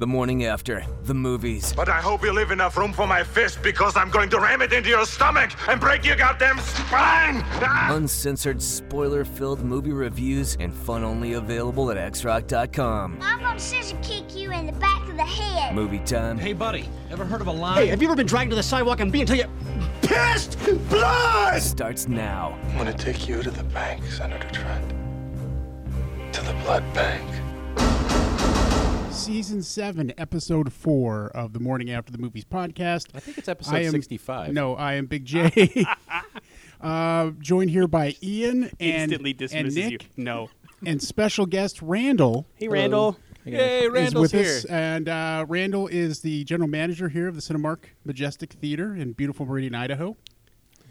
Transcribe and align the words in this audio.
The 0.00 0.06
morning 0.06 0.46
after, 0.46 0.82
the 1.04 1.12
movies. 1.12 1.74
But 1.74 1.90
I 1.90 2.00
hope 2.00 2.22
you 2.22 2.32
leave 2.32 2.52
enough 2.52 2.78
room 2.78 2.90
for 2.90 3.06
my 3.06 3.22
fist 3.22 3.62
because 3.62 3.98
I'm 3.98 4.08
going 4.08 4.30
to 4.30 4.40
ram 4.40 4.62
it 4.62 4.72
into 4.72 4.88
your 4.88 5.04
stomach 5.04 5.50
and 5.68 5.78
break 5.78 6.06
your 6.06 6.16
goddamn 6.16 6.58
spine! 6.60 7.42
Ah! 7.60 7.94
Uncensored, 7.94 8.62
spoiler 8.62 9.26
filled 9.26 9.62
movie 9.62 9.92
reviews 9.92 10.56
and 10.58 10.72
fun 10.72 11.04
only 11.04 11.34
available 11.34 11.90
at 11.90 11.98
xrock.com. 12.14 13.18
I'm 13.20 13.40
gonna 13.40 13.60
scissor 13.60 13.98
kick 14.02 14.34
you 14.34 14.50
in 14.52 14.64
the 14.64 14.72
back 14.72 15.06
of 15.06 15.16
the 15.16 15.22
head. 15.22 15.74
Movie 15.74 15.98
time 15.98 16.38
Hey, 16.38 16.54
buddy, 16.54 16.88
ever 17.10 17.26
heard 17.26 17.42
of 17.42 17.48
a 17.48 17.52
line? 17.52 17.76
Hey, 17.76 17.88
have 17.88 18.00
you 18.00 18.08
ever 18.08 18.16
been 18.16 18.26
dragged 18.26 18.52
to 18.52 18.56
the 18.56 18.62
sidewalk 18.62 19.00
and 19.00 19.12
beat 19.12 19.28
until 19.28 19.36
you 19.36 19.50
pissed 20.00 20.56
blood? 20.88 21.60
starts 21.60 22.08
now. 22.08 22.58
I'm 22.70 22.78
gonna 22.78 22.94
take 22.94 23.28
you 23.28 23.42
to 23.42 23.50
the 23.50 23.64
bank, 23.64 24.02
Senator 24.06 24.48
Trent. 24.48 24.94
To 26.32 26.40
the 26.40 26.54
blood 26.64 26.84
bank. 26.94 27.39
Season 29.12 29.62
7, 29.62 30.12
Episode 30.16 30.72
4 30.72 31.28
of 31.28 31.52
the 31.52 31.60
Morning 31.60 31.90
After 31.90 32.12
the 32.12 32.18
Movies 32.18 32.44
podcast. 32.44 33.08
I 33.14 33.20
think 33.20 33.38
it's 33.38 33.48
episode 33.48 33.74
I 33.74 33.80
am, 33.80 33.90
65. 33.90 34.52
No, 34.52 34.76
I 34.76 34.94
am 34.94 35.06
Big 35.06 35.24
J. 35.24 35.84
uh, 36.80 37.30
joined 37.38 37.70
here 37.70 37.86
by 37.88 38.14
Ian 38.22 38.70
and, 38.78 39.12
Instantly 39.12 39.36
and 39.52 39.74
Nick 39.74 39.92
you. 39.92 39.98
No. 40.16 40.48
and 40.86 41.02
special 41.02 41.44
guest 41.44 41.82
Randall 41.82 42.46
Hey, 42.54 42.68
Randall. 42.68 43.18
Yay, 43.44 43.84
is 43.86 43.90
Randall's 43.90 44.32
with 44.32 44.32
here. 44.32 44.56
us. 44.56 44.64
And 44.66 45.08
uh, 45.08 45.44
Randall 45.48 45.88
is 45.88 46.20
the 46.20 46.44
general 46.44 46.68
manager 46.68 47.08
here 47.08 47.26
of 47.28 47.34
the 47.34 47.42
Cinemark 47.42 47.84
Majestic 48.04 48.52
Theater 48.54 48.94
in 48.94 49.12
beautiful 49.12 49.44
Meridian, 49.44 49.74
Idaho. 49.74 50.16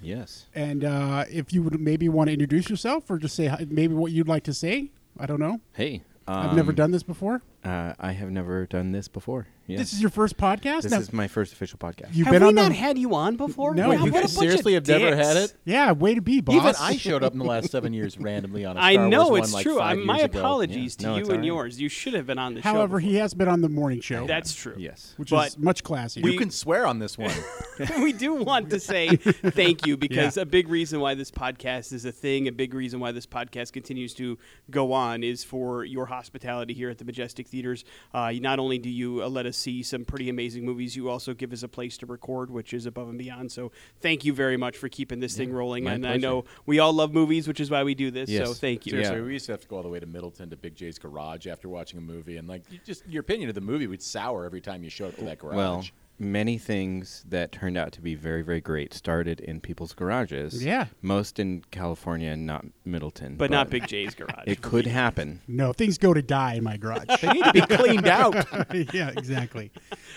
Yes. 0.01 0.45
And 0.53 0.83
uh, 0.83 1.25
if 1.29 1.53
you 1.53 1.63
would 1.63 1.79
maybe 1.79 2.09
want 2.09 2.27
to 2.27 2.33
introduce 2.33 2.69
yourself 2.69 3.09
or 3.09 3.17
just 3.17 3.35
say 3.35 3.47
hi- 3.47 3.65
maybe 3.69 3.93
what 3.93 4.11
you'd 4.11 4.27
like 4.27 4.43
to 4.43 4.53
say, 4.53 4.91
I 5.17 5.25
don't 5.25 5.39
know. 5.39 5.61
Hey, 5.73 6.03
I've 6.27 6.55
never 6.55 6.71
um, 6.71 6.75
done 6.75 6.91
this 6.91 7.03
before. 7.03 7.41
Uh, 7.69 7.93
I 7.99 8.13
have 8.13 8.31
never 8.31 8.65
done 8.65 8.91
this 8.93 9.07
before. 9.07 9.45
Yeah. 9.67 9.77
This 9.77 9.93
is 9.93 10.01
your 10.01 10.09
first 10.09 10.37
podcast. 10.37 10.81
This 10.81 10.91
Now, 10.91 10.97
is 10.99 11.13
my 11.13 11.27
first 11.27 11.53
official 11.53 11.77
podcast. 11.77 12.07
you've 12.15 12.25
Have 12.25 12.33
been 12.33 12.41
we 12.41 12.47
on 12.49 12.55
not 12.55 12.69
the 12.69 12.73
had 12.73 12.97
you 12.97 13.13
on 13.13 13.35
before? 13.35 13.75
No, 13.75 13.89
Wow, 13.89 14.05
you 14.05 14.11
what 14.11 14.21
a 14.21 14.21
guys 14.23 14.35
bunch 14.35 14.49
seriously 14.49 14.73
of 14.73 14.87
have 14.87 14.99
never 14.99 15.15
dicks. 15.15 15.27
had 15.27 15.37
it? 15.37 15.53
yeah, 15.65 15.91
way 15.91 16.15
to 16.15 16.21
be, 16.21 16.41
boss. 16.41 16.55
Even 16.55 16.73
I 16.79 16.95
showed 16.97 17.23
up 17.23 17.33
in 17.33 17.37
the 17.37 17.45
last 17.45 17.69
seven 17.69 17.93
years 17.93 18.17
randomly 18.17 18.65
on 18.65 18.77
a 18.77 18.79
I 18.81 18.93
Star 18.93 19.07
know 19.09 19.27
Wars 19.29 19.41
it's 19.41 19.53
one, 19.53 19.57
like 19.59 19.63
true. 19.65 19.77
five 19.77 19.99
I, 19.99 20.01
my 20.03 20.19
ago. 20.21 20.39
apologies 20.39 20.97
Yeah. 20.99 21.09
No, 21.09 21.13
to 21.13 21.19
it's 21.19 21.27
you 21.29 21.33
and 21.35 21.43
all 21.43 21.57
right. 21.59 21.63
yours. 21.65 21.79
You 21.81 21.87
should 21.89 22.15
have 22.15 22.25
been 22.25 22.39
on 22.39 22.55
the 22.55 22.63
show. 22.63 22.69
However, 22.69 22.99
he 22.99 23.17
has 23.17 23.35
been 23.35 23.47
on 23.47 23.61
the 23.61 23.69
morning 23.69 24.01
show. 24.01 24.25
That's 24.25 24.55
true. 24.55 24.73
Yes. 24.75 25.13
which 25.17 25.29
but 25.29 25.49
is 25.49 25.57
much 25.59 25.83
classier. 25.83 26.25
You 26.25 26.39
can 26.39 26.49
swear 26.49 26.87
on 26.87 26.97
this 26.97 27.15
one. 27.15 27.35
we 28.01 28.11
do 28.11 28.33
want 28.33 28.71
to 28.71 28.79
say 28.79 29.17
thank 29.17 29.85
you 29.85 29.97
because 30.07 30.37
a 30.37 30.47
big 30.47 30.67
reason 30.67 30.99
why 30.99 31.13
this 31.13 31.29
podcast 31.29 31.93
is 31.93 32.05
a 32.05 32.11
thing, 32.11 32.47
a 32.47 32.51
big 32.51 32.73
reason 32.73 32.99
why 32.99 33.11
this 33.11 33.27
podcast 33.27 33.71
continues 33.71 34.15
to 34.15 34.39
go 34.71 34.93
on 34.93 35.23
is 35.23 35.43
for 35.43 35.85
your 35.85 36.07
hospitality 36.07 36.73
here 36.73 36.89
at 36.89 36.97
the 36.97 37.05
Majestic 37.05 37.47
Theaters. 37.59 37.83
Uh, 38.13 38.31
not 38.39 38.57
only 38.57 38.77
do 38.77 38.89
you 38.89 39.21
uh, 39.21 39.27
let 39.27 39.45
us 39.45 39.57
see 39.57 39.83
some 39.83 40.05
pretty 40.05 40.29
amazing 40.29 40.65
movies, 40.65 40.95
you 40.95 41.09
also 41.09 41.33
give 41.33 41.51
us 41.51 41.61
a 41.61 41.67
place 41.67 41.97
to 41.97 42.05
record, 42.05 42.49
which 42.49 42.73
is 42.73 42.85
above 42.85 43.09
and 43.09 43.17
beyond. 43.17 43.51
So 43.51 43.73
thank 43.99 44.23
you 44.23 44.31
very 44.33 44.55
much 44.55 44.77
for 44.77 44.87
keeping 44.87 45.19
this 45.19 45.35
thing 45.35 45.51
rolling. 45.51 45.83
my 45.83 45.93
and 45.93 46.07
I 46.07 46.15
know 46.15 46.45
we 46.65 46.79
all 46.79 46.93
love 46.93 47.13
movies, 47.13 47.49
which 47.49 47.59
is 47.59 47.69
why 47.69 47.83
we 47.83 47.95
do 47.95 48.11
this. 48.11 48.29
So 48.29 48.53
thank 48.53 48.85
you. 48.85 48.91
Seriously, 48.91 49.17
Yeah. 49.17 49.23
we 49.23 49.33
used 49.33 49.45
to 49.47 49.51
have 49.51 49.61
to 49.61 49.67
go 49.67 49.75
all 49.75 49.83
the 49.83 49.89
way 49.89 49.99
to 49.99 50.05
Middleton 50.05 50.49
to 50.51 50.55
Big 50.55 50.75
J's 50.75 50.97
garage 50.97 51.47
after 51.47 51.67
watching 51.67 51.97
a 51.97 52.01
movie, 52.01 52.37
and 52.37 52.47
like 52.47 52.63
just 52.85 53.05
your 53.07 53.19
opinion 53.21 53.49
of 53.49 53.55
the 53.55 53.61
movie 53.61 53.87
would 53.87 54.01
sour 54.01 54.45
every 54.45 54.61
time 54.61 54.83
you 54.83 54.89
showed 54.89 55.09
up 55.09 55.17
to 55.17 55.25
that 55.25 55.39
garage. 55.39 55.55
Well, 55.57 55.83
many 56.19 56.57
things 56.57 57.23
that 57.29 57.51
turned 57.51 57.77
out 57.77 57.91
to 57.93 58.01
be 58.01 58.15
very, 58.15 58.41
very 58.41 58.61
great 58.61 58.93
started 58.93 59.39
in 59.39 59.61
people's 59.61 59.93
garages. 59.93 60.63
Yeah. 60.63 60.87
Most 61.01 61.39
in 61.39 61.63
California, 61.71 62.31
and 62.31 62.45
not 62.45 62.65
Middleton. 62.85 63.35
But 63.35 63.51
not 63.51 63.69
Big 63.69 63.87
J's 63.87 64.15
garage. 64.15 64.43
It 64.45 64.61
could 64.61 64.85
happen. 64.85 65.41
no, 65.47 65.73
things 65.73 65.97
go 65.97 66.13
to 66.13 66.21
die 66.21 66.55
in 66.55 66.63
my 66.63 66.77
garage. 66.77 67.07
they 67.21 67.31
need 67.31 67.43
to 67.45 67.53
be 67.53 67.61
cleaned 67.61 68.07
out. 68.07 68.35
yeah, 68.93 69.09
exactly. 69.09 69.71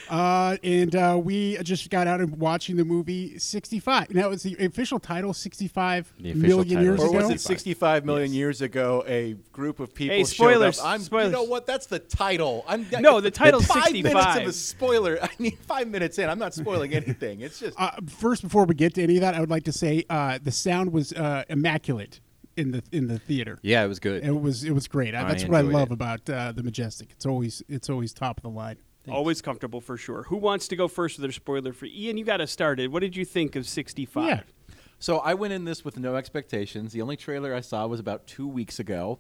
Uh, 0.09 0.57
and 0.63 0.95
uh, 0.95 1.19
we 1.23 1.57
just 1.63 1.89
got 1.91 2.07
out 2.07 2.21
of 2.21 2.39
watching 2.39 2.77
the 2.77 2.85
movie 2.85 3.39
65. 3.39 4.15
Now, 4.15 4.31
it's 4.31 4.43
the 4.43 4.57
official 4.65 4.99
title 4.99 5.33
65 5.33 6.13
The 6.19 6.31
official 6.33 6.49
million 6.49 6.69
title 6.69 6.85
years 6.85 7.01
is 7.01 7.07
Or 7.07 7.13
was 7.13 7.31
it 7.31 7.41
65 7.41 8.05
million 8.05 8.33
years 8.33 8.61
ago? 8.61 9.05
A 9.07 9.35
group 9.53 9.81
of 9.81 9.95
people. 9.95 10.17
Hey, 10.17 10.23
showed 10.25 10.35
spoilers, 10.35 10.81
Up. 10.81 10.87
I'm, 10.87 11.01
spoilers. 11.01 11.27
You 11.27 11.33
know 11.33 11.45
what? 11.45 11.67
That's 11.67 11.87
the 11.87 11.99
title. 11.99 12.65
I'm 12.67 12.87
No, 13.01 13.21
the 13.21 13.31
title's 13.31 13.67
five 13.67 13.93
minutes 13.93 14.15
of 14.15 14.23
65. 14.35 14.49
a 14.49 14.53
spoiler. 14.53 15.19
I 15.23 15.31
mean, 15.39 15.57
five 15.67 15.89
minutes 15.89 16.19
in. 16.19 16.29
I'm 16.29 16.39
not 16.39 16.55
spoiling 16.55 16.93
anything. 16.95 17.41
It's 17.41 17.59
just. 17.59 17.81
Uh, 17.81 17.93
first, 18.09 18.43
before 18.43 18.65
we 18.65 18.75
get 18.75 18.95
to 18.95 19.03
any 19.03 19.17
of 19.17 19.23
that, 19.23 19.35
I 19.35 19.41
would 19.41 19.51
like 19.51 19.65
to 19.65 19.73
say 19.73 20.05
uh, 20.11 20.39
the 20.43 20.53
sound 20.53 20.93
was 20.93 21.13
uh, 21.13 21.45
immaculate 21.49 22.21
in 22.57 22.73
the 22.73 22.83
in 22.93 23.09
the 23.09 23.19
theater. 23.19 23.59
Yeah, 23.63 23.85
it 23.85 23.89
was 23.89 23.99
good. 23.99 24.25
It 24.25 24.31
was 24.41 24.65
it 24.65 24.73
was 24.73 24.89
great. 24.89 25.15
I, 25.15 25.23
I 25.23 25.29
that's 25.29 25.45
what 25.45 25.57
I 25.57 25.61
love 25.63 25.91
it. 25.91 25.95
about 25.95 26.29
uh, 26.29 26.53
the 26.53 26.63
Majestic. 26.63 27.11
It's 27.13 27.27
always 27.27 27.63
it's 27.69 27.89
always 27.89 28.13
top 28.13 28.39
of 28.39 28.43
the 28.43 28.51
line. 28.51 28.77
Always 29.09 29.43
comfortable 29.43 29.81
for 29.81 29.97
sure. 29.97 30.23
Who 30.25 30.37
wants 30.37 30.69
to 30.69 30.77
go 30.77 30.87
first 30.87 31.19
with 31.19 31.23
their 31.23 31.33
spoiler 31.33 31.73
for 31.73 31.87
Ian? 31.87 32.17
You 32.19 32.25
got 32.25 32.41
us 32.41 32.53
started. 32.53 32.93
What 32.93 33.01
did 33.01 33.17
you 33.17 33.25
think 33.25 33.57
of 33.57 33.67
65? 33.67 34.27
Yeah. 34.29 34.41
So 34.99 35.19
I 35.19 35.35
went 35.35 35.53
in 35.53 35.65
this 35.65 35.85
with 35.85 35.99
no 35.99 36.15
expectations. 36.15 36.93
The 36.93 37.03
only 37.03 37.17
trailer 37.17 37.53
I 37.55 37.61
saw 37.61 37.87
was 37.89 37.99
about 37.99 38.27
two 38.29 38.47
weeks 38.47 38.79
ago. 38.79 39.19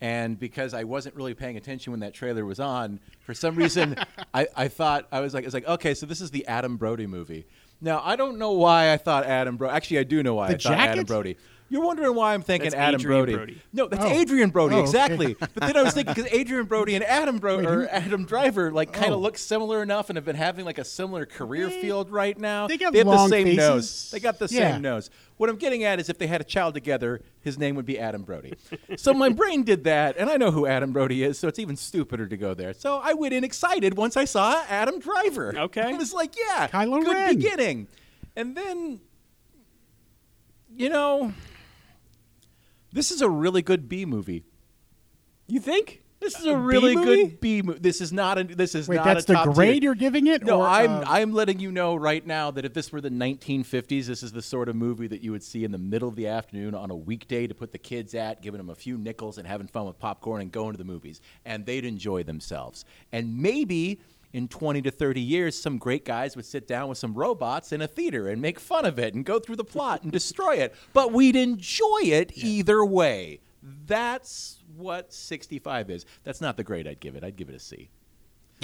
And 0.00 0.38
because 0.38 0.74
I 0.74 0.84
wasn't 0.84 1.14
really 1.16 1.34
paying 1.34 1.56
attention 1.56 1.90
when 1.92 2.00
that 2.00 2.14
trailer 2.14 2.44
was 2.44 2.60
on, 2.60 3.00
for 3.20 3.34
some 3.34 3.56
reason, 3.56 3.96
I, 4.34 4.46
I 4.54 4.68
thought, 4.68 5.08
I 5.10 5.20
was 5.20 5.34
like, 5.34 5.44
it's 5.44 5.54
like, 5.54 5.66
okay, 5.66 5.94
so 5.94 6.06
this 6.06 6.20
is 6.20 6.30
the 6.30 6.46
Adam 6.46 6.76
Brody 6.76 7.06
movie. 7.06 7.46
Now, 7.80 8.02
I 8.04 8.14
don't 8.16 8.38
know 8.38 8.52
why 8.52 8.92
I 8.92 8.96
thought 8.96 9.24
Adam 9.24 9.56
Brody. 9.56 9.74
Actually, 9.74 9.98
I 9.98 10.04
do 10.04 10.22
know 10.22 10.34
why 10.34 10.48
The 10.48 10.54
I 10.54 10.58
thought 10.58 10.72
Adam? 10.78 11.04
Brody. 11.04 11.36
You're 11.70 11.82
wondering 11.82 12.14
why 12.14 12.34
I'm 12.34 12.42
thinking 12.42 12.70
That's 12.70 12.80
Adam 12.80 13.00
Adrien 13.00 13.18
Brody. 13.24 13.34
Brody. 13.36 13.62
No, 13.72 13.88
that's 13.88 14.04
Oh. 14.04 14.20
Adrien 14.20 14.50
Brody, 14.50 14.74
Oh, 14.74 14.78
okay. 14.80 14.86
exactly. 14.86 15.34
But 15.40 15.54
then 15.54 15.76
I 15.76 15.82
was 15.82 15.94
thinking, 15.94 16.14
because 16.14 16.32
Adrien 16.32 16.66
Brody 16.66 16.94
and 16.94 17.02
Adam 17.02 17.38
Brody, 17.38 17.66
or 17.66 17.88
Adam 17.90 18.26
Driver, 18.26 18.70
like 18.70 18.92
kind 18.92 19.12
Oh. 19.12 19.16
of 19.16 19.20
look 19.22 19.38
similar 19.38 19.82
enough 19.82 20.08
and 20.10 20.16
have 20.16 20.24
been 20.26 20.36
having 20.36 20.64
like 20.66 20.78
a 20.78 20.84
similar 20.84 21.24
career 21.26 21.70
field 21.70 22.10
right 22.10 22.38
now. 22.38 22.66
they 22.68 22.76
got 22.76 22.94
have 22.94 23.06
long 23.06 23.28
the 23.30 23.36
same 23.36 23.46
faces. 23.46 23.58
nose. 23.58 24.10
They 24.12 24.20
got 24.20 24.38
the 24.38 24.46
Yeah. 24.50 24.72
same 24.74 24.82
nose. 24.82 25.10
What 25.36 25.50
I'm 25.50 25.56
getting 25.56 25.82
at 25.84 25.98
is 25.98 26.08
if 26.08 26.18
they 26.18 26.26
had 26.28 26.40
a 26.40 26.44
child 26.44 26.74
together, 26.74 27.20
his 27.40 27.58
name 27.58 27.74
would 27.76 27.86
be 27.86 27.98
Adam 27.98 28.22
Brody. 28.22 28.54
so 28.96 29.12
my 29.14 29.28
brain 29.40 29.64
did 29.64 29.82
that, 29.84 30.16
and 30.16 30.30
I 30.30 30.36
know 30.36 30.50
who 30.52 30.66
Adam 30.66 30.92
Brody 30.92 31.24
is, 31.24 31.38
so 31.38 31.48
it's 31.48 31.58
even 31.58 31.76
stupider 31.76 32.26
to 32.28 32.36
go 32.36 32.54
there. 32.54 32.72
So 32.74 33.00
I 33.02 33.14
went 33.14 33.34
in 33.34 33.42
excited 33.42 33.96
once 33.96 34.16
I 34.16 34.26
saw 34.26 34.62
Adam 34.68 35.00
Driver. 35.00 35.54
Okay. 35.58 35.80
I 35.92 35.92
was 35.94 36.12
like, 36.12 36.34
yeah, 36.38 36.68
Kylo 36.68 37.02
good 37.04 37.14
Ren. 37.14 37.34
beginning. 37.36 37.88
And 38.36 38.56
then, 38.56 39.00
you 40.76 40.88
know, 40.88 41.32
this 42.94 43.10
is 43.10 43.20
a 43.20 43.28
really 43.28 43.60
good 43.60 43.88
B 43.88 44.06
movie. 44.06 44.44
You 45.46 45.60
think? 45.60 46.00
This 46.20 46.38
is 46.38 46.46
a 46.46 46.56
really 46.56 46.96
movie? 46.96 47.24
good 47.24 47.40
B 47.40 47.60
movie. 47.60 47.80
This 47.80 48.00
is 48.00 48.12
not 48.12 48.38
a. 48.38 48.44
This 48.44 48.74
is 48.74 48.88
Wait, 48.88 48.96
not 48.96 49.04
that's 49.04 49.28
a 49.28 49.32
the 49.32 49.52
grade 49.52 49.82
tier. 49.82 49.90
you're 49.90 49.94
giving 49.94 50.26
it? 50.26 50.42
No, 50.42 50.62
or, 50.62 50.66
I'm 50.66 50.90
uh, 50.90 51.04
I'm 51.06 51.34
letting 51.34 51.58
you 51.58 51.70
know 51.70 51.96
right 51.96 52.26
now 52.26 52.50
that 52.52 52.64
if 52.64 52.72
this 52.72 52.90
were 52.92 53.02
the 53.02 53.10
1950s, 53.10 54.06
this 54.06 54.22
is 54.22 54.32
the 54.32 54.40
sort 54.40 54.70
of 54.70 54.76
movie 54.76 55.06
that 55.08 55.20
you 55.20 55.32
would 55.32 55.42
see 55.42 55.64
in 55.64 55.72
the 55.72 55.78
middle 55.78 56.08
of 56.08 56.16
the 56.16 56.28
afternoon 56.28 56.74
on 56.74 56.90
a 56.90 56.96
weekday 56.96 57.46
to 57.46 57.54
put 57.54 57.72
the 57.72 57.78
kids 57.78 58.14
at, 58.14 58.40
giving 58.40 58.56
them 58.56 58.70
a 58.70 58.74
few 58.74 58.96
nickels 58.96 59.36
and 59.36 59.46
having 59.46 59.66
fun 59.66 59.86
with 59.86 59.98
popcorn 59.98 60.40
and 60.40 60.50
going 60.50 60.72
to 60.72 60.78
the 60.78 60.84
movies, 60.84 61.20
and 61.44 61.66
they'd 61.66 61.84
enjoy 61.84 62.22
themselves. 62.22 62.86
And 63.12 63.36
maybe 63.36 64.00
in 64.34 64.48
20 64.48 64.82
to 64.82 64.90
30 64.90 65.20
years, 65.20 65.56
some 65.56 65.78
great 65.78 66.04
guys 66.04 66.34
would 66.34 66.44
sit 66.44 66.66
down 66.66 66.88
with 66.88 66.98
some 66.98 67.14
robots 67.14 67.70
in 67.70 67.80
a 67.80 67.86
theater 67.86 68.28
and 68.28 68.42
make 68.42 68.58
fun 68.58 68.84
of 68.84 68.98
it 68.98 69.14
and 69.14 69.24
go 69.24 69.38
through 69.38 69.54
the 69.54 69.64
plot 69.64 70.02
and 70.02 70.10
destroy 70.10 70.56
it, 70.56 70.74
but 70.92 71.12
we'd 71.12 71.36
enjoy 71.36 72.00
it 72.02 72.32
either 72.36 72.84
way. 72.84 73.40
That's 73.62 74.58
what 74.76 75.12
65 75.14 75.88
is. 75.88 76.04
That's 76.24 76.40
not 76.40 76.56
the 76.56 76.64
grade 76.64 76.88
I'd 76.88 76.98
give 76.98 77.14
it. 77.14 77.22
I'd 77.22 77.36
give 77.36 77.48
it 77.48 77.54
a 77.54 77.60
C. 77.60 77.90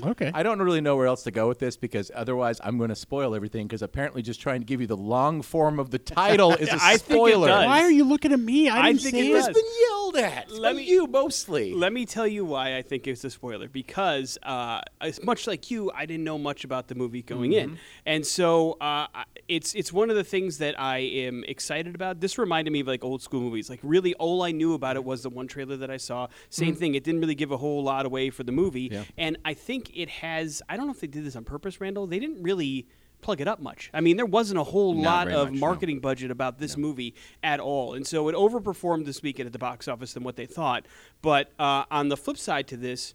okay. 0.04 0.30
I 0.34 0.42
don't 0.42 0.60
really 0.60 0.80
know 0.80 0.96
where 0.96 1.06
else 1.06 1.22
to 1.24 1.30
go 1.30 1.48
with 1.48 1.58
this 1.58 1.76
because 1.76 2.10
otherwise 2.14 2.60
I'm 2.62 2.78
going 2.78 2.90
to 2.90 2.96
spoil 2.96 3.34
everything 3.34 3.66
because 3.66 3.82
apparently 3.82 4.22
just 4.22 4.40
trying 4.40 4.60
to 4.60 4.64
give 4.66 4.80
you 4.80 4.86
the 4.86 4.96
long 4.96 5.42
form 5.42 5.78
of 5.78 5.90
the 5.90 5.98
title 5.98 6.52
is 6.54 6.68
a 6.72 6.74
I 6.74 6.96
think 6.96 7.10
it 7.10 7.14
spoiler. 7.14 7.48
does. 7.48 7.66
Why 7.66 7.82
are 7.82 7.90
you 7.90 8.04
looking 8.04 8.32
at 8.32 8.40
me? 8.40 8.68
I 8.68 8.78
I 8.80 8.86
didn't 8.92 9.02
think 9.02 9.14
say 9.14 9.26
it 9.28 9.30
it. 9.30 9.32
does. 9.34 9.48
It's 9.48 9.58
been 9.60 9.70
yelled 9.88 10.16
at. 10.16 10.50
Let 10.50 10.60
Let 10.60 10.76
me- 10.76 10.84
you 10.90 11.06
mostly. 11.06 11.74
Let 11.74 11.92
me 11.92 12.06
tell 12.06 12.26
you 12.26 12.44
why 12.44 12.76
I 12.76 12.82
think 12.82 13.06
it's 13.06 13.24
a 13.24 13.30
spoiler. 13.30 13.68
Because 13.68 14.38
uh, 14.42 14.80
as 15.00 15.22
much 15.22 15.46
like 15.46 15.70
you, 15.70 15.90
I 15.94 16.06
didn't 16.06 16.24
know 16.24 16.38
much 16.38 16.64
about 16.64 16.88
the 16.88 16.94
movie 16.94 17.22
going 17.22 17.50
Mm-hmm. 17.52 17.72
in, 17.72 17.78
and 18.06 18.26
so 18.26 18.76
uh, 18.80 19.06
it's 19.48 19.74
it's 19.74 19.92
one 19.92 20.10
of 20.10 20.16
the 20.16 20.24
things 20.24 20.58
that 20.58 20.78
I 20.80 20.98
am 20.98 21.44
excited 21.48 21.94
about. 21.94 22.20
This 22.20 22.38
reminded 22.38 22.70
me 22.72 22.80
of 22.80 22.86
like 22.86 23.02
old 23.04 23.22
school 23.22 23.40
movies. 23.40 23.68
Like 23.70 23.80
really, 23.82 24.14
all 24.14 24.42
I 24.42 24.52
knew 24.52 24.74
about 24.74 24.96
it 24.96 25.04
was 25.04 25.22
the 25.22 25.30
one 25.30 25.46
trailer 25.48 25.76
that 25.76 25.90
I 25.90 25.96
saw. 25.96 26.28
Same 26.48 26.74
thing. 26.74 26.94
It 26.94 27.04
didn't 27.04 27.20
really 27.20 27.34
give 27.34 27.50
a 27.50 27.56
whole 27.56 27.82
lot 27.82 28.06
away 28.06 28.30
for 28.30 28.42
the 28.44 28.52
movie. 28.52 28.88
Yeah. 28.92 29.04
and 29.18 29.36
I 29.44 29.54
think 29.54 29.89
it 29.94 30.08
has. 30.08 30.62
I 30.68 30.76
don't 30.76 30.86
know 30.86 30.92
if 30.92 31.00
they 31.00 31.06
did 31.06 31.24
this 31.24 31.36
on 31.36 31.44
purpose, 31.44 31.80
Randall. 31.80 32.06
They 32.06 32.18
didn't 32.18 32.42
really. 32.42 32.88
Plug 33.22 33.42
it 33.42 33.48
up 33.48 33.60
much. 33.60 33.90
I 33.92 34.00
mean, 34.00 34.16
there 34.16 34.24
wasn't 34.24 34.60
a 34.60 34.64
whole 34.64 34.94
Not 34.94 35.28
lot 35.28 35.36
of 35.36 35.48
much, 35.48 35.60
no. 35.60 35.60
marketing 35.60 36.00
budget 36.00 36.30
about 36.30 36.58
this 36.58 36.78
movie 36.78 37.14
at 37.42 37.60
all, 37.60 37.92
and 37.92 38.06
so 38.06 38.30
it 38.30 38.34
overperformed 38.34 39.04
this 39.04 39.20
weekend 39.22 39.46
at 39.46 39.52
the 39.52 39.58
box 39.58 39.88
office 39.88 40.14
than 40.14 40.22
what 40.22 40.36
they 40.36 40.46
thought. 40.46 40.86
But 41.20 41.52
uh, 41.58 41.84
on 41.90 42.08
the 42.08 42.16
flip 42.16 42.38
side 42.38 42.66
to 42.68 42.78
this, 42.78 43.14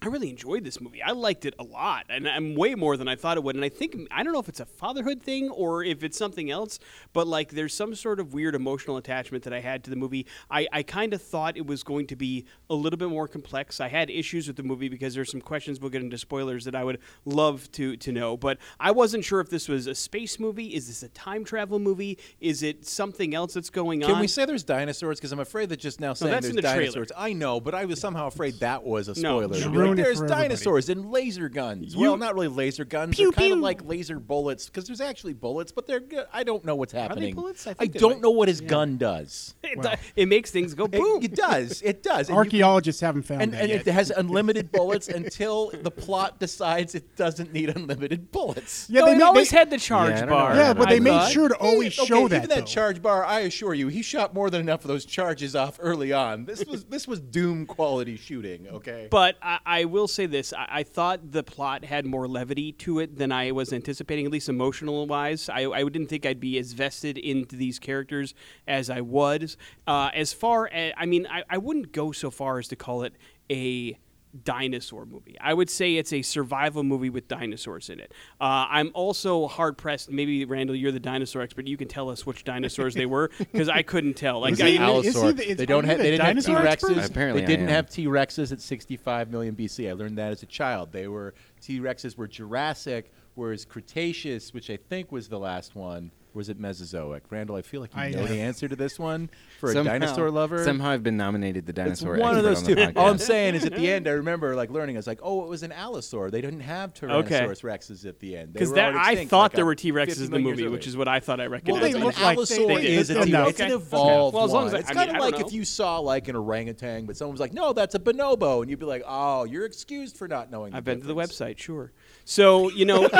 I 0.00 0.06
really 0.06 0.30
enjoyed 0.30 0.64
this 0.64 0.80
movie. 0.80 1.02
I 1.02 1.10
liked 1.10 1.44
it 1.44 1.54
a 1.58 1.64
lot, 1.64 2.06
and 2.08 2.28
I'm 2.28 2.54
way 2.54 2.74
more 2.74 2.96
than 2.96 3.08
I 3.08 3.16
thought 3.16 3.36
it 3.36 3.42
would. 3.42 3.56
And 3.56 3.64
I 3.64 3.68
think 3.68 3.96
I 4.10 4.22
don't 4.22 4.32
know 4.32 4.38
if 4.38 4.48
it's 4.48 4.60
a 4.60 4.66
fatherhood 4.66 5.22
thing 5.22 5.50
or 5.50 5.82
if 5.82 6.04
it's 6.04 6.16
something 6.16 6.50
else, 6.50 6.78
but 7.12 7.26
like 7.26 7.50
there's 7.50 7.74
some 7.74 7.94
sort 7.94 8.20
of 8.20 8.32
weird 8.32 8.54
emotional 8.54 8.96
attachment 8.96 9.44
that 9.44 9.52
I 9.52 9.60
had 9.60 9.82
to 9.84 9.90
the 9.90 9.96
movie. 9.96 10.26
I, 10.50 10.68
I 10.72 10.82
kind 10.82 11.12
of 11.14 11.22
thought 11.22 11.56
it 11.56 11.66
was 11.66 11.82
going 11.82 12.06
to 12.08 12.16
be 12.16 12.46
a 12.70 12.74
little 12.74 12.96
bit 12.96 13.08
more 13.08 13.26
complex. 13.26 13.80
I 13.80 13.88
had 13.88 14.08
issues 14.10 14.46
with 14.46 14.56
the 14.56 14.62
movie 14.62 14.88
because 14.88 15.14
there's 15.14 15.30
some 15.30 15.40
questions 15.40 15.80
we'll 15.80 15.90
get 15.90 16.02
into 16.02 16.18
spoilers 16.18 16.64
that 16.64 16.74
I 16.74 16.84
would 16.84 16.98
love 17.24 17.70
to 17.72 17.96
to 17.96 18.12
know, 18.12 18.36
but 18.36 18.58
I 18.78 18.92
wasn't 18.92 19.24
sure 19.24 19.40
if 19.40 19.50
this 19.50 19.68
was 19.68 19.86
a 19.86 19.94
space 19.94 20.38
movie. 20.38 20.74
Is 20.74 20.86
this 20.86 21.02
a 21.02 21.08
time 21.08 21.44
travel 21.44 21.78
movie? 21.78 22.18
Is 22.40 22.62
it 22.62 22.86
something 22.86 23.34
else 23.34 23.54
that's 23.54 23.70
going 23.70 24.04
on? 24.04 24.10
Can 24.10 24.20
we 24.20 24.28
say 24.28 24.44
there's 24.44 24.62
dinosaurs? 24.62 25.18
Because 25.18 25.32
I'm 25.32 25.40
afraid 25.40 25.70
that 25.70 25.80
just 25.80 26.00
now 26.00 26.12
saying 26.14 26.30
that's 26.30 26.44
there's 26.44 26.50
in 26.50 26.56
the 26.56 26.62
trailer. 26.62 26.80
dinosaurs. 26.80 27.12
I 27.16 27.32
know, 27.32 27.60
but 27.60 27.74
I 27.74 27.84
was 27.84 28.00
somehow 28.00 28.28
afraid 28.28 28.60
that 28.60 28.84
was 28.84 29.08
a 29.08 29.14
spoiler. 29.14 29.56
you 29.56 29.62
To 29.64 29.70
be 29.70 29.76
ruined 29.76 29.87
like, 29.90 29.98
it 29.98 30.02
there's 30.02 30.18
for 30.18 30.24
everybody. 30.24 30.48
dinosaurs 30.48 30.88
and 30.88 31.10
laser 31.10 31.48
guns. 31.48 31.94
You- 31.94 32.00
well, 32.00 32.16
not 32.16 32.34
really 32.34 32.48
laser 32.48 32.84
guns. 32.84 33.16
Pew, 33.16 33.26
they're 33.30 33.32
kind 33.32 33.52
of 33.52 33.58
like 33.60 33.84
laser 33.84 34.18
bullets 34.18 34.66
because 34.66 34.86
there's 34.86 35.00
actually 35.00 35.34
bullets, 35.34 35.72
but 35.72 35.86
they're 35.86 36.00
good. 36.00 36.26
I 36.32 36.42
don't 36.44 36.64
know 36.64 36.74
what's 36.76 36.92
happening. 36.92 37.34
bullets? 37.34 37.66
I 37.66 37.70
I, 37.70 37.74
think 37.74 37.92
they 37.94 37.98
don't 37.98 38.12
might- 38.14 38.22
know 38.22 38.30
what 38.30 38.48
his 38.48 38.60
gun 38.60 38.96
does. 38.98 39.54
It, 39.70 39.98
it 40.16 40.28
makes 40.28 40.50
things 40.50 40.72
go 40.72 40.88
boom. 40.88 41.18
It, 41.22 41.24
it 41.32 41.34
does. 41.34 41.82
It 41.82 42.02
does. 42.12 42.30
Archaeologists 42.30 43.02
haven't 43.02 43.22
found 43.24 43.42
and, 43.42 43.52
that 43.52 43.60
and 43.60 43.68
yet. 43.68 43.86
it 43.86 43.92
has 43.92 44.10
unlimited 44.16 44.72
bullets 44.72 45.08
until 45.08 45.70
the 45.82 45.90
plot 45.90 46.40
decides 46.40 46.94
it 46.94 47.14
doesn't 47.16 47.52
need 47.52 47.68
unlimited 47.68 48.32
bullets. 48.32 48.86
yeah, 48.88 49.00
no, 49.00 49.06
they 49.06 49.12
it 49.12 49.18
made- 49.18 49.22
always 49.24 49.50
they- 49.50 49.58
had 49.58 49.68
the 49.70 49.76
charge 49.78 50.14
Yeah, 50.20 50.26
bar. 50.26 50.56
Yeah, 50.56 50.72
but 50.72 50.88
I 50.88 50.94
they 50.94 51.00
made 51.00 51.28
sure 51.30 51.48
to 51.48 51.54
always 51.56 51.98
okay, 51.98 52.06
show 52.08 52.24
even 52.24 52.40
that. 52.42 52.48
that 52.48 52.66
charge 52.66 53.02
bar. 53.02 53.24
I 53.26 53.40
assure 53.40 53.74
you, 53.74 53.88
he 53.88 54.00
shot 54.00 54.32
more 54.34 54.48
than 54.48 54.60
enough 54.62 54.84
of 54.84 54.88
those 54.88 55.04
charges 55.04 55.54
off 55.54 55.78
early 55.82 56.12
on. 56.14 56.46
This 56.46 56.64
was 56.64 56.84
this 56.84 57.06
was 57.06 57.20
Doom 57.20 57.66
quality 57.66 58.16
shooting. 58.16 58.68
Okay, 58.68 59.08
But 59.10 59.36
I, 59.42 59.58
I 59.78 59.84
will 59.84 60.08
say 60.08 60.26
this: 60.26 60.52
I, 60.52 60.66
I 60.68 60.82
thought 60.82 61.30
the 61.30 61.44
plot 61.44 61.84
had 61.84 62.04
more 62.04 62.26
levity 62.26 62.72
to 62.72 62.98
it 62.98 63.16
than 63.16 63.30
I 63.30 63.52
was 63.52 63.72
anticipating, 63.72 64.26
at 64.26 64.32
least 64.32 64.48
emotional 64.48 65.06
wise. 65.06 65.48
I, 65.48 65.70
I 65.70 65.84
didn't 65.84 66.08
think 66.08 66.26
I'd 66.26 66.40
be 66.40 66.58
as 66.58 66.72
vested 66.72 67.16
into 67.16 67.54
these 67.54 67.78
characters 67.78 68.34
as 68.66 68.90
I 68.90 69.02
was. 69.02 69.56
Uh, 69.86 70.10
as 70.14 70.32
far 70.32 70.66
as 70.66 70.92
I 70.96 71.06
mean, 71.06 71.28
I, 71.30 71.44
I 71.48 71.58
wouldn't 71.58 71.92
go 71.92 72.10
so 72.10 72.28
far 72.28 72.58
as 72.58 72.66
to 72.68 72.76
call 72.76 73.04
it 73.04 73.14
a 73.48 73.96
dinosaur 74.44 75.06
movie. 75.06 75.36
I 75.40 75.54
would 75.54 75.70
say 75.70 75.96
it's 75.96 76.12
a 76.12 76.22
survival 76.22 76.82
movie 76.82 77.10
with 77.10 77.28
dinosaurs 77.28 77.88
in 77.90 78.00
it. 78.00 78.12
Uh, 78.40 78.66
I'm 78.68 78.90
also 78.94 79.46
hard 79.46 79.76
pressed. 79.78 80.10
Maybe 80.10 80.44
Randall, 80.44 80.76
you're 80.76 80.92
the 80.92 81.00
dinosaur 81.00 81.42
expert. 81.42 81.66
You 81.66 81.76
can 81.76 81.88
tell 81.88 82.10
us 82.10 82.26
which 82.26 82.44
dinosaurs 82.44 82.94
they 82.94 83.06
were 83.06 83.30
because 83.38 83.68
I 83.68 83.82
couldn't 83.82 84.14
tell. 84.14 84.40
Like 84.40 84.54
Is 84.54 84.60
I, 84.60 84.70
he- 84.70 84.78
Allosaur. 84.78 85.36
the- 85.36 85.54
they 85.54 85.66
don't 85.66 85.84
have. 85.84 85.98
the 85.98 86.04
They 86.04 86.10
didn't 86.12 86.26
have 86.26 86.44
T 86.44 86.52
Rexes. 86.52 87.06
Apparently 87.10 87.40
they 87.42 87.46
didn't 87.46 87.68
have 87.68 87.88
T 87.90 88.06
Rexes 88.06 88.52
at 88.52 88.60
65 88.60 89.30
million 89.30 89.54
BC. 89.56 89.88
I 89.88 89.92
learned 89.92 90.18
that 90.18 90.32
as 90.32 90.42
a 90.42 90.46
child. 90.46 90.92
They 90.92 91.08
were 91.08 91.34
T 91.60 91.80
Rexes 91.80 92.16
were 92.16 92.28
Jurassic, 92.28 93.12
whereas 93.34 93.64
Cretaceous, 93.64 94.52
which 94.54 94.70
I 94.70 94.76
think 94.76 95.10
was 95.12 95.28
the 95.28 95.38
last 95.38 95.74
one, 95.74 96.10
was 96.34 96.48
it 96.48 96.58
Mesozoic. 96.60 97.22
Randall, 97.30 97.56
I 97.56 97.62
feel 97.62 97.80
like 97.80 97.94
you 97.94 98.00
I, 98.00 98.10
know 98.10 98.22
uh, 98.22 98.26
the 98.26 98.40
answer 98.40 98.68
to 98.68 98.76
this 98.76 98.98
one 98.98 99.30
for 99.60 99.72
Somehow- 99.72 99.94
a 99.96 99.98
dinosaur 99.98 100.30
lover. 100.30 100.64
Somehow 100.64 100.90
I've 100.90 101.02
been 101.02 101.16
nominated 101.16 101.66
the 101.66 101.72
dinosaur. 101.72 102.14
It's 102.16 102.22
one 102.22 102.36
of 102.36 102.44
those 102.44 102.60
on 102.68 102.74
two. 102.74 102.92
All 102.96 103.08
I'm 103.10 103.18
saying 103.18 103.54
is 103.54 103.64
at 103.64 103.74
the 103.74 103.90
end, 103.90 104.06
I 104.06 104.12
remember 104.12 104.54
like 104.54 104.70
learning. 104.70 104.96
I 104.96 104.98
was 104.98 105.06
like, 105.06 105.20
oh, 105.22 105.42
it 105.44 105.48
was 105.48 105.62
an 105.62 105.70
allosaur. 105.70 106.30
They 106.30 106.40
didn't 106.40 106.60
have 106.60 106.94
Tyrannosaurus 106.94 107.62
Rexes 107.62 108.06
at 108.06 108.18
the 108.20 108.36
end. 108.36 108.54
They 108.54 108.60
because 108.60 108.72
that 108.74 108.94
I 108.94 109.24
thought 109.26 109.42
like, 109.44 109.52
there 109.52 109.66
were 109.66 109.74
T 109.74 109.90
Rexes 109.92 110.24
in 110.24 110.30
the 110.30 110.38
movie, 110.38 110.68
which 110.68 110.86
is 110.86 110.96
what 110.96 111.08
I 111.08 111.20
thought 111.20 111.40
I 111.40 111.46
recognized. 111.46 111.82
they 111.84 111.92
They 111.92 111.98
look 111.98 112.20
like 112.20 112.38
allosaur 112.38 112.76
they- 112.76 112.96
is 112.96 113.10
a 113.10 113.14
they- 113.14 113.24
T. 113.24 113.32
It's 113.34 113.60
an 113.60 113.66
Okay. 113.66 113.74
evolved 113.74 114.34
Well, 114.34 114.44
as 114.44 114.52
long 114.52 114.66
as 114.66 114.74
I- 114.74 114.76
one. 114.76 114.80
It's 114.82 114.90
kind 114.92 115.10
of 115.10 115.16
like 115.16 115.40
if 115.40 115.52
you 115.52 115.64
saw 115.64 115.98
like 115.98 116.28
an 116.28 116.36
orangutan, 116.36 117.06
but 117.06 117.16
someone 117.16 117.32
was 117.32 117.40
like, 117.40 117.52
"No, 117.52 117.72
that's 117.72 117.94
a 117.94 117.98
bonobo," 117.98 118.60
and 118.60 118.70
you'd 118.70 118.78
be 118.78 118.86
like, 118.86 119.02
"Oh, 119.06 119.44
you're 119.44 119.64
excused 119.64 120.16
for 120.16 120.28
not 120.28 120.50
knowing." 120.50 120.74
I've 120.74 120.84
been 120.84 121.00
to 121.00 121.06
the 121.06 121.14
website, 121.14 121.58
sure. 121.58 121.92
So 122.24 122.70
you 122.70 122.84
know, 122.84 123.04
it, 123.04 123.10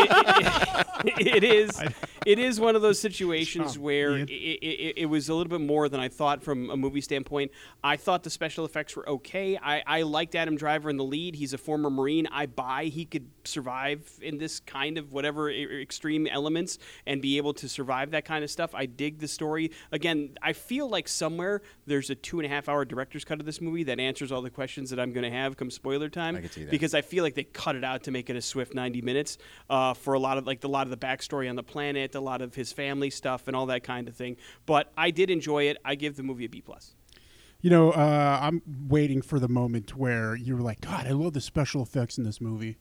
it, 1.04 1.26
it 1.26 1.44
is 1.44 1.80
it 2.26 2.38
is 2.38 2.60
one 2.60 2.76
of 2.76 2.82
those 2.82 3.00
situations 3.00 3.78
where 3.78 4.18
it, 4.18 4.28
it, 4.28 4.98
it 4.98 5.06
was 5.06 5.28
a 5.28 5.34
little 5.34 5.48
bit 5.48 5.66
more 5.66 5.88
than 5.88 5.98
I 5.98 6.08
thought 6.08 6.42
from 6.42 6.68
a 6.68 6.76
movie 6.76 7.00
standpoint. 7.00 7.52
I 7.82 7.96
thought 7.96 8.22
the 8.22 8.30
special 8.30 8.66
effects 8.66 8.96
were 8.96 9.08
okay. 9.08 9.56
I, 9.56 9.82
I 9.86 10.02
liked 10.02 10.34
Adam 10.34 10.56
Driver 10.56 10.90
in 10.90 10.98
the 10.98 11.04
lead. 11.04 11.36
He's 11.36 11.54
a 11.54 11.58
former 11.58 11.88
Marine. 11.88 12.26
I 12.30 12.44
buy 12.44 12.84
he 12.84 13.06
could 13.06 13.30
survive 13.44 14.12
in 14.20 14.36
this 14.36 14.60
kind 14.60 14.98
of 14.98 15.12
whatever 15.12 15.50
extreme 15.50 16.26
elements 16.26 16.78
and 17.06 17.22
be 17.22 17.38
able 17.38 17.54
to 17.54 17.68
survive 17.68 18.10
that 18.10 18.24
kind 18.24 18.44
of 18.44 18.50
stuff. 18.50 18.74
I 18.74 18.86
dig 18.86 19.20
the 19.20 19.28
story. 19.28 19.70
Again, 19.90 20.36
I 20.42 20.52
feel 20.52 20.88
like 20.88 21.08
somewhere 21.08 21.62
there's 21.86 22.10
a 22.10 22.14
two 22.14 22.40
and 22.40 22.46
a 22.46 22.48
half 22.48 22.68
hour 22.68 22.84
director's 22.84 23.24
cut 23.24 23.40
of 23.40 23.46
this 23.46 23.60
movie 23.60 23.84
that 23.84 23.98
answers 23.98 24.32
all 24.32 24.42
the 24.42 24.50
questions 24.50 24.90
that 24.90 25.00
I'm 25.00 25.12
going 25.12 25.24
to 25.24 25.36
have 25.36 25.56
come 25.56 25.70
spoiler 25.70 26.08
time. 26.08 26.36
I 26.36 26.42
could 26.42 26.52
see 26.52 26.64
that. 26.64 26.70
Because 26.70 26.94
I 26.94 27.00
feel 27.00 27.24
like 27.24 27.34
they 27.34 27.44
cut 27.44 27.74
it 27.74 27.84
out 27.84 28.02
to 28.02 28.10
make 28.10 28.28
it 28.28 28.36
a 28.36 28.42
swift 28.42 28.74
90 28.78 29.02
minutes 29.02 29.36
uh, 29.68 29.92
for 29.94 30.14
a 30.14 30.18
lot 30.18 30.38
of 30.38 30.46
like 30.46 30.62
a 30.64 30.68
lot 30.68 30.86
of 30.86 30.90
the 30.90 30.96
backstory 30.96 31.48
on 31.50 31.56
the 31.56 31.62
planet, 31.62 32.14
a 32.14 32.20
lot 32.20 32.40
of 32.42 32.54
his 32.54 32.72
family 32.72 33.10
stuff, 33.10 33.46
and 33.48 33.54
all 33.56 33.66
that 33.66 33.82
kind 33.82 34.08
of 34.08 34.14
thing. 34.16 34.36
But 34.66 34.92
I 34.96 35.10
did 35.10 35.28
enjoy 35.30 35.64
it. 35.64 35.76
I 35.84 35.94
give 35.96 36.16
the 36.16 36.22
movie 36.22 36.44
a 36.44 36.48
B 36.48 36.60
plus. 36.60 36.94
You 37.60 37.70
know, 37.70 37.90
uh, 37.90 38.38
I'm 38.40 38.62
waiting 38.88 39.20
for 39.20 39.40
the 39.40 39.48
moment 39.48 39.96
where 39.96 40.36
you're 40.36 40.60
like, 40.60 40.80
God, 40.80 41.06
I 41.08 41.10
love 41.10 41.32
the 41.32 41.40
special 41.40 41.82
effects 41.82 42.16
in 42.16 42.22
this 42.24 42.40
movie. 42.40 42.78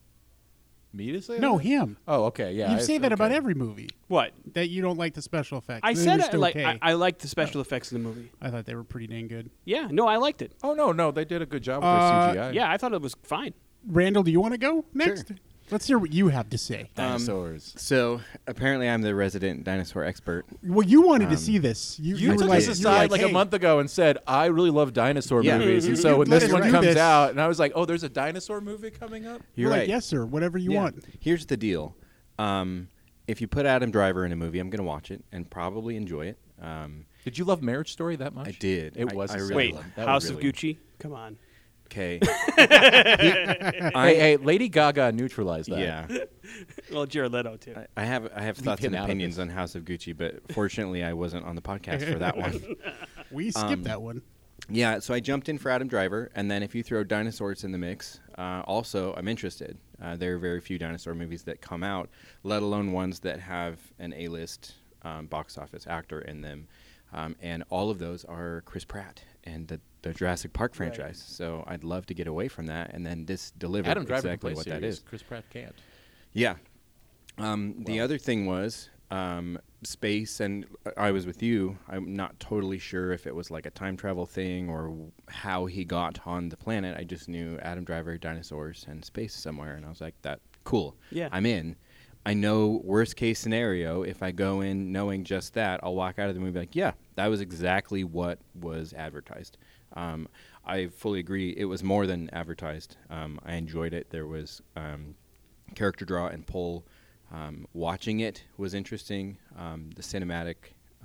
Me 0.94 1.12
to 1.12 1.22
say? 1.22 1.38
No, 1.40 1.58
that? 1.58 1.64
him. 1.64 1.98
Oh, 2.08 2.26
okay, 2.26 2.54
yeah. 2.54 2.72
you 2.72 2.78
I- 2.78 2.82
say 2.82 2.98
that 3.00 3.12
about 3.12 3.32
every 3.32 3.54
movie 3.56 3.90
What? 4.08 4.32
that 4.54 4.70
you 4.70 4.82
don't 4.82 4.98
like 4.98 5.16
the 5.16 5.22
special 5.22 5.58
effects. 5.58 5.82
I 5.84 5.94
They 5.94 6.04
said 6.04 6.20
were 6.20 6.26
I, 6.26 6.36
like 6.38 6.56
okay. 6.56 6.66
I, 6.66 6.80
I 6.82 6.94
liked 6.94 7.22
the 7.22 7.28
special 7.28 7.60
effects 7.60 7.92
in 7.92 8.02
the 8.02 8.08
movie. 8.08 8.32
I 8.42 8.50
thought 8.52 8.66
they 8.66 8.74
were 8.76 8.84
pretty 8.86 9.08
dang 9.08 9.28
good. 9.28 9.50
Yeah, 9.66 9.88
no, 9.92 10.08
I 10.08 10.18
liked 10.18 10.42
it. 10.42 10.54
Oh 10.64 10.74
no, 10.74 10.92
no, 10.92 11.12
they 11.12 11.26
did 11.26 11.42
a 11.42 11.46
good 11.46 11.62
job 11.64 11.78
with 11.84 11.90
Uh, 11.90 12.34
their 12.34 12.44
CGI. 12.52 12.54
Yeah, 12.56 12.72
I 12.72 12.78
thought 12.78 12.94
it 12.94 13.02
was 13.02 13.16
fine. 13.24 13.54
Randall, 13.86 14.24
do 14.24 14.32
you 14.32 14.40
want 14.40 14.54
to 14.54 14.58
go 14.60 14.86
next? 14.94 15.32
Let's 15.69 15.86
hear 15.86 16.00
what 16.00 16.14
you 16.14 16.30
have 16.30 16.50
to 16.52 16.58
say. 16.58 16.90
dinosaurs. 16.96 17.74
So 17.78 18.22
apparently 18.48 18.88
I'm 18.90 19.02
the 19.02 19.14
resident 19.14 19.64
dinosaur 19.66 20.04
expert. 20.06 20.46
Well, 20.64 20.88
you 20.88 21.02
wanted 21.02 21.25
to 21.25 21.31
Um, 21.31 21.38
see 21.38 21.58
this. 21.58 22.00
You, 22.00 22.16
You 22.16 22.30
were 22.31 22.38
took 22.38 22.48
like, 22.50 22.58
us 22.60 22.64
you 22.64 22.69
were 22.86 22.92
aside 22.92 23.12
like, 23.12 23.19
hey, 23.22 23.30
a 23.30 23.34
month 23.34 23.54
ago 23.54 23.80
and 23.80 23.90
said, 23.90 24.18
"I 24.25 24.46
really 24.46 24.69
love 24.69 24.94
dinosaur 24.94 25.44
Yeah. 25.44 25.58
movies," 25.58 25.86
and 25.88 25.98
so 26.00 26.19
when 26.19 26.30
let 26.30 26.40
this 26.40 26.50
us 26.50 26.54
one 26.54 26.64
do 26.64 26.72
comes 26.72 26.86
this. 26.88 26.98
out, 26.98 27.31
and 27.31 27.42
I 27.42 27.48
was 27.50 27.60
like, 27.60 27.74
"Oh, 27.75 27.84
there's 27.86 28.04
a 28.04 28.10
dinosaur 28.10 28.62
movie 28.62 28.92
coming 28.92 29.25
up." 29.28 29.42
You're 29.56 29.69
You're 29.69 29.78
like, 29.80 29.88
yes, 29.90 30.06
sir. 30.06 30.25
Whatever 30.25 30.58
you 30.58 30.72
Yeah. 30.72 30.81
want. 30.84 31.04
Here's 31.19 31.46
the 31.46 31.58
deal. 31.58 31.96
Um, 32.40 32.88
if 33.28 33.42
you 33.42 33.48
put 33.48 33.66
Adam 33.66 33.92
Driver 33.92 34.25
in 34.25 34.31
a 34.31 34.36
movie, 34.38 34.60
I'm 34.60 34.70
going 34.70 34.78
to 34.80 34.84
watch 34.88 35.12
it 35.12 35.22
and 35.34 35.50
probably 35.50 35.98
enjoy 35.98 36.28
it. 36.28 36.38
Um, 36.62 37.06
Did 37.25 37.38
you 37.38 37.44
love 37.44 37.62
Marriage 37.62 37.92
Story 37.92 38.16
that 38.16 38.34
much? 38.34 38.48
I 38.48 38.52
did. 38.52 38.96
It 38.96 39.12
I- 39.12 39.16
was. 39.16 39.31
I 39.31 39.34
a 39.34 39.38
really 39.40 39.48
solid 39.50 39.56
Wait, 39.58 39.74
one. 39.75 39.94
That 39.98 40.08
House 40.08 40.24
was 40.24 40.31
of 40.31 40.38
really- 40.38 40.54
Gucci? 40.54 40.78
Come 41.00 41.13
on. 41.13 41.38
Okay. 41.88 42.19
Hey, 42.57 44.16
hey, 44.18 44.38
Lady 44.38 44.69
Gaga 44.69 45.12
neutralized 45.12 45.69
that. 45.72 45.80
yeah. 45.80 46.07
Well, 46.92 47.06
Jared 47.06 47.34
Leto 47.34 47.57
too. 47.57 47.74
I- 47.75 47.88
I 48.01 48.06
have 48.06 48.30
I 48.34 48.42
have 48.42 48.57
thoughts 48.57 48.81
him 48.81 48.88
and 48.94 48.95
out 48.95 49.04
of 49.04 49.10
opinions 49.10 49.36
this. 49.36 49.42
on 49.42 49.50
House 49.50 49.75
of 49.75 49.84
Gucci, 49.84 50.16
but 50.16 50.39
fortunately 50.54 51.04
I 51.04 51.12
wasn't 51.13 51.45
on 51.45 51.56
the 51.56 51.62
podcast 51.62 52.10
for 52.12 52.19
that 52.19 52.38
one. 52.38 52.62
We 53.31 53.51
skipped 53.51 53.68
Um, 53.74 53.84
that 53.84 54.01
one. 54.01 54.22
Yeah, 54.69 55.00
so 55.00 55.13
I 55.13 55.19
jumped 55.19 55.50
in 55.50 55.57
for 55.57 55.69
Adam 55.69 55.89
Driver, 55.89 56.31
and 56.34 56.50
then 56.50 56.63
if 56.63 56.74
you 56.74 56.81
throw 56.84 57.04
dinosaurs 57.04 57.66
in 57.66 57.74
the 57.74 57.78
mix, 57.78 58.22
uh, 58.38 58.63
also 58.66 59.13
I'm 59.18 59.28
interested. 59.28 59.78
Uh, 60.01 60.16
there 60.16 60.34
are 60.36 60.38
very 60.38 60.62
few 60.62 60.78
dinosaur 60.80 61.13
movies 61.13 61.44
that 61.44 61.60
come 61.62 61.84
out, 61.84 62.10
let 62.44 62.63
alone 62.63 62.94
ones 62.94 63.20
that 63.22 63.39
have 63.41 63.79
an 64.00 64.13
A-list 64.13 64.75
um, 65.03 65.25
box 65.25 65.58
office 65.58 65.86
actor 65.88 66.22
in 66.22 66.41
them, 66.41 66.67
um, 67.13 67.36
and 67.41 67.63
all 67.70 67.89
of 67.89 68.00
those 68.00 68.24
are 68.25 68.62
Chris 68.65 68.86
Pratt 68.86 69.22
and 69.44 69.67
the, 69.67 69.79
the 70.01 70.13
Jurassic 70.13 70.54
Park 70.54 70.75
franchise. 70.75 71.24
So 71.25 71.63
I'd 71.68 71.84
love 71.84 72.06
to 72.08 72.13
get 72.13 72.27
away 72.27 72.48
from 72.48 72.68
that, 72.68 72.94
and 72.94 73.06
then 73.06 73.25
this 73.25 73.51
delivered 73.51 73.89
Adam 73.89 74.04
exactly 74.04 74.54
what 74.54 74.66
play 74.66 74.74
that 74.74 74.84
is. 74.84 75.00
Chris 75.00 75.24
Pratt 75.24 75.44
can't. 75.50 75.75
Yeah. 76.34 76.56
Um, 77.38 77.84
the 77.86 78.00
other 78.00 78.18
thing 78.18 78.46
was 78.46 78.89
um, 79.12 79.60
space, 79.84 80.39
and 80.39 80.66
I 80.96 81.12
was 81.12 81.25
with 81.25 81.42
you. 81.42 81.77
I'm 81.88 82.16
not 82.16 82.39
totally 82.39 82.80
sure 82.80 83.12
if 83.12 83.27
it 83.27 83.36
was 83.36 83.51
like 83.51 83.66
a 83.66 83.72
time 83.72 83.96
travel 83.98 84.25
thing 84.25 84.70
or 84.70 84.96
how 85.27 85.66
he 85.66 85.86
got 85.86 86.20
on 86.25 86.50
the 86.50 86.58
planet. 86.58 86.98
I 86.98 87.04
just 87.04 87.30
knew 87.30 87.58
Adam 87.62 87.84
Driver, 87.84 88.18
dinosaurs, 88.18 88.86
and 88.88 89.04
space 89.04 89.36
somewhere, 89.36 89.75
and 89.75 89.86
I 89.86 89.89
was 89.89 90.01
like, 90.01 90.16
"That 90.24 90.39
cool. 90.63 90.96
Yeah. 91.12 91.30
I'm 91.32 91.46
in." 91.46 91.75
I 92.25 92.34
know 92.34 92.82
worst 92.84 93.16
case 93.16 93.39
scenario. 93.39 94.04
If 94.04 94.22
I 94.22 94.32
go 94.32 94.60
in 94.60 94.92
knowing 94.92 95.24
just 95.24 95.54
that, 95.54 95.80
I'll 95.82 95.96
walk 95.96 96.20
out 96.20 96.27
of 96.27 96.36
the 96.36 96.42
movie 96.42 96.60
like, 96.60 96.75
"Yeah, 96.75 96.92
that 97.16 97.27
was 97.27 97.39
exactly 97.39 98.04
what 98.04 98.39
was 98.60 98.94
advertised." 98.94 99.58
Um, 99.94 100.27
I 100.65 100.88
fully 100.88 101.20
agree. 101.20 101.53
It 101.58 101.65
was 101.65 101.84
more 101.84 102.06
than 102.06 102.29
advertised. 102.34 102.98
Um, 103.10 103.39
I 103.46 103.53
enjoyed 103.53 103.94
it. 103.94 104.10
There 104.10 104.27
was 104.27 104.62
um, 104.75 105.15
character 105.75 106.06
draw 106.06 106.27
and 106.27 106.46
pull. 106.46 106.86
Um, 107.32 107.67
watching 107.74 108.20
it 108.22 108.44
was 108.58 108.74
interesting. 108.74 109.38
Um, 109.58 109.89
the 109.96 110.01
cinematic 110.01 110.56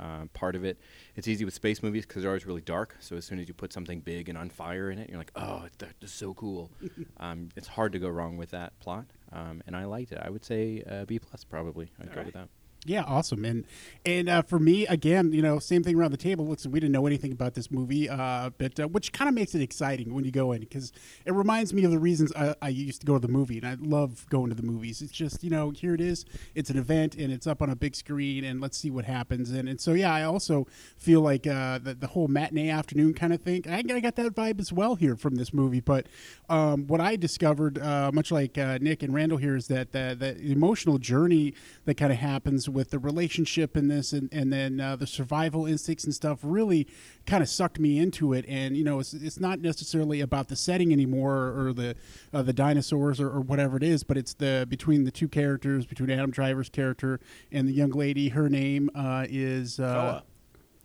uh, 0.01 0.25
part 0.33 0.57
of 0.57 0.65
it. 0.65 0.79
It's 1.17 1.29
easy 1.29 1.45
with 1.45 1.55
space 1.55 1.83
movies 1.83 2.07
because 2.07 2.23
they're 2.23 2.31
always 2.31 2.47
really 2.47 2.61
dark. 2.61 2.97
So 3.01 3.17
as 3.17 3.25
soon 3.25 3.39
as 3.39 3.49
you 3.49 3.55
put 3.55 3.73
something 3.73 4.01
big 4.01 4.29
and 4.29 4.39
on 4.39 4.51
fire 4.51 4.91
in 4.91 4.99
it, 4.99 5.09
you're 5.09 5.19
like, 5.19 5.33
oh, 5.37 5.62
it's, 5.67 5.77
that 5.77 5.95
is 6.01 6.12
so 6.12 6.35
cool. 6.35 6.71
um, 7.19 7.51
it's 7.57 7.69
hard 7.69 7.93
to 7.93 7.99
go 7.99 8.09
wrong 8.09 8.37
with 8.37 8.51
that 8.51 8.79
plot. 8.81 9.07
Um, 9.33 9.62
and 9.67 9.77
I 9.77 9.85
liked 9.85 10.12
it. 10.12 10.19
I 10.23 10.31
would 10.31 10.45
say 10.45 10.83
uh, 10.89 11.05
B 11.05 11.19
plus 11.19 11.45
probably. 11.45 11.91
I'd 12.01 12.15
go 12.15 12.23
with 12.23 12.35
that. 12.35 12.49
Yeah, 12.85 13.05
awesome. 13.05 13.45
And 13.45 13.65
and 14.05 14.29
uh, 14.29 14.43
for 14.43 14.59
me, 14.59 14.89
again, 14.89 15.33
you 15.33 15.41
know, 15.41 15.61
same 15.61 15.85
thing 15.85 15.97
around 15.97 16.11
the 16.11 16.17
table. 16.17 16.45
Looks, 16.45 16.67
we 16.67 16.81
didn't 16.81 16.91
know 16.91 17.07
anything 17.07 17.31
about 17.31 17.55
this 17.55 17.71
movie, 17.71 18.09
uh, 18.09 18.51
but 18.59 18.81
uh, 18.81 18.89
which 18.89 19.12
kind 19.12 19.29
of 19.29 19.37
makes 19.37 19.55
it 19.55 19.62
exciting 19.62 20.12
when 20.12 20.25
you 20.25 20.33
go 20.33 20.51
in 20.51 20.61
because 20.61 20.93
it 21.25 21.33
reminds 21.33 21.73
me 21.73 21.85
of 21.85 21.93
the 21.93 22.01
reasons 22.01 22.33
I, 22.35 22.57
I 22.61 22.71
used 22.71 23.01
to 23.03 23.07
go 23.07 23.15
to 23.15 23.21
the 23.21 23.33
movie, 23.33 23.59
and 23.59 23.67
I 23.69 23.77
love 23.81 24.27
going 24.31 24.49
to 24.49 24.57
the 24.57 24.65
movies. 24.65 25.01
It's 25.01 25.12
just 25.12 25.45
you 25.45 25.51
know, 25.51 25.71
here 25.71 25.95
it 25.95 26.01
is. 26.01 26.25
It's 26.57 26.71
an 26.71 26.77
event, 26.77 27.15
and 27.15 27.33
it's 27.33 27.47
up 27.47 27.62
on 27.62 27.71
a 27.71 27.77
big 27.77 27.95
screen, 27.95 28.43
and 28.43 28.61
let's 28.61 28.79
see 28.79 28.91
what 28.91 29.05
happens. 29.05 29.53
And 29.53 29.69
and 29.69 29.81
so 29.81 29.93
yeah, 29.93 30.12
I 30.12 30.25
also 30.25 30.67
feel 30.97 31.21
like 31.21 31.47
uh, 31.47 31.79
the 31.79 31.95
the 31.95 32.09
whole 32.09 32.27
matinee 32.27 32.69
afternoon 32.69 33.15
kind 33.15 33.33
of 33.33 33.43
thing. 33.43 33.62
I, 33.69 33.85
I 33.95 34.01
got 34.01 34.17
that 34.17 34.35
vibe 34.35 34.59
as 34.59 34.73
well 34.73 34.97
here 34.97 35.15
from 35.15 35.37
this 35.37 35.55
movie. 35.55 35.81
But 35.81 36.09
um, 36.49 36.89
what 36.89 37.01
I 37.01 37.15
discovered, 37.15 37.79
uh, 37.79 38.11
much 38.12 38.33
like 38.33 38.59
uh, 38.59 38.79
Nick 38.81 39.05
and 39.05 39.15
Randall 39.15 39.39
here, 39.39 39.55
is 39.55 39.69
that 39.69 39.93
the, 39.93 40.17
the 40.19 40.51
emotional 40.51 40.99
journey 40.99 41.55
that 41.85 41.95
kind 41.95 42.11
of 42.11 42.19
happens 42.19 42.69
with 42.73 42.91
the 42.91 42.99
relationship 42.99 43.76
in 43.76 43.88
this 43.88 44.12
and, 44.12 44.29
and 44.33 44.52
then 44.52 44.81
uh, 44.81 44.97
the 44.97 45.07
survival 45.07 45.67
instincts 45.67 46.05
and 46.05 46.14
stuff 46.14 46.41
really 46.43 46.87
kind 47.26 47.43
of 47.43 47.49
sucked 47.49 47.79
me 47.79 47.99
into 47.99 48.33
it. 48.33 48.45
And 48.49 48.76
you 48.76 48.85
know 48.85 48.99
it's, 49.00 49.14
it's 49.14 49.41
not 49.41 49.61
necessarily 49.61 50.21
about 50.21 50.49
the 50.49 50.57
setting 50.57 50.93
anymore 50.93 51.52
or 51.57 51.73
the 51.73 51.97
uh, 52.33 52.43
the 52.43 52.52
dinosaurs 52.52 53.21
or, 53.21 53.29
or 53.29 53.41
whatever 53.41 53.76
it 53.76 53.83
is 53.83 54.02
but 54.05 54.17
it's 54.17 54.35
the 54.35 54.67
between 54.69 55.05
the 55.05 55.11
two 55.11 55.29
characters 55.29 55.87
between 55.87 56.11
adam 56.11 56.31
driver's 56.31 56.69
character 56.69 57.21
and 57.50 57.69
the 57.69 57.73
young 57.73 57.91
lady 57.91 58.29
her 58.31 58.49
name 58.49 58.91
uh, 58.95 59.26
is 59.29 59.79
uh, 59.79 60.21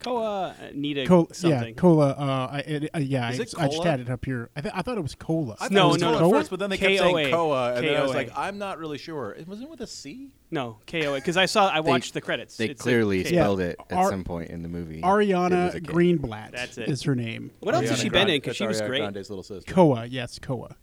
uh, 0.06 0.52
Nita 0.74 1.06
Col- 1.06 1.26
yeah, 1.30 1.34
something. 1.34 1.74
cola. 1.74 2.10
Uh, 2.10 2.48
I, 2.52 2.58
it, 2.60 2.90
uh, 2.94 2.98
yeah, 2.98 3.30
Is 3.30 3.40
I, 3.40 3.42
it 3.42 3.54
I 3.58 3.66
just 3.66 3.76
cola? 3.78 3.84
had 3.90 4.00
it 4.00 4.08
up 4.10 4.24
here. 4.24 4.48
I, 4.56 4.60
th- 4.60 4.74
I 4.76 4.82
thought 4.82 4.96
it 4.96 5.02
was 5.02 5.14
cola. 5.14 5.54
I 5.54 5.64
thought 5.64 5.72
No, 5.72 5.88
it 5.90 5.92
was 5.94 6.00
no, 6.02 6.10
Koa 6.12 6.20
no. 6.20 6.26
at 6.28 6.38
first, 6.38 6.50
but 6.50 6.58
then 6.60 6.70
they 6.70 6.76
kept 6.78 6.98
saying 6.98 7.16
K-O-A. 7.16 7.30
Koa, 7.30 7.74
and 7.74 7.86
then 7.86 7.96
I 7.96 8.02
was 8.02 8.12
K-O-A. 8.12 8.18
like, 8.22 8.32
I'm 8.36 8.58
not 8.58 8.78
really 8.78 8.98
sure. 8.98 9.32
It 9.32 9.48
wasn't 9.48 9.70
with 9.70 9.80
a 9.80 9.86
C. 9.86 10.30
no, 10.50 10.78
KOA. 10.86 11.16
Because 11.16 11.36
I 11.36 11.46
saw, 11.46 11.68
I 11.68 11.80
watched 11.80 12.14
the 12.14 12.20
credits. 12.20 12.56
They 12.56 12.66
It's 12.66 12.80
a 12.80 12.82
clearly 12.82 13.22
K- 13.24 13.30
spelled 13.30 13.60
it 13.60 13.76
at 13.90 13.96
Ar- 13.96 14.10
some 14.10 14.24
point 14.24 14.50
in 14.50 14.62
the 14.62 14.68
movie. 14.68 14.98
It 14.98 15.04
Ariana 15.04 15.74
a 15.74 15.80
K. 15.80 15.92
Greenblatt. 15.92 16.52
That's 16.52 16.78
it. 16.78 16.88
Is 16.88 17.02
her 17.02 17.14
name? 17.14 17.50
What 17.60 17.74
else 17.74 17.88
has 17.88 17.98
Ariana 17.98 18.02
she 18.02 18.08
been 18.08 18.12
Grande- 18.12 18.30
in? 18.30 18.36
Because 18.36 18.56
she 18.56 18.66
was 18.66 18.80
Ariana 18.80 18.86
great. 18.86 18.98
Grande's 19.00 19.30
little 19.30 19.42
sister. 19.42 19.72
Koa. 19.72 20.06
Yes, 20.06 20.38
Koa. 20.38 20.76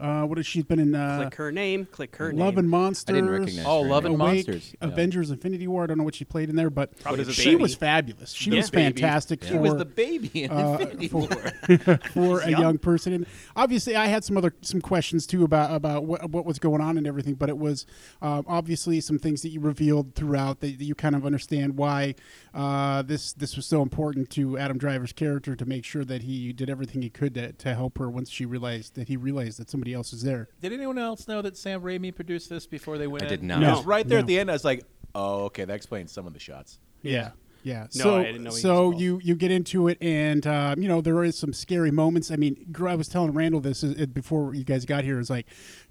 Uh, 0.00 0.24
what 0.24 0.38
has 0.38 0.46
she 0.46 0.62
been 0.62 0.78
in? 0.78 0.94
Uh, 0.94 1.18
Click 1.22 1.34
her 1.34 1.50
name. 1.52 1.86
Click 1.86 2.14
her 2.16 2.30
name. 2.30 2.38
Love 2.40 2.54
name. 2.54 2.60
and 2.60 2.70
Monsters. 2.70 3.12
I 3.14 3.16
didn't 3.18 3.30
recognize 3.30 3.64
Oh, 3.66 3.82
her 3.82 3.88
Love 3.88 4.04
name. 4.04 4.12
and 4.14 4.22
Awake, 4.22 4.34
Monsters. 4.46 4.74
Yeah. 4.80 4.88
Avengers: 4.88 5.30
Infinity 5.30 5.66
War. 5.68 5.82
I 5.84 5.86
don't 5.86 5.98
know 5.98 6.04
what 6.04 6.14
she 6.14 6.24
played 6.24 6.48
in 6.50 6.56
there, 6.56 6.70
but 6.70 6.98
Probably 7.00 7.24
she 7.32 7.50
baby. 7.50 7.62
was 7.62 7.74
fabulous. 7.74 8.32
She 8.32 8.50
Yeah. 8.50 8.58
was 8.58 8.70
Baby. 8.70 8.84
fantastic 9.00 9.42
She 9.44 9.50
for 9.50 9.58
was 9.60 9.76
the 9.76 9.84
baby 9.84 10.44
in 10.44 10.50
uh, 10.50 10.78
Infinity 10.80 11.08
for, 11.08 11.18
War. 11.18 11.98
for 12.12 12.40
a 12.40 12.50
young. 12.50 12.60
young 12.60 12.78
person. 12.78 13.12
And 13.12 13.26
obviously, 13.56 13.96
I 13.96 14.06
had 14.06 14.24
some 14.24 14.36
other 14.36 14.54
some 14.62 14.80
questions 14.80 15.26
too 15.26 15.44
about 15.44 15.74
about 15.74 16.04
what, 16.04 16.30
what 16.30 16.44
was 16.46 16.58
going 16.58 16.80
on 16.80 16.96
and 16.96 17.06
everything. 17.06 17.34
But 17.34 17.48
it 17.48 17.58
was 17.58 17.86
um, 18.22 18.44
obviously 18.46 19.00
some 19.00 19.18
things 19.18 19.42
that 19.42 19.48
you 19.50 19.60
revealed 19.60 20.14
throughout 20.14 20.60
that, 20.60 20.78
that 20.78 20.84
you 20.84 20.94
kind 20.94 21.14
of 21.16 21.26
understand 21.26 21.76
why 21.76 22.14
uh, 22.54 23.02
this 23.02 23.32
this 23.32 23.56
was 23.56 23.66
so 23.66 23.82
important 23.82 24.30
to 24.30 24.56
Adam 24.58 24.78
Driver's 24.78 25.12
character 25.12 25.56
to 25.56 25.64
make 25.66 25.84
sure 25.84 26.04
that 26.04 26.22
he 26.22 26.52
did 26.52 26.70
everything 26.70 27.02
he 27.02 27.10
could 27.10 27.34
to, 27.34 27.52
to 27.52 27.74
help 27.74 27.98
her 27.98 28.08
once 28.08 28.30
she 28.30 28.46
realized 28.46 28.94
that 28.94 29.08
he 29.08 29.16
realized 29.16 29.58
that 29.58 29.68
somebody 29.68 29.87
else 29.94 30.12
is 30.12 30.22
there. 30.22 30.48
Did 30.60 30.72
anyone 30.72 30.98
else 30.98 31.26
know 31.28 31.42
that 31.42 31.56
Sam 31.56 31.80
Raimi 31.82 32.14
produced 32.14 32.48
this 32.48 32.66
before 32.66 32.98
they 32.98 33.06
went 33.06 33.22
I 33.24 33.26
in? 33.26 33.30
did 33.30 33.42
not. 33.42 33.62
It 33.62 33.66
No. 33.66 33.76
was 33.76 33.84
right 33.86 34.06
there 34.08 34.18
No. 34.18 34.20
at 34.20 34.26
the 34.26 34.38
end. 34.38 34.50
I 34.50 34.54
was 34.54 34.64
like, 34.64 34.84
oh, 35.14 35.44
okay, 35.44 35.64
that 35.64 35.74
explains 35.74 36.12
some 36.12 36.26
of 36.26 36.32
the 36.34 36.40
shots. 36.40 36.78
Yeah. 37.02 37.30
Yeah. 37.64 37.82
No, 37.96 38.02
so 38.02 38.16
I 38.18 38.22
didn't 38.24 38.44
know 38.44 38.50
he 38.50 38.54
was 38.54 38.62
so 38.62 38.70
involved. 38.86 39.00
you 39.00 39.20
you 39.22 39.34
get 39.34 39.50
into 39.50 39.88
it, 39.88 39.98
and 40.00 40.46
um, 40.46 40.80
you 40.80 40.88
know 40.88 41.00
there 41.00 41.22
is 41.24 41.36
some 41.36 41.52
scary 41.52 41.90
moments. 41.90 42.30
I 42.30 42.36
mean, 42.36 42.66
gr- 42.70 42.88
I 42.88 42.94
was 42.94 43.08
telling 43.08 43.32
Randall 43.32 43.60
this 43.60 43.82
uh, 43.82 44.06
before 44.12 44.54
you 44.54 44.62
guys 44.64 44.84
got 44.84 45.02
here. 45.04 45.18
Is 45.18 45.28
like 45.28 45.46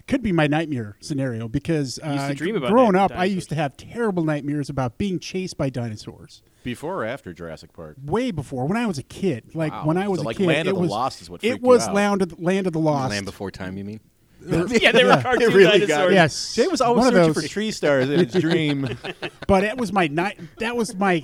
could 0.07 0.21
be 0.23 0.31
my 0.31 0.47
nightmare 0.47 0.97
scenario 1.01 1.47
because 1.47 1.99
uh, 2.03 2.11
used 2.11 2.27
to 2.27 2.33
dream 2.35 2.55
about 2.55 2.71
growing 2.71 2.93
di- 2.93 2.99
up, 2.99 3.11
I 3.13 3.25
used 3.25 3.49
to 3.49 3.55
have 3.55 3.75
terrible 3.77 4.23
nightmares 4.23 4.69
about 4.69 4.97
being 4.97 5.19
chased 5.19 5.57
by 5.57 5.69
dinosaurs. 5.69 6.41
Before 6.63 6.95
or 6.95 7.05
after 7.05 7.33
Jurassic 7.33 7.71
Park? 7.73 7.95
Way 8.03 8.31
before 8.31 8.65
when 8.67 8.77
I 8.77 8.85
was 8.87 8.97
a 8.97 9.03
kid, 9.03 9.53
like 9.53 9.71
Wow. 9.71 9.85
when 9.85 9.97
I 9.97 10.07
was 10.07 10.19
So, 10.19 10.23
a 10.23 10.27
like, 10.27 10.37
kid, 10.37 10.47
Land 10.47 10.67
of 10.67 10.73
it 10.73 10.75
the 10.75 10.81
was 10.81 10.89
Lost 10.89 11.21
is 11.21 11.29
what 11.29 11.43
it 11.43 11.49
freaked 11.49 11.63
you 11.63 11.67
was 11.69 11.87
out. 11.87 11.93
Land 11.95 12.21
of 12.21 12.29
the, 12.29 12.35
Land 12.43 12.67
of 12.67 12.73
the 12.73 12.79
Lost. 12.79 13.11
Land 13.11 13.25
Before 13.25 13.51
Time, 13.51 13.77
you 13.77 13.83
mean? 13.85 13.99
yeah, 14.45 14.91
they 14.91 15.03
were 15.03 15.09
Yeah. 15.11 15.21
cartoon 15.21 15.53
really 15.53 15.79
got 15.79 15.87
dinosaurs. 15.87 16.11
it. 16.11 16.15
Yes, 16.15 16.55
Jay 16.55 16.67
was 16.67 16.79
always 16.81 17.05
one 17.05 17.13
searching 17.13 17.33
for 17.33 17.41
tree 17.47 17.71
stars 17.71 18.09
in 18.09 18.19
his 18.27 18.33
dream. 18.41 18.97
but 19.47 19.63
it 19.63 19.77
was 19.77 19.91
my 19.93 20.07
night. 20.07 20.39
That 20.59 20.75
was 20.75 20.93
my 20.95 21.23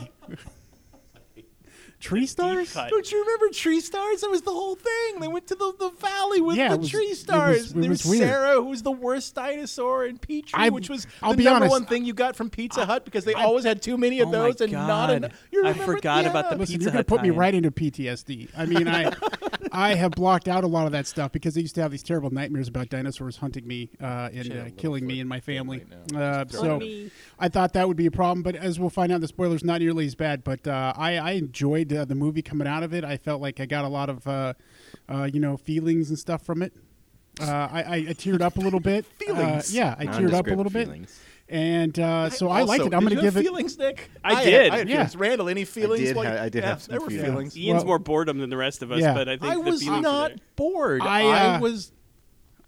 tree 2.04 2.26
stars. 2.26 2.74
Don't 2.74 3.12
you 3.12 3.22
remember 3.22 3.54
Tree 3.54 3.80
Stars? 3.80 4.22
That 4.22 4.30
was 4.30 4.42
the 4.42 4.52
whole 4.52 4.76
thing. 4.76 5.20
They 5.22 5.28
went 5.28 5.48
to 5.48 5.56
the, 5.56 5.74
the 5.80 5.90
valley 5.90 6.42
with 6.42 6.58
Yeah, 6.58 6.70
the 6.70 6.78
was- 6.78 6.90
Tree 6.90 7.06
it 7.06 7.10
was- 7.10 7.20
Stars. 7.20 7.72
it 7.72 7.80
there 7.82 7.90
was 7.90 8.06
was. 8.06 8.18
Cera, 8.20 8.54
who 8.56 8.66
was 8.66 8.84
the 8.84 8.92
worst 8.92 9.34
dinosaur, 9.36 10.06
and 10.06 10.22
Petrie, 10.22 10.52
I- 10.54 10.70
which 10.70 10.90
was 10.90 11.08
I'll 11.22 11.32
the 11.32 11.38
be 11.38 11.44
number 11.46 11.66
honest. 11.66 11.72
one 11.72 11.86
thing 11.86 12.04
you 12.06 12.14
got 12.14 12.36
from 12.36 12.50
Pizza 12.50 12.86
Hut 12.86 13.06
because 13.06 13.24
they 13.26 13.34
always 13.34 13.64
had 13.64 13.82
too 13.82 13.98
many 13.98 14.20
of 14.20 14.28
Oh 14.30 14.32
those 14.32 14.60
and 14.62 14.72
not 14.74 15.10
enough. 15.12 15.32
You 15.52 15.60
remember, 15.60 15.80
I 15.80 15.82
remember? 15.82 15.98
forgot 16.00 16.26
about 16.26 16.50
the 16.50 16.56
Yeah. 16.56 16.60
Listen, 16.60 16.74
Pizza 16.74 16.84
you're 16.84 16.92
gonna 16.92 17.04
put 17.06 17.22
me 17.22 17.30
tie-in. 17.30 17.40
right 17.40 17.56
into 17.56 17.72
PTSD. 17.72 18.50
I 18.58 18.66
mean, 18.66 18.88
I 18.88 19.04
I 19.74 19.96
have 19.96 20.12
blocked 20.12 20.48
out 20.48 20.64
a 20.64 20.68
lot 20.68 20.86
of 20.86 20.92
that 20.92 21.08
stuff 21.08 21.32
because 21.32 21.58
I 21.58 21.62
used 21.62 21.76
to 21.76 21.82
have 21.82 21.92
these 21.92 22.04
terrible 22.04 22.30
nightmares 22.30 22.68
about 22.68 22.90
dinosaurs 22.90 23.38
hunting 23.38 23.66
me 23.68 23.90
uh, 24.02 24.30
and 24.32 24.52
uh, 24.52 24.66
killing 24.78 25.06
me 25.06 25.20
and 25.20 25.28
my 25.28 25.40
family. 25.40 25.84
Uh, 26.16 26.46
so 26.48 26.80
me. 26.80 27.12
I 27.40 27.50
thought 27.50 27.74
that 27.74 27.88
would 27.88 27.98
be 27.98 28.06
a 28.06 28.12
problem, 28.12 28.44
but 28.44 28.56
as 28.56 28.80
we'll 28.80 28.92
find 28.92 29.12
out, 29.12 29.22
the 29.22 29.28
spoilers 29.28 29.64
not 29.64 29.82
nearly 29.82 30.06
as 30.06 30.16
bad. 30.16 30.44
But 30.44 30.68
uh, 30.68 30.94
I, 30.96 31.18
I 31.18 31.32
enjoyed 31.32 31.92
uh, 31.92 32.06
the 32.06 32.16
movie 32.16 32.44
coming 32.44 32.68
out 32.68 32.84
of 32.84 32.94
it. 32.94 33.04
I 33.04 33.18
felt 33.18 33.42
like 33.42 33.60
I 33.60 33.66
got 33.66 33.84
a 33.84 33.90
lot 33.90 34.10
of 34.10 34.28
uh, 34.28 34.54
uh, 35.10 35.30
you 35.32 35.40
know 35.40 35.58
feelings 35.58 36.10
and 36.10 36.20
stuff 36.20 36.46
from 36.46 36.62
it. 36.62 36.74
Uh, 37.42 37.46
I, 37.46 37.84
I, 37.84 37.96
I 37.96 38.14
teared 38.14 38.42
up 38.42 38.58
a 38.58 38.62
little 38.62 38.80
bit. 38.80 39.06
Feelings? 39.18 39.74
Uh, 39.74 39.76
yeah, 39.76 39.96
I 39.98 40.06
teared 40.06 40.34
up 40.34 40.46
a 40.46 40.52
Nondescript 40.52 40.58
little 40.58 40.72
bit. 40.72 41.10
Feelings. 41.48 41.98
And 41.98 42.00
uh, 42.00 42.30
so 42.30 42.50
I 42.50 42.64
liked 42.64 42.86
it. 42.86 42.94
I'm 42.94 43.02
going 43.02 43.10
to 43.10 43.16
you 43.16 43.22
have 43.26 43.34
give 43.34 43.38
it. 43.38 43.44
feelings, 43.44 43.78
Nick. 43.78 44.10
I 44.24 44.34
had- 44.36 44.44
did. 44.46 44.72
I 44.74 44.78
had 44.78 44.90
Yeah. 44.90 44.96
feelings. 44.96 45.16
Randall, 45.16 45.50
any 45.50 45.66
feelings? 45.66 46.02
did 46.08 46.16
Like- 46.16 46.28
ha- 46.28 46.44
I 46.44 46.50
did 46.50 46.64
yeah, 46.64 46.70
have 46.70 46.82
some 46.82 46.92
there 46.94 47.02
were 47.02 47.10
feelings. 47.10 47.26
feelings. 47.28 47.58
Ian's 47.58 47.78
Well- 47.78 47.86
more 47.86 48.00
boredom 48.00 48.40
than 48.40 48.50
the 48.50 48.58
rest 48.58 48.82
of 48.82 48.92
us, 48.92 49.02
Yeah. 49.02 49.14
but 49.14 49.28
I 49.30 49.38
think 49.38 49.52
I 49.52 49.56
the 49.56 49.62
was 49.62 49.86
not 49.86 50.32
bored. 50.56 51.02
I, 51.02 51.22
I 51.24 51.56
uh, 51.56 51.60
was. 51.60 51.92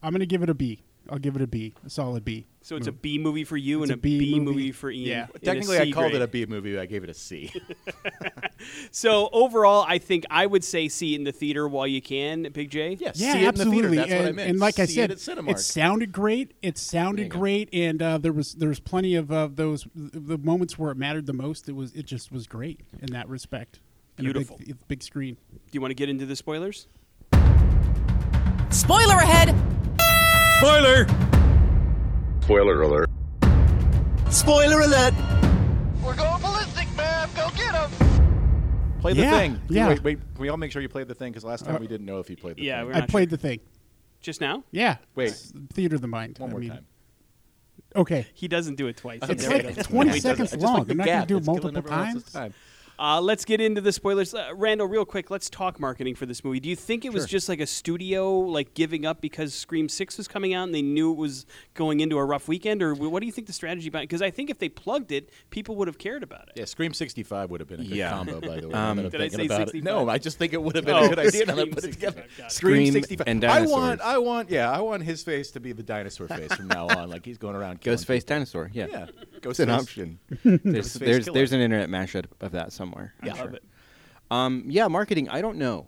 I'm 0.03 0.11
going 0.11 0.19
to 0.19 0.25
give 0.27 0.43
it 0.43 0.49
a 0.49 0.53
B. 0.53 0.81
I'll 1.09 1.19
give 1.19 1.35
it 1.35 1.41
a 1.41 1.47
B, 1.47 1.73
a 1.85 1.89
solid 1.89 2.25
B. 2.25 2.47
So 2.61 2.75
it's 2.75 2.87
a 2.87 2.91
B 2.91 3.19
movie 3.19 3.43
for 3.43 3.57
you 3.57 3.83
It's 3.83 3.91
and 3.91 3.99
a 3.99 3.99
a 3.99 4.01
B 4.01 4.17
B, 4.17 4.39
movie. 4.39 4.45
movie. 4.57 4.71
for 4.71 4.89
Ian. 4.89 5.07
Yeah. 5.07 5.27
and 5.27 5.35
a 5.35 5.39
Technically, 5.45 5.77
I 5.77 5.83
C 5.85 5.91
called 5.91 6.11
grade. 6.11 6.21
it 6.21 6.25
a 6.25 6.27
B 6.27 6.45
movie. 6.47 6.79
I 6.79 6.85
gave 6.87 7.03
it 7.03 7.09
a 7.09 7.13
C. 7.13 7.51
So 8.89 9.29
overall, 9.31 9.85
I 9.87 9.97
think 9.99 10.25
I 10.31 10.45
would 10.45 10.63
say 10.63 10.87
see 10.87 11.13
it 11.13 11.17
in 11.17 11.23
the 11.23 11.31
theater 11.31 11.67
while 11.67 11.85
you 11.85 12.01
can, 12.01 12.43
Big 12.53 12.71
J. 12.71 12.97
Yes. 12.99 13.19
Yeah, 13.19 13.33
see 13.33 13.37
it 13.37 13.37
in 13.37 13.41
the 13.41 13.47
absolutely. 13.49 13.81
theater. 13.81 13.95
That's 13.97 14.11
and, 14.11 14.19
what 14.21 14.27
I 14.29 14.31
meant. 14.31 14.49
and 14.49 14.59
like 14.59 14.79
I 14.79 14.85
See 14.85 14.93
said, 14.95 15.11
it 15.11 15.13
at 15.13 15.37
Cinemark. 15.37 15.59
sounded 15.59 16.11
great. 16.11 16.53
It 16.63 16.77
sounded 16.79 17.29
great, 17.29 17.69
and 17.73 18.01
uh, 18.01 18.17
there 18.17 18.33
was 18.33 18.53
there 18.53 18.69
was 18.69 18.79
plenty 18.79 19.13
of 19.15 19.31
uh, 19.31 19.49
those 19.53 19.85
the 19.93 20.37
moments 20.39 20.79
where 20.79 20.89
it 20.91 20.97
mattered 20.97 21.25
the 21.27 21.33
most. 21.33 21.69
It 21.69 21.73
was 21.75 21.93
it 21.93 22.05
just 22.07 22.31
was 22.31 22.47
great 22.47 22.81
in 23.01 23.11
that 23.11 23.27
respect. 23.29 23.79
And 24.17 24.25
a 24.27 24.33
big- 24.33 24.47
Beautiful. 24.47 24.75
big, 24.87 25.03
screen. 25.03 25.37
Do 25.51 25.59
you 25.73 25.81
want 25.81 25.91
to 25.91 25.95
get 25.95 26.09
into 26.09 26.25
the 26.25 26.35
spoilers? 26.35 26.87
Spoiler 28.71 29.15
ahead! 29.15 29.55
Spoiler. 30.59 31.05
Spoiler 32.41 32.81
alert. 32.81 33.09
Spoiler 34.29 34.81
alert! 34.81 35.13
We're 36.03 36.15
going 36.15 36.41
ballistic, 36.41 36.87
man. 36.95 37.29
Go 37.35 37.49
get 37.55 37.73
him. 37.75 37.89
Play 39.01 39.13
the 39.13 39.21
Yeah, 39.21 39.31
thing. 39.39 39.61
yeah. 39.69 39.89
Wait, 39.89 40.03
wait. 40.03 40.19
Can 40.33 40.41
we 40.41 40.49
all 40.49 40.57
make 40.57 40.71
sure 40.71 40.81
you 40.81 40.89
played 40.89 41.07
the 41.07 41.15
thing? 41.15 41.31
Because 41.31 41.43
last 41.43 41.65
time 41.65 41.75
Uh, 41.75 41.79
we 41.79 41.87
didn't 41.87 42.05
know 42.05 42.19
if 42.19 42.29
you 42.29 42.37
played 42.37 42.55
the 42.57 42.63
yeah, 42.63 42.79
thing. 42.79 42.87
we're 42.87 42.93
I 42.95 42.99
not 43.01 43.09
played 43.09 43.29
the 43.29 43.37
thing. 43.37 43.59
Just 44.21 44.41
now? 44.41 44.63
Yeah. 44.71 44.97
Wait. 45.15 45.29
It's 45.29 45.51
Theater 45.73 45.95
of 45.95 46.01
the 46.01 46.07
mind. 46.07 46.37
One 46.39 46.49
I 46.49 46.51
more 46.51 46.59
mean, 46.61 46.69
time. 46.71 46.85
Okay. 47.95 48.25
He 48.33 48.47
doesn't 48.47 48.75
do 48.75 48.87
it 48.87 48.97
twice. 48.97 49.19
He 49.25 49.31
It's 49.33 49.43
never 49.47 49.63
like 49.63 49.75
does. 49.75 49.87
20 49.87 50.09
He 50.09 50.19
doesn't. 50.19 50.31
seconds 50.31 50.53
I 50.53 50.55
just 50.55 50.63
long. 50.65 50.77
like 50.79 50.87
the 50.87 50.91
I'm 50.93 50.97
not 50.97 51.05
gonna 51.05 51.19
gap. 51.19 51.27
do 51.27 51.35
it 51.35 51.37
It's 51.39 51.45
killing 51.47 51.61
multiple 51.63 51.77
everyone 51.77 52.07
else's 52.15 52.31
times. 52.31 52.33
time. 52.33 52.53
Uh, 52.97 53.19
let's 53.19 53.43
get 53.45 53.59
into 53.59 53.81
the 53.81 53.91
spoilers. 53.91 54.33
Uh, 54.33 54.49
Randall, 54.55 54.87
real 54.87 55.05
quick, 55.05 55.29
let's 55.29 55.49
talk 55.49 55.79
marketing 55.79 56.15
for 56.15 56.25
this 56.25 56.43
movie. 56.43 56.59
Do 56.59 56.69
you 56.69 56.75
think 56.75 57.03
it 57.03 57.11
was 57.11 57.23
Sure. 57.23 57.27
just 57.27 57.49
like 57.49 57.59
a 57.59 57.67
studio 57.67 58.31
like 58.39 58.73
giving 58.73 59.05
up 59.05 59.19
because 59.21 59.53
Scream 59.53 59.89
Six 59.89 60.17
was 60.17 60.27
coming 60.27 60.53
out 60.53 60.63
and 60.63 60.73
they 60.73 60.81
knew 60.81 61.11
it 61.11 61.17
was 61.17 61.45
going 61.73 61.99
into 61.99 62.17
a 62.17 62.23
rough 62.23 62.47
weekend, 62.47 62.81
or 62.81 62.93
what 62.95 63.19
do 63.19 63.25
you 63.25 63.31
think 63.31 63.47
the 63.47 63.53
strategy 63.53 63.89
behind? 63.89 64.07
Because 64.07 64.21
I 64.21 64.31
think 64.31 64.49
if 64.49 64.59
they 64.59 64.69
plugged 64.69 65.11
it, 65.11 65.29
people 65.49 65.75
would 65.75 65.87
have 65.87 65.97
cared 65.97 66.23
about 66.23 66.47
it. 66.49 66.53
Yeah, 66.55 66.65
Scream 66.65 66.93
65 66.93 67.49
would 67.51 67.59
have 67.59 67.67
been 67.67 67.81
a 67.81 67.83
good 67.83 67.97
Yeah. 67.97 68.11
combo, 68.11 68.39
by 68.39 68.59
the 68.59 68.67
way. 68.69 68.73
Um, 68.85 68.99
I'm 68.99 69.09
Did 69.09 69.21
I 69.21 69.27
say 69.27 69.45
about 69.45 69.67
65? 69.69 69.75
It. 69.75 69.83
No, 69.83 70.09
I 70.09 70.17
just 70.17 70.37
think 70.37 70.53
it 70.53 70.61
would 70.61 70.75
have 70.75 70.85
been 70.85 70.95
Oh, 70.95 71.05
a 71.05 71.09
good 71.09 71.19
idea 71.19 71.45
now 71.45 71.53
Scream 71.55 71.73
put 71.73 71.83
it 71.83 71.91
together. 71.93 72.21
65, 72.23 72.45
it. 72.45 72.51
Scream 72.51 72.75
Scream 72.87 72.93
65. 72.93 73.27
and 73.27 73.43
I 73.45 73.61
want, 73.65 74.01
I 74.01 74.17
want, 74.17 74.49
yeah, 74.49 74.71
I 74.71 74.79
want 74.81 75.03
his 75.03 75.21
face 75.23 75.51
to 75.51 75.59
be 75.59 75.71
the 75.73 75.83
dinosaur 75.83 76.27
face 76.27 76.53
from 76.53 76.67
now 76.69 76.87
on. 76.87 77.09
Like 77.09 77.25
he's 77.25 77.37
going 77.37 77.55
around. 77.55 77.81
Ghost 77.83 78.05
face 78.07 78.23
dinosaur. 78.23 78.69
Yeah. 78.73 78.87
Yeah, 78.89 79.05
It's 79.51 79.59
an 79.59 79.69
option. 79.69 80.19
there's 80.43 80.59
Ghostface 80.61 80.99
there's, 80.99 81.25
killer. 81.25 81.35
there's 81.35 81.53
an 81.53 81.61
internet 81.61 81.89
mashup 81.89 82.25
of 82.41 82.51
that 82.53 82.71
somewhere. 82.73 83.13
I'm 83.21 83.29
I 83.29 83.31
love 83.33 83.39
sure. 83.39 83.49
it. 83.53 83.63
Um, 84.31 84.63
yeah, 84.67 84.87
marketing. 84.87 85.29
I 85.29 85.41
don't 85.41 85.57
know. 85.57 85.87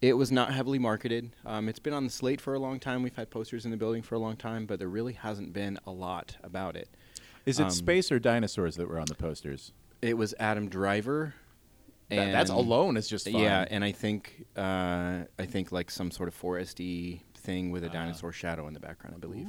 It 0.00 0.12
was 0.12 0.30
not 0.30 0.52
heavily 0.52 0.78
marketed. 0.78 1.30
Um, 1.44 1.68
it's 1.68 1.80
been 1.80 1.92
on 1.92 2.04
the 2.04 2.10
slate 2.10 2.40
for 2.40 2.54
a 2.54 2.58
long 2.58 2.78
time. 2.78 3.02
We've 3.02 3.16
had 3.16 3.30
posters 3.30 3.64
in 3.64 3.70
the 3.72 3.76
building 3.76 4.02
for 4.02 4.14
a 4.14 4.18
long 4.18 4.36
time, 4.36 4.64
but 4.66 4.78
there 4.78 4.88
really 4.88 5.14
hasn't 5.14 5.52
been 5.52 5.78
a 5.86 5.90
lot 5.90 6.36
about 6.44 6.76
it. 6.76 6.88
Is 7.46 7.58
it 7.58 7.64
Um, 7.64 7.70
space 7.70 8.12
or 8.12 8.18
dinosaurs 8.20 8.76
that 8.76 8.88
were 8.88 8.98
on 9.00 9.06
the 9.06 9.14
posters? 9.16 9.72
It 10.00 10.16
was 10.16 10.34
Adam 10.38 10.68
Driver. 10.68 11.34
That, 12.10 12.18
And 12.20 12.32
that's 12.34 12.50
alone 12.50 12.96
is 12.96 13.08
just 13.08 13.28
fine. 13.28 13.42
Yeah, 13.42 13.66
and 13.70 13.82
I 13.84 13.92
think 13.92 14.46
uh, 14.56 15.24
I 15.38 15.46
think 15.46 15.72
like 15.72 15.90
some 15.90 16.10
sort 16.10 16.28
of 16.28 16.40
foresty 16.40 17.20
thing 17.34 17.70
with 17.70 17.84
a 17.84 17.88
dinosaur 17.88 18.32
shadow 18.32 18.66
in 18.66 18.74
the 18.74 18.80
background. 18.80 19.14
I 19.16 19.18
believe. 19.18 19.46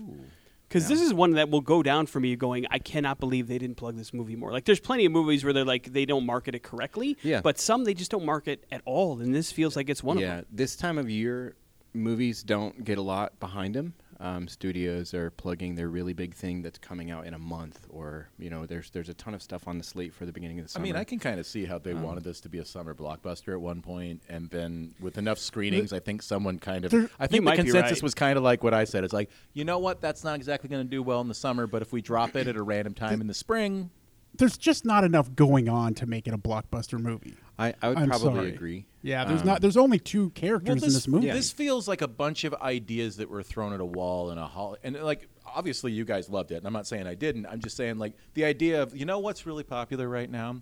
Because 0.69 0.87
this 0.87 1.01
is 1.01 1.13
one 1.13 1.31
that 1.31 1.49
will 1.49 1.61
go 1.61 1.81
down 1.81 2.05
for 2.05 2.19
me 2.19 2.35
going, 2.35 2.67
I 2.69 2.77
cannot 2.77 3.19
believe 3.19 3.47
they 3.47 3.57
didn't 3.57 3.77
plug 3.77 3.97
this 3.97 4.13
movie 4.13 4.35
more. 4.35 4.51
Like, 4.51 4.65
there's 4.65 4.79
plenty 4.79 5.03
of 5.05 5.11
movies 5.11 5.43
where 5.43 5.51
they're 5.51 5.65
like, 5.65 5.91
they 5.91 6.05
don't 6.05 6.27
market 6.27 6.53
it 6.53 6.61
correctly. 6.61 7.17
Yeah. 7.23 7.41
But 7.41 7.57
some 7.57 7.85
they 7.85 7.95
just 7.95 8.11
don't 8.11 8.25
market 8.25 8.65
at 8.71 8.83
all. 8.85 9.19
And 9.19 9.33
this 9.33 9.51
feels 9.51 9.75
like 9.75 9.89
it's 9.89 10.03
one 10.03 10.19
yeah, 10.19 10.25
of 10.25 10.29
them. 10.29 10.45
Yeah, 10.51 10.57
this 10.57 10.75
time 10.75 10.99
of 10.99 11.09
year, 11.09 11.55
movies 11.93 12.43
don't 12.43 12.83
get 12.83 12.99
a 12.99 13.01
lot 13.01 13.39
behind 13.39 13.73
them. 13.73 13.95
Um, 14.21 14.49
studios 14.49 15.13
are 15.13 15.29
plugging 15.31 15.75
their 15.75 15.87
really 15.87 16.11
big 16.11 16.33
thing 16.33 16.61
that's 16.61 16.77
coming 16.77 17.09
out 17.09 17.25
in 17.25 17.33
a 17.33 17.39
month, 17.39 17.87
or 17.89 18.27
you 18.37 18.49
know, 18.49 18.65
there's 18.65 18.89
there's 18.89 19.07
a 19.07 19.13
ton 19.13 19.33
of 19.33 19.41
stuff 19.41 19.65
on 19.65 19.77
the 19.77 19.83
slate 19.83 20.13
for 20.13 20.25
the 20.25 20.33
beginning 20.33 20.59
of 20.59 20.65
the 20.65 20.69
summer. 20.69 20.83
I 20.83 20.87
mean, 20.87 20.95
I 20.97 21.05
can 21.05 21.19
kind 21.19 21.39
of 21.39 21.45
see 21.45 21.63
how 21.63 21.77
they 21.77 21.93
Um, 21.93 22.03
wanted 22.03 22.25
this 22.25 22.41
to 22.41 22.49
be 22.49 22.57
a 22.57 22.65
summer 22.65 22.93
blockbuster 22.93 23.53
at 23.53 23.61
one 23.61 23.81
point, 23.81 24.21
and 24.27 24.49
then 24.49 24.93
with 24.99 25.17
enough 25.17 25.39
screenings, 25.39 25.93
I 25.93 25.99
think 25.99 26.21
someone 26.21 26.59
kind 26.59 26.83
of. 26.83 26.93
I 27.17 27.27
think 27.27 27.45
the 27.45 27.55
consensus 27.55 27.91
right. 27.99 28.03
was 28.03 28.13
kind 28.13 28.37
of 28.37 28.43
like 28.43 28.61
what 28.61 28.73
I 28.73 28.83
said. 28.83 29.05
It's 29.05 29.13
like, 29.13 29.29
you 29.53 29.63
know 29.63 29.79
what? 29.79 30.01
That's 30.01 30.25
not 30.25 30.35
exactly 30.35 30.67
going 30.69 30.83
to 30.85 30.89
do 30.89 31.01
well 31.01 31.21
in 31.21 31.29
the 31.29 31.33
summer, 31.33 31.65
but 31.65 31.81
if 31.81 31.93
we 31.93 32.01
drop 32.01 32.35
it 32.35 32.45
at 32.47 32.57
a 32.57 32.61
random 32.61 32.93
time 32.93 33.21
in 33.21 33.27
the 33.27 33.33
spring, 33.33 33.89
There's 34.37 34.57
just 34.57 34.83
not 34.85 35.03
enough 35.05 35.33
going 35.33 35.69
on 35.69 35.93
to 35.95 36.05
make 36.05 36.27
it 36.27 36.33
a 36.33 36.37
blockbuster 36.37 36.99
movie. 36.99 37.35
I, 37.57 37.73
I 37.81 37.89
would 37.89 37.97
I'm 37.97 38.09
probably 38.09 38.33
sorry. 38.33 38.49
agree. 38.49 38.85
Yeah, 39.01 39.23
there's 39.25 39.41
Um, 39.41 39.47
not. 39.47 39.61
There's 39.61 39.77
only 39.77 39.99
two 39.99 40.29
characters 40.31 40.83
in 40.83 40.89
this 40.93 41.07
movie. 41.07 41.31
This 41.31 41.51
feels 41.51 41.87
like 41.87 42.01
a 42.01 42.07
bunch 42.07 42.43
of 42.43 42.53
ideas 42.55 43.17
that 43.17 43.29
were 43.29 43.43
thrown 43.43 43.71
at 43.73 43.79
a 43.79 43.85
wall 43.85 44.31
in 44.31 44.37
a 44.37 44.45
hall, 44.47 44.75
and 44.83 44.95
like 45.01 45.29
obviously 45.45 45.91
you 45.91 46.05
guys 46.05 46.29
loved 46.29 46.51
it. 46.51 46.55
And 46.55 46.67
I'm 46.67 46.73
not 46.73 46.85
saying 46.85 47.07
I 47.07 47.15
didn't. 47.15 47.45
I'm 47.45 47.59
just 47.61 47.77
saying 47.77 47.97
like 47.97 48.13
the 48.33 48.43
idea 48.45 48.81
of 48.83 48.95
you 48.95 49.05
know 49.05 49.19
what's 49.19 49.45
really 49.45 49.63
popular 49.63 50.07
right 50.09 50.29
now. 50.29 50.61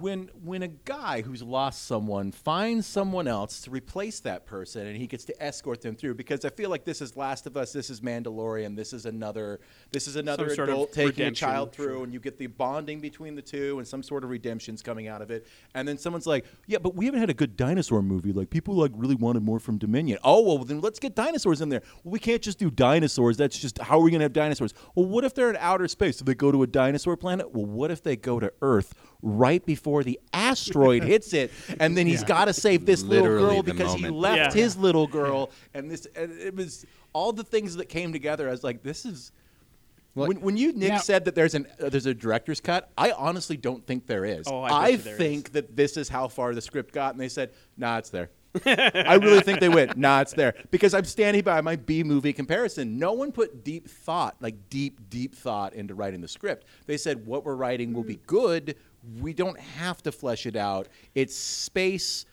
When 0.00 0.30
when 0.42 0.62
a 0.62 0.68
guy 0.68 1.22
who's 1.22 1.42
lost 1.42 1.84
someone 1.86 2.32
finds 2.32 2.86
someone 2.86 3.28
else 3.28 3.60
to 3.62 3.70
replace 3.70 4.18
that 4.20 4.44
person 4.44 4.86
and 4.86 4.96
he 4.96 5.06
gets 5.06 5.24
to 5.26 5.42
escort 5.42 5.80
them 5.80 5.94
through 5.94 6.14
because 6.14 6.44
I 6.44 6.50
feel 6.50 6.70
like 6.70 6.84
this 6.84 7.00
is 7.00 7.16
Last 7.16 7.46
of 7.46 7.56
Us, 7.56 7.72
this 7.72 7.88
is 7.88 8.00
Mandalorian, 8.00 8.74
this 8.74 8.92
is 8.92 9.06
another 9.06 9.60
this 9.92 10.08
is 10.08 10.16
another 10.16 10.46
of 10.46 10.58
adult 10.58 10.92
taking 10.92 11.26
a 11.26 11.30
child 11.30 11.72
through 11.72 11.94
sure. 11.94 12.04
and 12.04 12.12
you 12.12 12.18
get 12.18 12.36
the 12.36 12.48
bonding 12.48 13.00
between 13.00 13.36
the 13.36 13.42
two 13.42 13.78
and 13.78 13.86
some 13.86 14.02
sort 14.02 14.24
of 14.24 14.30
redemption's 14.30 14.82
coming 14.82 15.06
out 15.06 15.22
of 15.22 15.30
it. 15.30 15.46
And 15.74 15.86
then 15.86 15.98
someone's 15.98 16.26
like, 16.26 16.46
"Yeah, 16.66 16.78
but 16.78 16.96
we 16.96 17.06
haven't 17.06 17.20
had 17.20 17.30
a 17.30 17.34
good 17.34 17.56
dinosaur 17.56 18.02
movie. 18.02 18.32
Like 18.32 18.50
people 18.50 18.74
like 18.74 18.90
really 18.94 19.14
wanted 19.14 19.44
more 19.44 19.60
from 19.60 19.78
Dominion. 19.78 20.18
Oh, 20.24 20.42
well 20.42 20.58
then 20.64 20.80
let's 20.80 20.98
get 20.98 21.14
dinosaurs 21.14 21.60
in 21.60 21.68
there. 21.68 21.82
Well, 22.02 22.12
we 22.12 22.18
can't 22.18 22.42
just 22.42 22.58
do 22.58 22.70
dinosaurs. 22.72 23.36
That's 23.36 23.56
just 23.56 23.78
how 23.78 23.98
are 23.98 24.02
we 24.02 24.10
going 24.10 24.20
to 24.20 24.24
have 24.24 24.32
dinosaurs? 24.32 24.74
Well, 24.96 25.06
what 25.06 25.24
if 25.24 25.34
they're 25.34 25.50
in 25.50 25.56
outer 25.60 25.86
space? 25.86 26.16
Do 26.16 26.24
they 26.24 26.34
go 26.34 26.50
to 26.50 26.62
a 26.64 26.66
dinosaur 26.66 27.16
planet? 27.16 27.54
Well, 27.54 27.66
what 27.66 27.90
if 27.90 28.02
they 28.02 28.16
go 28.16 28.40
to 28.40 28.52
Earth 28.62 28.94
right 29.22 29.64
before 29.64 29.75
the 29.76 30.18
asteroid 30.32 31.02
hits 31.12 31.32
it 31.32 31.50
and 31.80 31.96
then 31.96 32.06
he's 32.06 32.22
Yeah. 32.22 32.26
got 32.28 32.44
to 32.46 32.52
save 32.52 32.86
this 32.86 33.02
little 33.02 33.26
girl 33.28 33.62
the 33.62 33.72
because 33.72 33.94
he 33.94 34.08
left 34.08 34.54
Yeah. 34.56 34.62
his 34.62 34.76
little 34.76 35.06
girl 35.20 35.50
and 35.74 35.90
this 35.90 36.06
and 36.16 36.32
it 36.38 36.54
was 36.54 36.84
all 37.12 37.32
the 37.32 37.44
things 37.44 37.76
that 37.76 37.88
came 37.88 38.12
together. 38.12 38.48
I 38.48 38.50
was 38.50 38.64
like, 38.64 38.82
this 38.82 39.04
is 39.06 39.32
Well, 40.14 40.28
when, 40.28 40.40
when 40.40 40.56
you 40.56 40.72
Nick 40.72 40.90
Now- 40.92 40.98
said 40.98 41.24
that 41.26 41.34
there's 41.34 41.54
an 41.54 41.66
uh, 41.82 41.88
there's 41.88 42.06
a 42.06 42.14
director's 42.14 42.60
cut, 42.60 42.90
I 42.96 43.12
honestly 43.12 43.56
don't 43.56 43.86
think 43.86 44.06
there 44.06 44.24
is. 44.24 44.46
Oh, 44.48 44.62
I 44.62 44.70
bet 44.82 44.90
you 44.92 44.96
there 44.98 45.16
think 45.16 45.46
is. 45.48 45.52
that 45.52 45.76
this 45.76 45.96
is 45.96 46.08
how 46.08 46.28
far 46.28 46.54
the 46.54 46.60
script 46.62 46.92
got, 46.94 47.12
and 47.14 47.20
they 47.20 47.28
said, 47.28 47.50
"Nah, 47.76 47.98
it's 47.98 48.10
there." 48.10 48.30
I 48.64 49.16
really 49.16 49.40
think 49.42 49.60
they 49.60 49.68
went, 49.68 49.98
"Nah, 49.98 50.22
it's 50.22 50.32
there," 50.32 50.54
because 50.70 50.94
I'm 50.94 51.04
standing 51.04 51.42
by 51.42 51.60
my 51.60 51.76
B 51.76 52.02
movie 52.02 52.32
comparison. 52.32 52.98
No 52.98 53.12
one 53.12 53.30
put 53.30 53.62
deep 53.64 53.86
thought, 53.86 54.36
like 54.40 54.70
deep, 54.70 55.10
deep 55.10 55.34
thought, 55.34 55.74
into 55.74 55.94
writing 55.94 56.22
the 56.22 56.28
script. 56.28 56.66
They 56.86 56.96
said, 56.96 57.26
"What 57.26 57.44
we're 57.44 57.54
writing 57.54 57.92
will 57.92 58.02
be 58.04 58.18
good. 58.26 58.76
We 59.20 59.32
don't 59.32 59.58
have 59.58 60.02
to 60.02 60.12
flesh 60.12 60.46
it 60.46 60.56
out. 60.56 60.88
It's 61.14 61.36
space." 61.36 62.26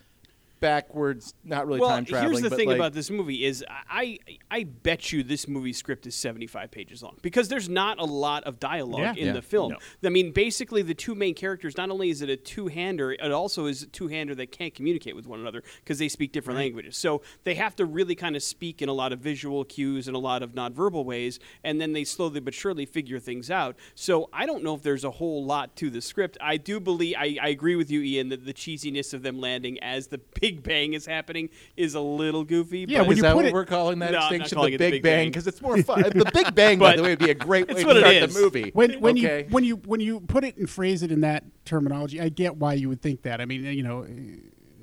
Backwards, 0.63 1.33
not 1.43 1.67
really 1.67 1.81
well, 1.81 1.89
time 1.89 2.05
traveling. 2.05 2.31
here's 2.31 2.41
the 2.41 2.49
but 2.49 2.55
thing 2.57 2.69
like, 2.69 2.77
about 2.77 2.93
this 2.93 3.09
movie 3.11 3.43
is 3.45 3.63
I 3.69 4.17
I 4.49 4.63
bet 4.63 5.11
you 5.11 5.21
this 5.21 5.47
movie 5.47 5.73
script 5.73 6.07
is 6.07 6.15
75 6.15 6.71
pages 6.71 7.03
long 7.03 7.17
because 7.21 7.49
there's 7.49 7.67
not 7.67 7.99
a 7.99 8.05
lot 8.05 8.45
of 8.45 8.59
dialogue 8.61 9.01
Yeah. 9.01 9.13
in 9.15 9.25
Yeah. 9.27 9.33
the 9.33 9.41
film. 9.41 9.75
I 10.03 10.09
mean, 10.09 10.31
basically 10.31 10.81
the 10.81 10.93
two 10.93 11.15
main 11.15 11.33
characters 11.35 11.75
not 11.75 11.89
only 11.89 12.09
is 12.09 12.21
it 12.21 12.29
a 12.29 12.37
two-hander, 12.37 13.11
it 13.11 13.31
also 13.31 13.65
is 13.65 13.83
a 13.83 13.87
two-hander 13.87 14.35
that 14.35 14.51
can't 14.51 14.73
communicate 14.73 15.15
with 15.15 15.27
one 15.27 15.39
another 15.41 15.63
because 15.83 15.99
they 15.99 16.07
speak 16.07 16.31
different 16.31 16.59
languages. 16.59 16.95
So 16.95 17.21
they 17.43 17.55
have 17.55 17.75
to 17.75 17.85
really 17.85 18.15
kind 18.15 18.35
of 18.35 18.41
speak 18.43 18.81
in 18.81 18.87
a 18.89 18.93
lot 18.93 19.11
of 19.11 19.19
visual 19.19 19.65
cues 19.65 20.07
and 20.07 20.15
a 20.15 20.19
lot 20.19 20.41
of 20.43 20.51
nonverbal 20.53 21.03
ways, 21.03 21.39
and 21.63 21.81
then 21.81 21.91
they 21.93 22.05
slowly 22.05 22.39
but 22.39 22.53
surely 22.53 22.85
figure 22.85 23.19
things 23.19 23.51
out. 23.51 23.75
So 23.95 24.29
I 24.31 24.45
don't 24.45 24.63
know 24.63 24.75
if 24.75 24.81
there's 24.81 25.03
a 25.03 25.11
whole 25.11 25.43
lot 25.43 25.75
to 25.77 25.89
the 25.89 26.01
script. 26.01 26.37
I 26.39 26.55
do 26.57 26.79
believe 26.79 27.15
I, 27.19 27.37
I 27.41 27.49
agree 27.49 27.75
with 27.75 27.91
you, 27.91 28.01
Ian, 28.01 28.29
that 28.29 28.45
the 28.45 28.53
cheesiness 28.53 29.13
of 29.13 29.23
them 29.23 29.39
landing 29.39 29.77
as 29.83 30.07
the 30.07 30.17
Big 30.41 30.52
Bang 30.61 30.93
is 30.93 31.05
happening 31.05 31.49
is 31.77 31.95
a 31.95 31.99
little 31.99 32.43
goofy. 32.43 32.85
Yeah, 32.87 32.99
but 32.99 33.07
when 33.07 33.11
is 33.13 33.17
you 33.17 33.21
that 33.23 33.29
put 33.29 33.35
what 33.37 33.45
it- 33.45 33.53
we're 33.53 33.65
calling 33.65 33.99
that 33.99 34.11
No, 34.11 34.19
extinction? 34.19 34.55
calling 34.55 34.71
the 34.71 34.75
it 34.75 34.77
the 34.77 34.85
Big, 34.85 34.91
Big 34.93 35.03
Bang 35.03 35.17
Bang. 35.17 35.27
because 35.29 35.47
it's 35.47 35.61
more 35.61 35.81
fun. 35.83 36.01
the 36.15 36.29
Big 36.33 36.53
Bang, 36.53 36.79
by 36.79 36.95
the 36.95 37.03
way, 37.03 37.09
would 37.09 37.19
be 37.19 37.31
a 37.31 37.35
great 37.35 37.67
way 37.67 37.75
to 37.75 37.79
start 37.81 38.31
the 38.31 38.39
movie. 38.39 38.71
when 38.73 38.99
when 38.99 39.17
okay. 39.17 39.43
you 39.43 39.47
when 39.49 39.63
you 39.63 39.75
when 39.77 39.99
you 40.01 40.19
put 40.21 40.43
it 40.43 40.57
and 40.57 40.69
phrase 40.69 41.03
it 41.03 41.11
in 41.11 41.21
that 41.21 41.43
terminology, 41.65 42.19
I 42.19 42.29
get 42.29 42.57
why 42.57 42.73
you 42.73 42.89
would 42.89 43.01
think 43.01 43.23
that. 43.23 43.41
I 43.41 43.45
mean, 43.45 43.63
you 43.63 43.83
know, 43.83 44.05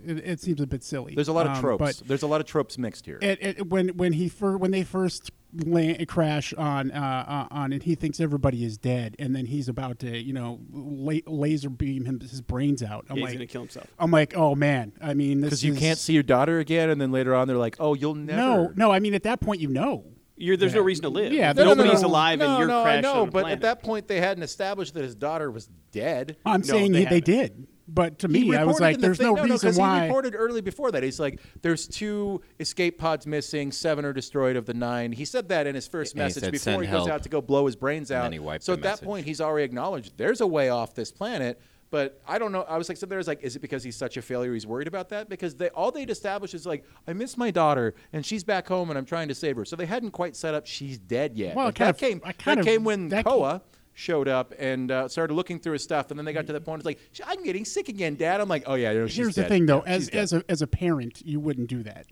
it, 0.04 0.18
it 0.18 0.40
seems 0.40 0.60
a 0.60 0.66
bit 0.66 0.82
silly. 0.82 1.14
There's 1.14 1.28
a 1.28 1.32
lot 1.32 1.46
of 1.46 1.52
Um, 1.56 1.60
tropes. 1.60 2.00
but 2.00 2.08
There's 2.08 2.22
a 2.22 2.26
lot 2.26 2.40
of 2.40 2.46
tropes 2.46 2.78
mixed 2.78 3.06
here. 3.06 3.18
it, 3.22 3.38
it, 3.40 3.66
when 3.68 3.88
when 3.90 4.12
he 4.14 4.28
fir- 4.28 4.56
when 4.56 4.70
they 4.70 4.82
first 4.84 5.30
la- 5.64 5.94
crash 6.06 6.52
on 6.54 6.90
uh, 6.92 7.46
uh, 7.50 7.54
on 7.54 7.72
and 7.72 7.82
he 7.82 7.94
thinks 7.94 8.20
everybody 8.20 8.64
is 8.64 8.78
dead, 8.78 9.16
and 9.18 9.34
then 9.34 9.46
he's 9.46 9.68
about 9.68 9.98
to 10.00 10.16
you 10.18 10.32
know 10.32 10.60
la- 10.72 11.14
laser 11.26 11.70
beam 11.70 12.04
him 12.04 12.20
his 12.20 12.40
brains 12.40 12.82
out. 12.82 13.06
I'm 13.10 13.16
Yeah, 13.16 13.22
like, 13.24 13.30
he's 13.32 13.38
gonna 13.38 13.46
kill 13.46 13.62
himself. 13.62 13.86
I'm 13.98 14.10
like, 14.10 14.36
oh 14.36 14.54
man. 14.54 14.92
I 15.00 15.14
mean, 15.14 15.40
Because 15.40 15.64
you 15.64 15.72
is- 15.74 15.78
can't 15.78 15.98
see 15.98 16.12
your 16.12 16.22
daughter 16.22 16.58
again, 16.58 16.90
and 16.90 17.00
then 17.00 17.10
later 17.12 17.34
on 17.34 17.48
they're 17.48 17.56
like, 17.56 17.76
"Oh, 17.80 17.94
you'll 17.94 18.14
never." 18.14 18.36
No, 18.40 18.72
no. 18.76 18.90
I 18.92 19.00
mean, 19.00 19.14
at 19.14 19.22
that 19.24 19.40
point, 19.40 19.60
you 19.60 19.68
know. 19.68 20.04
You're, 20.42 20.56
there's 20.56 20.72
no 20.74 20.80
reason 20.80 21.02
to 21.02 21.10
live. 21.10 21.34
Yeah, 21.34 21.52
no, 21.52 21.64
no, 21.64 21.68
no, 21.74 21.82
nobody's 21.82 22.00
no. 22.00 22.08
alive 22.08 22.38
no, 22.38 22.48
and 22.48 22.58
you're 22.58 22.66
no, 22.68 22.80
I 22.80 22.82
crashed 22.84 23.02
know, 23.02 23.26
but 23.26 23.42
planet. 23.42 23.52
at 23.52 23.60
that 23.60 23.82
point 23.82 24.08
they 24.08 24.20
hadn't 24.22 24.42
established 24.42 24.94
that 24.94 25.02
his 25.04 25.14
daughter 25.14 25.50
was 25.50 25.68
dead. 25.92 26.38
I'm 26.46 26.62
No, 26.62 26.66
saying 26.66 26.92
they 26.92 27.04
they 27.04 27.20
did, 27.20 27.66
but 27.92 28.18
to 28.20 28.28
me, 28.28 28.54
I 28.56 28.64
was 28.64 28.80
like, 28.80 28.96
the 28.96 29.02
there's 29.02 29.18
thing- 29.18 29.26
no, 29.26 29.34
no, 29.34 29.42
reason 29.42 29.58
'cause 29.70 29.78
why. 29.78 30.00
He 30.00 30.06
reported 30.06 30.34
early 30.36 30.60
before 30.60 30.90
that. 30.92 31.02
He's 31.02 31.18
like, 31.20 31.40
"There's 31.62 31.86
two 31.88 32.40
escape 32.58 32.98
pods 32.98 33.26
missing. 33.26 33.72
Seven 33.72 34.04
are 34.04 34.12
destroyed 34.12 34.56
of 34.56 34.66
the 34.66 34.74
nine. 34.74 35.12
He 35.12 35.24
said 35.24 35.48
that 35.48 35.66
in 35.66 35.74
his 35.74 35.86
first 35.88 36.12
And 36.14 36.20
he 36.22 36.24
message 36.26 36.42
said, 36.44 36.52
before 36.52 36.72
"Send 36.74 36.82
he 36.84 36.90
goes 36.90 36.98
help." 37.06 37.10
out 37.10 37.22
to 37.24 37.28
go 37.28 37.40
blow 37.40 37.66
his 37.66 37.76
brains 37.76 38.10
And 38.10 38.18
out. 38.18 38.22
then 38.24 38.32
he 38.32 38.38
wiped 38.38 38.64
so 38.64 38.72
the 38.76 38.88
at 38.88 38.98
that 38.98 39.04
point, 39.04 39.26
he's 39.26 39.40
already 39.40 39.64
acknowledged 39.64 40.12
there's 40.16 40.40
a 40.40 40.46
way 40.46 40.68
off 40.68 40.94
this 40.94 41.10
planet. 41.12 41.60
But 41.92 42.20
I 42.28 42.38
don't 42.38 42.52
know. 42.52 42.62
I 42.68 42.78
was 42.78 42.88
like, 42.88 42.98
so 42.98 43.06
there's 43.06 43.26
like, 43.26 43.42
is 43.42 43.56
it 43.56 43.58
because 43.58 43.82
he's 43.82 43.96
such 43.96 44.16
a 44.16 44.22
failure? 44.22 44.52
He's 44.54 44.64
worried 44.64 44.86
about 44.86 45.08
that 45.08 45.28
because 45.28 45.56
they 45.56 45.70
all 45.70 45.90
they'd 45.90 46.08
established 46.08 46.54
is 46.54 46.64
like, 46.64 46.84
I 47.08 47.12
miss 47.14 47.36
my 47.36 47.50
daughter 47.50 47.94
and 48.12 48.24
she's 48.24 48.44
back 48.44 48.68
home 48.68 48.90
and 48.90 48.96
I'm 48.98 49.04
trying 49.04 49.26
to 49.26 49.34
save 49.34 49.56
her. 49.56 49.64
So 49.64 49.74
they 49.74 49.86
hadn't 49.86 50.12
quite 50.12 50.36
set 50.36 50.54
up 50.54 50.66
she's 50.68 50.98
dead 50.98 51.36
yet. 51.36 51.56
Well, 51.56 51.66
And 51.66 51.74
it 51.74 51.78
kind 51.78 51.88
that 51.88 51.94
of- 51.94 52.00
came. 52.00 52.20
That 52.44 52.58
of- 52.60 52.64
came 52.64 52.84
when 52.84 53.08
that 53.08 53.24
Koa 53.24 53.62
showed 53.94 54.28
up 54.28 54.54
and 54.58 54.90
uh, 54.90 55.08
started 55.08 55.34
looking 55.34 55.58
through 55.58 55.74
his 55.74 55.82
stuff, 55.82 56.10
and 56.10 56.18
then 56.18 56.24
they 56.24 56.32
got 56.32 56.46
to 56.46 56.52
the 56.52 56.60
point. 56.60 56.80
It's 56.80 56.86
like, 56.86 56.98
I'm 57.26 57.42
getting 57.44 57.64
sick 57.64 57.88
again, 57.88 58.14
Dad. 58.16 58.40
I'm 58.40 58.48
like, 58.48 58.64
oh 58.66 58.74
yeah, 58.74 58.92
no, 58.92 59.06
she's 59.06 59.16
Here's 59.16 59.34
the 59.34 59.44
thing, 59.44 59.66
though. 59.66 59.82
Yeah, 59.86 59.92
as 59.92 60.02
she's 60.04 60.10
dead. 60.10 60.18
as 60.22 60.32
a 60.32 60.44
as 60.48 60.62
a 60.62 60.66
parent, 60.66 61.22
you 61.24 61.40
wouldn't 61.40 61.68
do 61.68 61.82
that. 61.82 62.06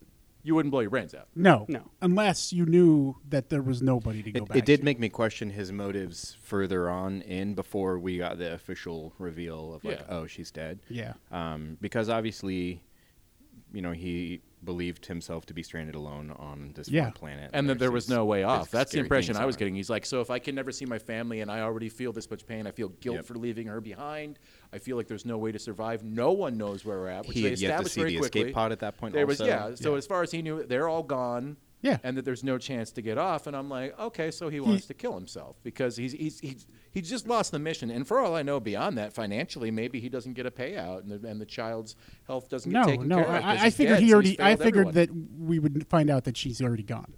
you 0.45 0.55
wouldn't 0.55 0.71
blow 0.71 0.81
your 0.81 0.89
brains 0.91 1.15
out. 1.15 1.27
No, 1.35 1.67
No. 1.69 1.83
unless 2.01 2.53
you 2.55 2.65
knew 2.65 3.17
that 3.29 3.51
there 3.51 3.61
was 3.61 3.83
nobody 3.83 4.23
to 4.23 4.31
go 4.31 4.45
It, 4.45 4.49
back. 4.49 4.57
it 4.59 4.65
did 4.65 4.79
to. 4.79 4.85
make 4.85 4.99
me 4.99 5.09
question 5.11 5.51
his 5.51 5.73
motives 5.73 6.37
further 6.43 6.89
on 6.89 7.21
in 7.23 7.55
before 7.55 7.99
we 7.99 8.17
got 8.19 8.39
the 8.39 8.55
official 8.55 9.13
reveal 9.19 9.75
of 9.75 9.85
like, 9.85 9.99
Yeah. 9.99 10.07
oh, 10.17 10.27
she's 10.27 10.51
dead. 10.51 10.79
Yeah. 10.89 11.15
Um, 11.33 11.77
because 11.83 12.09
obviously, 12.09 12.81
you 13.75 13.83
know, 13.83 13.93
he 13.93 14.41
believed 14.65 15.07
himself 15.07 15.47
to 15.47 15.55
be 15.55 15.63
stranded 15.63 15.95
alone 15.95 16.31
on 16.33 16.73
this 16.75 16.89
Yeah. 16.89 17.05
one 17.05 17.13
planet. 17.13 17.51
And 17.53 17.69
that 17.71 17.79
there 17.79 17.91
was 17.93 18.09
no 18.09 18.25
way 18.25 18.43
off. 18.43 18.71
That's 18.71 18.93
the 18.93 18.99
impression 18.99 19.37
I 19.37 19.45
was 19.47 19.55
are. 19.57 19.59
getting. 19.61 19.75
He's 19.75 19.89
like, 19.91 20.05
so 20.05 20.21
if 20.21 20.31
I 20.31 20.39
can 20.39 20.55
never 20.55 20.73
see 20.73 20.85
my 20.85 20.99
family 20.99 21.41
and 21.41 21.51
I 21.51 21.61
already 21.61 21.89
feel 21.89 22.13
this 22.13 22.29
much 22.31 22.47
pain, 22.47 22.67
I 22.67 22.73
feel 22.73 22.89
guilt 22.89 23.17
Yep. 23.17 23.25
for 23.27 23.35
leaving 23.37 23.69
her 23.69 23.81
behind. 23.81 24.39
I 24.73 24.79
feel 24.79 24.97
like 24.97 25.07
there's 25.07 25.25
no 25.25 25.39
way 25.39 25.53
to 25.53 25.59
survive. 25.59 26.03
No 26.05 26.33
one 26.33 26.57
knows 26.59 26.85
where 26.85 26.99
we're 26.99 27.09
at. 27.09 27.27
Which 27.27 27.37
He 27.37 27.43
they 27.45 27.51
had 27.51 27.59
yet 27.61 27.83
to 27.85 27.89
see 27.89 28.01
very 28.01 28.15
the 28.15 28.19
quickly. 28.19 28.41
escape 28.43 28.55
pod 28.55 28.73
at 28.73 28.81
that 28.81 28.97
point 28.99 29.15
There 29.15 29.27
was 29.27 29.41
yeah. 29.41 29.75
So 29.75 29.95
as 29.95 30.07
far 30.07 30.23
as 30.23 30.31
he 30.33 30.43
knew, 30.43 30.65
they're 30.65 30.89
all 30.89 31.03
gone. 31.03 31.57
Yeah. 31.81 31.99
And 32.03 32.17
that 32.17 32.25
there's 32.25 32.43
no 32.43 32.59
chance 32.59 32.91
to 32.93 33.03
get 33.03 33.19
off. 33.19 33.47
And 33.47 33.57
I'm 33.57 33.69
like, 33.69 33.99
okay, 34.01 34.31
so 34.33 34.49
he 34.49 34.59
wants 34.59 34.87
to 34.87 34.95
kill 34.95 35.15
himself 35.15 35.57
because 35.63 35.97
he's 35.97 36.13
he's 36.13 36.41
he's 36.41 36.67
he 36.91 37.01
just 37.01 37.29
lost 37.29 37.53
the 37.53 37.59
mission. 37.61 37.89
And 37.91 38.07
for 38.07 38.19
all 38.19 38.35
I 38.35 38.43
know, 38.43 38.59
beyond 38.59 38.99
that, 38.99 39.13
financially, 39.13 39.71
maybe 39.71 40.01
he 40.01 40.09
doesn't 40.09 40.33
get 40.33 40.45
a 40.45 40.51
payout, 40.51 41.03
and 41.03 41.11
the, 41.23 41.29
and 41.29 41.41
the 41.41 41.47
child's 41.47 41.95
health 42.27 42.49
doesn't 42.49 42.73
get 42.73 42.81
No, 42.81 42.85
taken 42.87 43.07
no. 43.09 43.17
care 43.17 43.27
of. 43.37 43.43
'cause 43.43 43.61
I, 43.63 43.67
I 43.67 43.71
figured 43.71 43.99
dead, 43.99 44.03
he 44.03 44.13
already. 44.13 44.31
he's 44.31 44.41
I 44.41 44.57
figured 44.57 44.89
everyone. 44.89 44.95
that 44.95 45.47
we 45.47 45.59
would 45.61 45.87
find 45.89 46.11
out 46.11 46.25
that 46.25 46.37
she's 46.37 46.61
already 46.61 46.83
gone. 46.83 47.13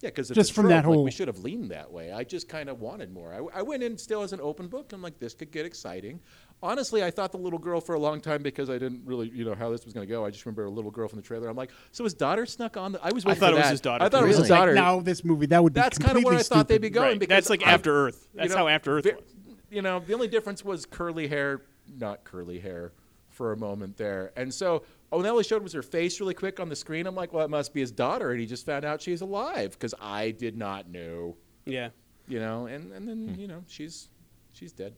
Yeah, 0.00 0.10
because 0.10 0.28
Just 0.28 0.52
from 0.52 0.68
that 0.68 0.76
like, 0.76 0.84
whole- 0.84 1.02
we 1.02 1.10
should 1.10 1.26
have 1.26 1.38
leaned 1.40 1.72
that 1.72 1.90
way. 1.90 2.12
I 2.12 2.22
just 2.22 2.48
kind 2.48 2.68
of 2.68 2.80
wanted 2.80 3.10
more. 3.10 3.32
I, 3.34 3.58
I 3.58 3.62
went 3.62 3.82
in 3.82 3.98
still 3.98 4.22
as 4.22 4.32
an 4.32 4.40
open 4.40 4.68
book. 4.68 4.92
I'm 4.92 5.02
like, 5.02 5.18
this 5.18 5.34
could 5.34 5.50
get 5.50 5.66
exciting. 5.66 6.20
Honestly, 6.60 7.04
I 7.04 7.10
thought 7.12 7.30
the 7.30 7.38
little 7.38 7.58
girl 7.58 7.80
for 7.80 7.94
a 7.94 8.00
long 8.00 8.20
time 8.20 8.42
because 8.42 8.68
I 8.68 8.78
didn't 8.78 9.02
really, 9.04 9.28
you 9.28 9.44
know, 9.44 9.54
how 9.54 9.70
this 9.70 9.84
was 9.84 9.94
going 9.94 10.06
to 10.06 10.10
go. 10.12 10.24
I 10.24 10.30
just 10.30 10.44
remember 10.44 10.64
a 10.64 10.70
little 10.70 10.90
girl 10.90 11.06
from 11.06 11.16
the 11.18 11.22
trailer. 11.22 11.48
I'm 11.48 11.56
like, 11.56 11.70
so 11.92 12.02
his 12.02 12.14
daughter 12.14 12.46
snuck 12.46 12.76
on. 12.76 12.92
The, 12.92 13.04
I 13.04 13.12
was. 13.12 13.24
I 13.24 13.34
thought 13.34 13.50
for 13.52 13.56
it 13.56 13.58
was 13.60 13.70
his 13.70 13.80
daughter, 13.80 14.04
I 14.04 14.08
thought 14.08 14.20
too. 14.20 14.24
it 14.24 14.28
was 14.28 14.38
his 14.38 14.50
Like, 14.50 14.58
daughter. 14.58 14.74
now 14.74 14.98
this 15.00 15.24
movie 15.24 15.46
that 15.46 15.62
would 15.62 15.72
be 15.72 15.80
That's 15.80 15.98
kind 15.98 16.18
of 16.18 16.24
where 16.24 16.34
I 16.34 16.42
thought 16.42 16.66
they'd 16.66 16.80
be 16.80 16.90
going 16.90 17.10
Right. 17.12 17.18
because 17.20 17.36
That's 17.36 17.50
like 17.50 17.64
I- 17.66 17.72
After 17.72 18.06
Earth. 18.06 18.26
you 18.32 18.40
That's 18.40 18.50
know, 18.50 18.58
how 18.58 18.68
After 18.68 18.98
Earth 18.98 19.04
was. 19.04 19.34
You 19.70 19.82
know, 19.82 20.00
the 20.00 20.14
only 20.14 20.28
difference 20.28 20.64
was 20.64 20.84
curly 20.86 21.28
hair, 21.28 21.62
not 21.98 22.24
curly 22.24 22.58
hair, 22.58 22.92
for 23.28 23.52
a 23.52 23.56
moment 23.56 23.96
there. 23.98 24.32
And 24.34 24.52
so, 24.52 24.82
oh, 25.12 25.18
and 25.18 25.28
all 25.28 25.36
he 25.38 25.44
showed 25.44 25.62
was 25.62 25.74
her 25.74 25.82
face 25.82 26.18
really 26.20 26.34
quick 26.34 26.58
on 26.58 26.68
the 26.70 26.76
screen. 26.76 27.06
I'm 27.06 27.14
like, 27.14 27.32
well, 27.32 27.44
it 27.44 27.50
must 27.50 27.72
be 27.74 27.80
his 27.80 27.92
daughter, 27.92 28.30
and 28.30 28.40
he 28.40 28.46
just 28.46 28.64
found 28.66 28.84
out 28.84 29.00
she's 29.02 29.20
alive 29.20 29.72
because 29.72 29.94
I 30.00 30.30
did 30.32 30.56
not 30.56 30.88
know. 30.90 31.36
Yeah. 31.66 31.90
You 32.26 32.40
know, 32.40 32.66
and 32.66 32.92
and 32.92 33.06
then 33.08 33.28
hmm. 33.34 33.40
you 33.40 33.46
know 33.46 33.62
she's 33.68 34.08
she's 34.52 34.72
dead. 34.72 34.94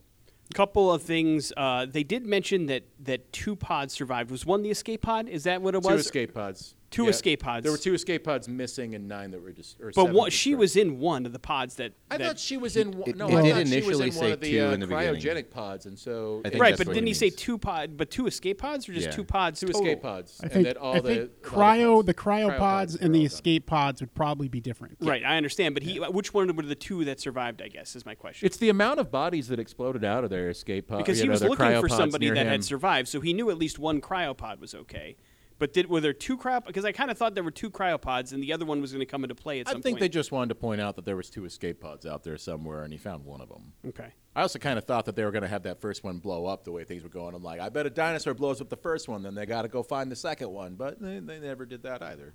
Couple 0.55 0.93
of 0.93 1.03
things. 1.03 1.53
Uh, 1.57 1.87
they 1.87 2.03
did 2.03 2.27
mention 2.27 2.67
that 2.67 2.83
that 3.01 3.33
two 3.33 3.55
pods 3.55 3.95
survived. 3.95 4.31
Was 4.31 4.45
one 4.45 4.63
the 4.63 4.71
escape 4.71 5.03
pod? 5.03 5.29
Is 5.29 5.45
that 5.45 5.63
what 5.63 5.75
it 5.75 5.83
was? 5.83 5.87
Two 5.87 5.95
escape 5.95 6.35
pods. 6.35 6.75
Two 6.91 7.05
Yeah. 7.05 7.11
escape 7.11 7.41
pods. 7.45 7.63
There 7.63 7.71
were 7.71 7.79
two 7.79 7.95
escape 7.95 8.25
pods 8.25 8.49
missing 8.49 8.97
and 8.97 9.07
nine 9.07 9.31
that 9.31 9.41
were 9.41 9.53
just. 9.53 9.81
Or 9.81 9.87
But 9.87 9.95
seven 9.95 10.13
one, 10.13 10.31
she 10.31 10.57
was 10.57 10.75
in 10.75 10.99
one 10.99 11.25
of 11.25 11.33
the 11.33 11.39
pods 11.39 11.77
that. 11.77 11.93
I 12.11 12.17
that- 12.17 12.27
thought 12.27 12.39
she 12.41 12.57
was 12.57 12.77
in. 12.77 12.91
One, 12.91 13.09
It- 13.11 13.17
no, 13.17 13.29
it 13.29 13.35
I 13.37 13.43
did 13.43 13.51
thought 13.55 13.59
she 13.59 13.63
was 13.63 13.71
initially 13.73 13.93
in 13.93 13.99
one 14.01 14.11
say 14.25 14.31
of 14.33 14.41
the, 14.41 14.51
two 14.51 14.61
uh, 14.67 14.71
in 14.73 14.81
the 14.81 14.87
beginning. 14.89 15.15
cryogenic 15.21 15.51
pods, 15.51 15.87
and 15.87 15.97
so 15.97 16.43
I 16.45 16.49
think 16.51 16.61
right, 16.61 16.77
but 16.77 16.89
didn't 16.89 17.05
he 17.05 17.11
he 17.11 17.15
say 17.15 17.31
two 17.31 17.59
pod, 17.59 17.97
but 17.97 18.11
two 18.11 18.27
escape 18.27 18.59
pods, 18.59 18.89
or 18.89 18.93
just 18.93 19.07
Yeah. 19.07 19.13
two 19.13 19.23
pods? 19.23 19.61
two 19.61 19.67
total? 19.69 19.83
escape 19.83 20.03
pods, 20.03 20.41
I 20.41 20.45
and 20.47 20.53
think, 20.53 20.65
that 20.67 20.77
all 20.79 20.95
I 20.97 21.01
the 21.01 21.09
think 21.09 21.21
all 21.21 21.27
the 21.27 21.49
cryo, 21.49 21.95
pods- 21.99 22.07
the 22.07 22.15
cryopods 22.15 22.59
cryopods 22.59 23.01
and 23.01 23.15
the 23.15 23.19
all 23.21 23.23
done. 23.23 23.27
escape 23.27 23.67
pods 23.67 24.01
would 24.01 24.15
probably 24.15 24.49
be 24.49 24.61
different. 24.61 24.97
Right, 25.01 25.25
I 25.25 25.37
understand, 25.37 25.75
but 25.75 25.85
he, 25.85 25.99
which 25.99 26.35
one 26.35 26.55
were 26.57 26.63
the 26.65 26.75
two 26.75 27.05
that 27.05 27.21
survived? 27.21 27.63
I 27.63 27.69
guess 27.69 27.95
is 27.95 28.05
my 28.05 28.17
question. 28.17 28.47
It's 28.47 28.57
the 28.57 28.69
amount 28.69 28.99
of 28.99 29.13
bodies 29.13 29.47
that 29.47 29.61
exploded 29.61 30.05
out 30.05 30.25
of 30.25 30.31
their 30.31 30.51
escape 30.51 30.89
pod. 30.89 30.99
because 30.99 31.21
he 31.21 31.29
was 31.29 31.41
looking 31.43 31.81
for 31.81 31.89
somebody 31.89 32.31
that 32.31 32.47
had 32.49 32.65
survived, 32.65 33.07
so 33.07 33.21
he 33.21 33.33
knew 33.33 33.49
at 33.49 33.59
least 33.59 33.79
one 33.79 34.01
cryopod 34.01 34.59
was 34.59 34.75
okay. 34.75 35.15
But 35.61 35.75
did 35.75 35.91
were 35.91 36.01
there 36.01 36.15
two 36.15 36.39
cryo? 36.39 36.65
Because 36.67 36.87
I 36.87 36.93
kind 36.93 37.11
of 37.11 37.19
thought 37.19 37.35
there 37.35 37.45
were 37.45 37.51
two 37.51 37.71
cryopods, 37.71 38.33
and 38.33 38.43
the 38.43 38.55
other 38.55 38.65
one 38.65 38.81
was 38.81 38.93
going 38.93 39.01
to 39.01 39.07
come 39.07 39.25
into 39.25 39.35
play 39.35 39.61
at 39.61 39.69
I 39.69 39.73
some 39.73 39.83
think 39.83 40.01
they 40.01 40.09
just 40.09 40.33
wanted 40.33 40.49
to 40.49 40.55
point 40.55 40.81
out 40.81 40.97
that 40.97 41.05
there 41.05 41.17
was 41.17 41.29
two 41.29 41.45
escape 41.45 41.81
pods 41.83 42.07
out 42.07 42.25
there 42.25 42.39
somewhere, 42.39 42.83
and 42.83 42.93
he 42.93 42.99
found 42.99 43.27
one 43.27 43.43
of 43.43 43.51
them. 43.51 43.73
okay. 43.89 44.09
I 44.35 44.43
also 44.43 44.59
kind 44.59 44.79
of 44.79 44.85
thought 44.85 45.05
that 45.05 45.17
they 45.17 45.25
were 45.25 45.33
going 45.33 45.43
to 45.43 45.49
have 45.49 45.65
that 45.65 45.81
first 45.81 46.03
one 46.03 46.19
blow 46.19 46.47
up 46.47 46.65
the 46.65 46.73
way 46.73 46.85
things 46.85 47.03
were 47.03 47.11
going. 47.11 47.35
I'm 47.35 47.43
like, 47.43 47.61
I 47.61 47.69
bet 47.69 47.85
a 47.85 47.91
dinosaur 47.91 48.33
blows 48.33 48.61
up 48.63 48.71
the 48.71 48.77
first 48.77 49.07
one, 49.07 49.23
then 49.23 49.35
they 49.35 49.45
got 49.45 49.63
to 49.63 49.69
go 49.69 49.83
find 49.83 50.11
the 50.11 50.17
second 50.17 50.51
one. 50.51 50.77
But 50.77 50.99
they, 51.01 51.19
they 51.19 51.41
never 51.41 51.67
did 51.67 51.83
that 51.83 52.03
either. 52.03 52.33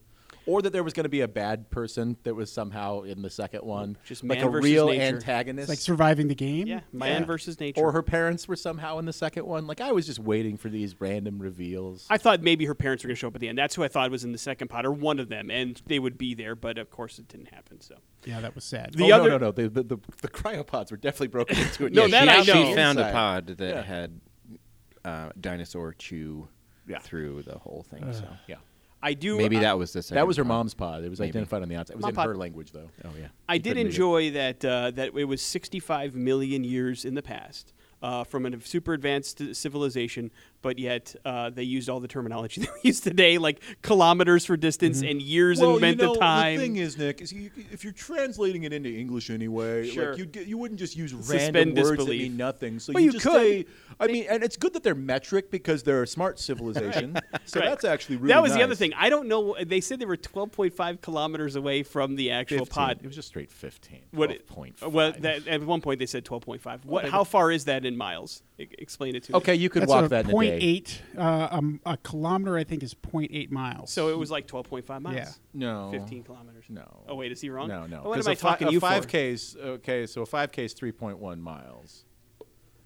Or 0.48 0.62
that 0.62 0.72
there 0.74 0.84
was 0.84 0.94
going 0.94 1.06
to 1.06 1.10
be 1.10 1.22
a 1.22 1.28
bad 1.28 1.72
person 1.72 2.18
that 2.24 2.36
was 2.36 2.52
somehow 2.52 3.02
in 3.02 3.24
the 3.24 3.32
second 3.32 3.64
one, 3.64 3.98
Just 4.06 4.24
like 4.24 4.44
a 4.44 4.48
versus 4.48 4.64
real 4.64 4.90
nature. 4.90 5.02
antagonist. 5.02 5.70
Like 5.70 5.80
surviving 5.80 6.28
the 6.28 6.36
game. 6.36 6.68
Yeah, 6.68 6.82
man 6.94 7.22
Yeah. 7.22 7.26
versus 7.26 7.60
nature. 7.60 7.82
or 7.82 7.92
her 7.94 8.04
parents 8.04 8.48
were 8.48 8.56
somehow 8.56 9.00
in 9.00 9.06
the 9.06 9.14
second 9.14 9.48
one. 9.48 9.66
Like 9.66 9.82
I 9.82 9.92
was 9.92 10.06
just 10.06 10.20
waiting 10.20 10.56
for 10.56 10.70
these 10.70 11.02
random 11.02 11.40
reveals. 11.40 12.06
I 12.12 12.20
thought 12.20 12.42
maybe 12.44 12.66
her 12.66 12.76
parents 12.76 13.04
were 13.04 13.08
going 13.08 13.16
to 13.16 13.20
show 13.20 13.28
up 13.30 13.34
at 13.36 13.42
the 13.42 13.48
end. 13.48 13.58
That's 13.58 13.74
who 13.74 13.84
I 13.84 13.88
thought 13.88 14.12
was 14.12 14.24
in 14.24 14.34
the 14.34 14.38
second 14.38 14.68
pod, 14.68 14.86
or 14.86 14.92
one 14.92 15.20
of 15.20 15.30
them, 15.30 15.50
and 15.50 15.82
they 15.88 15.98
would 15.98 16.18
be 16.18 16.36
there. 16.36 16.56
But 16.56 16.78
of 16.78 16.92
course, 16.92 17.18
it 17.18 17.28
didn't 17.28 17.48
happen. 17.54 17.82
So 17.82 17.96
Yeah, 18.26 18.40
that 18.42 18.54
was 18.54 18.64
sad. 18.64 18.94
The 18.94 19.12
oh, 19.12 19.16
other- 19.16 19.30
no, 19.32 19.38
no, 19.40 19.46
no. 19.48 19.52
The, 19.52 19.68
the, 19.70 19.84
the, 19.84 19.98
the 20.22 20.28
cryopods 20.30 20.92
were 20.92 20.98
definitely 20.98 21.30
broken 21.30 21.58
into. 21.58 21.90
No, 21.90 22.06
Yeah, 22.06 22.24
that 22.26 22.46
she- 22.46 22.52
I 22.52 22.54
know. 22.56 22.66
she 22.70 22.76
found 22.76 23.00
a 23.00 23.12
pod 23.12 23.48
that 23.48 23.60
Yeah. 23.76 23.82
had 23.82 24.20
uh, 25.04 25.30
dinosaur 25.42 25.94
chew 25.94 26.48
Yeah. 26.88 27.00
through 27.00 27.42
the 27.44 27.58
whole 27.58 27.84
thing. 27.90 28.14
so 28.14 28.28
Yeah. 28.48 28.58
I 29.06 29.14
do. 29.14 29.38
maybe 29.38 29.58
I, 29.58 29.62
that 29.62 29.78
was 29.78 29.94
the 29.94 30.02
second 30.02 30.16
That 30.16 30.28
was 30.28 30.38
her 30.38 30.44
pod. 30.44 30.48
mom's 30.50 30.74
pod. 30.74 31.04
It 31.04 31.10
was 31.10 31.20
Maybe. 31.20 31.30
identified 31.30 31.62
on 31.62 31.70
the 31.70 31.76
outside. 31.76 31.94
It 31.94 31.98
was 31.98 32.02
Mom 32.04 32.10
in 32.10 32.16
pod. 32.16 32.28
her 32.28 32.36
language, 32.36 32.72
though. 32.72 32.90
Oh 33.06 33.10
yeah. 33.20 33.28
I 33.48 33.54
She 33.56 33.60
did 33.60 33.70
couldn't 33.70 33.86
it. 33.86 33.90
enjoy 33.92 34.32
that 34.32 34.66
uh, 34.66 34.92
that 34.92 35.12
it 35.16 35.26
was 35.26 35.42
65 35.42 36.16
million 36.16 36.64
years 36.64 37.06
in 37.06 37.14
the 37.14 37.22
past 37.22 37.74
uh, 38.02 38.24
from 38.24 38.46
a 38.46 38.60
super 38.62 38.94
advanced 38.94 39.42
civilization, 39.56 40.32
but 40.66 40.80
yet 40.80 41.16
uh, 41.26 41.52
they 41.52 41.62
used 41.62 41.90
all 41.92 42.00
the 42.00 42.08
terminology 42.08 42.62
that 42.62 42.72
we 42.74 42.80
use 42.90 43.00
today, 43.00 43.38
like 43.38 43.62
kilometers 43.84 44.46
for 44.48 44.58
distance 44.58 45.04
and 45.04 45.22
years 45.22 45.60
Mm-hmm. 45.60 45.66
Well, 45.68 45.76
in 45.76 45.82
meant 45.82 46.00
you 46.00 46.06
know, 46.08 46.14
of 46.14 46.20
time. 46.20 46.58
The 46.58 46.64
thing 46.64 46.76
is, 46.78 46.98
Nick, 46.98 47.22
is 47.22 47.32
you, 47.32 47.52
if 47.72 47.84
you're 47.84 47.94
translating 47.94 48.64
it 48.64 48.74
into 48.74 48.90
English 48.90 49.30
anyway, 49.30 49.88
Sure. 49.88 50.10
like 50.10 50.18
you 50.18 50.26
d- 50.26 50.42
you 50.44 50.58
wouldn't 50.58 50.80
just 50.80 50.98
use 50.98 51.12
Suspend 51.12 51.56
random 51.56 51.84
words 51.84 52.04
that 52.04 52.10
mean 52.12 52.36
nothing. 52.36 52.80
So 52.80 52.94
Well, 52.94 53.04
you, 53.04 53.12
you 53.12 53.20
could. 53.20 53.32
say. 53.34 53.66
I 54.00 54.08
mean, 54.08 54.26
and 54.28 54.44
it's 54.44 54.58
good 54.58 54.74
that 54.74 54.82
they're 54.82 54.96
metric 54.96 55.52
because 55.52 55.84
they're 55.84 56.02
a 56.02 56.08
smart 56.08 56.40
civilization. 56.40 57.16
so 57.46 57.60
Right. 57.60 57.70
that's 57.70 57.86
actually 57.86 58.16
really 58.18 58.30
that 58.34 58.42
was 58.42 58.54
the 58.54 58.64
other 58.64 58.74
thing. 58.74 58.92
I 58.98 59.10
don't 59.10 59.28
know. 59.28 59.56
They 59.64 59.82
said 59.82 60.00
they 60.00 60.06
were 60.06 60.18
12.5 60.18 61.00
kilometers 61.02 61.56
away 61.56 61.84
from 61.84 62.16
the 62.16 62.32
actual 62.32 62.66
15. 62.66 62.74
pod. 62.74 62.98
It 63.04 63.06
was 63.06 63.16
just 63.16 63.28
straight 63.28 63.52
15. 63.52 64.00
What 64.12 64.32
it- 64.32 64.48
12.5. 64.50 64.92
Well, 64.92 65.14
that, 65.20 65.48
at 65.48 65.62
one 65.64 65.82
point 65.82 66.00
they 66.00 66.08
said 66.08 66.26
12.5. 66.26 66.86
What? 66.86 67.04
they- 67.04 67.10
How 67.12 67.24
far 67.24 67.52
is 67.52 67.66
that 67.66 67.86
in 67.86 67.96
miles? 67.96 68.42
E- 68.58 68.68
explain 68.80 69.16
it 69.16 69.24
to 69.26 69.34
me. 69.34 69.38
okay, 69.38 69.54
you 69.56 69.70
could 69.70 69.84
That's 69.84 69.90
walk 69.92 70.10
that 70.10 70.24
in 70.26 70.32
a 70.32 70.34
point 70.34 70.52
day. 70.52 70.55
Eight. 70.62 71.02
Uh, 71.18 71.48
um, 71.52 71.80
a 71.86 71.98
kilometer, 71.98 72.58
I 72.58 72.64
think, 72.64 72.84
is 72.84 72.94
0.8 72.94 73.50
miles. 73.52 73.92
So 73.92 74.10
it 74.10 74.18
was 74.18 74.30
like 74.32 74.48
12.5 74.48 75.02
miles. 75.02 75.16
Yeah. 75.16 75.30
No. 75.54 75.90
15 75.92 76.24
kilometers. 76.24 76.66
No. 76.70 77.04
Oh 77.08 77.16
wait, 77.16 77.32
is 77.32 77.42
he 77.42 77.50
wrong? 77.50 77.68
No, 77.68 77.86
no. 77.86 78.02
Oh, 78.04 78.10
what 78.10 78.16
'Cause 78.16 78.28
am 78.28 78.32
I 78.32 78.34
a 78.34 78.36
fi- 78.36 78.50
talking 78.50 78.68
a 78.68 78.72
you 78.72 78.80
for? 78.80 78.88
5K's, 78.88 79.56
okay, 79.58 80.06
so 80.06 80.22
a 80.22 80.26
5K 80.26 80.66
is 80.66 80.74
3.1 80.74 81.40
miles. 81.40 82.06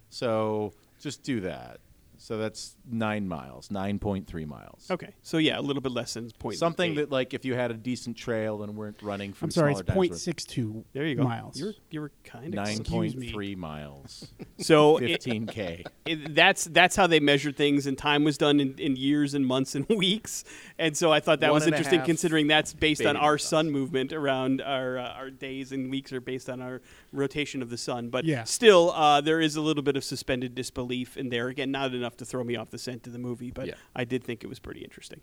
So 0.08 0.72
just 1.00 1.22
do 1.22 1.40
that. 1.40 1.80
So 2.22 2.36
that's 2.36 2.76
nine 2.86 3.26
miles, 3.26 3.70
9.3 3.70 4.46
miles. 4.46 4.90
Okay, 4.90 5.14
so 5.22 5.38
yeah, 5.38 5.58
a 5.58 5.62
little 5.62 5.80
bit 5.80 5.92
less 5.92 6.12
than 6.12 6.30
point. 6.32 6.58
Something 6.58 6.92
eight. 6.92 6.96
that, 6.96 7.10
like, 7.10 7.32
if 7.32 7.46
you 7.46 7.54
had 7.54 7.70
a 7.70 7.74
decent 7.74 8.14
trail 8.14 8.62
and 8.62 8.76
weren't 8.76 9.00
running 9.02 9.32
from 9.32 9.46
I'm 9.46 9.50
sorry, 9.52 9.72
it's 9.72 9.80
smaller 9.80 10.06
dinosaurs, 10.08 10.46
0.62 10.46 10.84
There 10.92 11.06
you 11.06 11.14
go. 11.14 11.22
miles. 11.24 11.58
You're 11.58 11.72
you 11.90 12.02
were 12.02 12.12
kind 12.22 12.48
of 12.48 12.52
nine 12.54 12.68
Excuse 12.80 12.88
point 12.88 13.16
me. 13.16 13.30
three 13.30 13.54
miles, 13.54 14.28
so 14.58 14.98
15k. 14.98 15.86
that's 16.34 16.64
that's 16.66 16.94
how 16.94 17.06
they 17.06 17.20
measure 17.20 17.52
things, 17.52 17.86
and 17.86 17.96
time 17.96 18.22
was 18.22 18.36
done 18.36 18.60
in, 18.60 18.74
in 18.78 18.96
years 18.96 19.32
and 19.32 19.46
months 19.46 19.74
and 19.74 19.88
weeks. 19.88 20.44
And 20.78 20.94
so 20.94 21.10
I 21.10 21.20
thought 21.20 21.40
that 21.40 21.52
One 21.52 21.60
was 21.60 21.66
interesting, 21.66 22.02
considering 22.02 22.48
that's 22.48 22.74
based 22.74 23.06
on 23.06 23.16
our 23.16 23.32
months. 23.32 23.44
sun 23.44 23.70
movement 23.70 24.12
around 24.12 24.60
our 24.60 24.98
uh, 24.98 25.08
our 25.14 25.30
days 25.30 25.72
and 25.72 25.90
weeks 25.90 26.12
are 26.12 26.20
based 26.20 26.50
on 26.50 26.60
our 26.60 26.82
rotation 27.12 27.62
of 27.62 27.70
the 27.70 27.76
sun. 27.78 28.08
But 28.10 28.24
Yeah. 28.24 28.44
still, 28.44 28.90
uh, 28.92 29.20
there 29.20 29.40
is 29.40 29.56
a 29.56 29.60
little 29.60 29.82
bit 29.82 29.96
of 29.96 30.04
suspended 30.04 30.54
disbelief 30.54 31.16
in 31.16 31.28
there. 31.28 31.48
Again, 31.48 31.70
not 31.70 31.94
enough 31.94 32.16
to 32.18 32.24
throw 32.24 32.44
me 32.44 32.56
off 32.56 32.70
the 32.70 32.78
scent 32.78 33.06
of 33.06 33.12
the 33.12 33.18
movie, 33.18 33.50
but 33.50 33.66
Yeah. 33.68 33.74
I 33.94 34.04
did 34.04 34.22
think 34.24 34.44
it 34.44 34.46
was 34.46 34.58
pretty 34.58 34.80
interesting. 34.82 35.20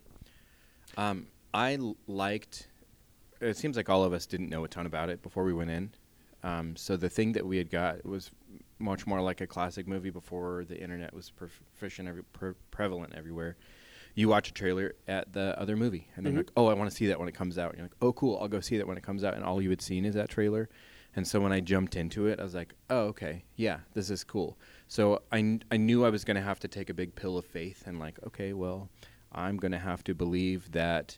Um, 0.97 1.27
I 1.53 1.75
l- 1.75 1.97
liked. 2.07 2.67
It 3.39 3.55
seems 3.57 3.77
like 3.77 3.89
all 3.89 4.03
of 4.03 4.13
us 4.13 4.25
didn't 4.25 4.49
know 4.49 4.63
a 4.63 4.67
ton 4.67 4.85
about 4.85 5.09
it 5.09 5.21
before 5.21 5.43
we 5.43 5.53
went 5.53 5.69
in. 5.69 5.91
Um, 6.43 6.75
so 6.75 6.97
the 6.97 7.09
thing 7.09 7.33
that 7.33 7.45
we 7.45 7.57
had 7.57 7.69
got 7.69 8.05
was 8.05 8.31
much 8.79 9.07
more 9.07 9.21
like 9.21 9.41
a 9.41 9.47
classic 9.47 9.87
movie 9.87 10.09
before 10.11 10.65
the 10.65 10.79
internet 10.79 11.13
was 11.13 11.31
proficient, 11.31 12.07
every, 12.07 12.23
pre- 12.23 12.53
prevalent 12.71 13.13
everywhere. 13.15 13.57
You 14.15 14.29
watch 14.29 14.49
a 14.49 14.53
trailer 14.53 14.95
at 15.07 15.33
the 15.33 15.59
other 15.59 15.75
movie, 15.75 16.07
and 16.15 16.25
then 16.25 16.33
you're 16.33 16.41
like, 16.43 16.51
"Oh, 16.57 16.67
I 16.67 16.73
want 16.73 16.89
to 16.89 16.95
see 16.95 17.05
that 17.07 17.19
when 17.19 17.27
it 17.27 17.35
comes 17.35 17.57
out." 17.59 17.69
And 17.71 17.77
you're 17.79 17.85
like, 17.85 17.95
"Oh, 18.01 18.13
cool, 18.13 18.37
I'll 18.41 18.47
go 18.47 18.59
see 18.61 18.77
that 18.77 18.87
when 18.87 18.97
it 18.97 19.03
comes 19.03 19.23
out." 19.23 19.35
And 19.35 19.43
all 19.43 19.61
you 19.61 19.69
had 19.69 19.81
seen 19.81 20.05
is 20.05 20.15
that 20.15 20.29
trailer. 20.29 20.69
And 21.17 21.27
so 21.27 21.39
when 21.41 21.51
I 21.51 21.59
jumped 21.59 21.95
into 21.97 22.27
it, 22.27 22.39
I 22.39 22.43
was 22.43 22.53
like, 22.55 22.73
"Oh, 22.89 23.07
okay, 23.07 23.43
yeah, 23.55 23.79
this 23.95 24.09
is 24.09 24.23
cool." 24.23 24.55
So 24.87 25.23
I, 25.31 25.37
kn- 25.41 25.63
I 25.71 25.77
knew 25.77 26.05
I 26.05 26.09
was 26.09 26.23
going 26.23 26.35
to 26.35 26.41
have 26.43 26.59
to 26.61 26.67
take 26.67 26.89
a 26.89 26.93
big 26.93 27.15
pill 27.15 27.37
of 27.37 27.45
faith 27.45 27.83
and 27.87 27.99
like, 27.99 28.17
okay, 28.27 28.53
well, 28.53 28.87
I'm 29.33 29.57
going 29.57 29.71
to 29.73 29.79
have 29.79 30.03
to 30.05 30.13
believe 30.13 30.71
that 30.71 31.17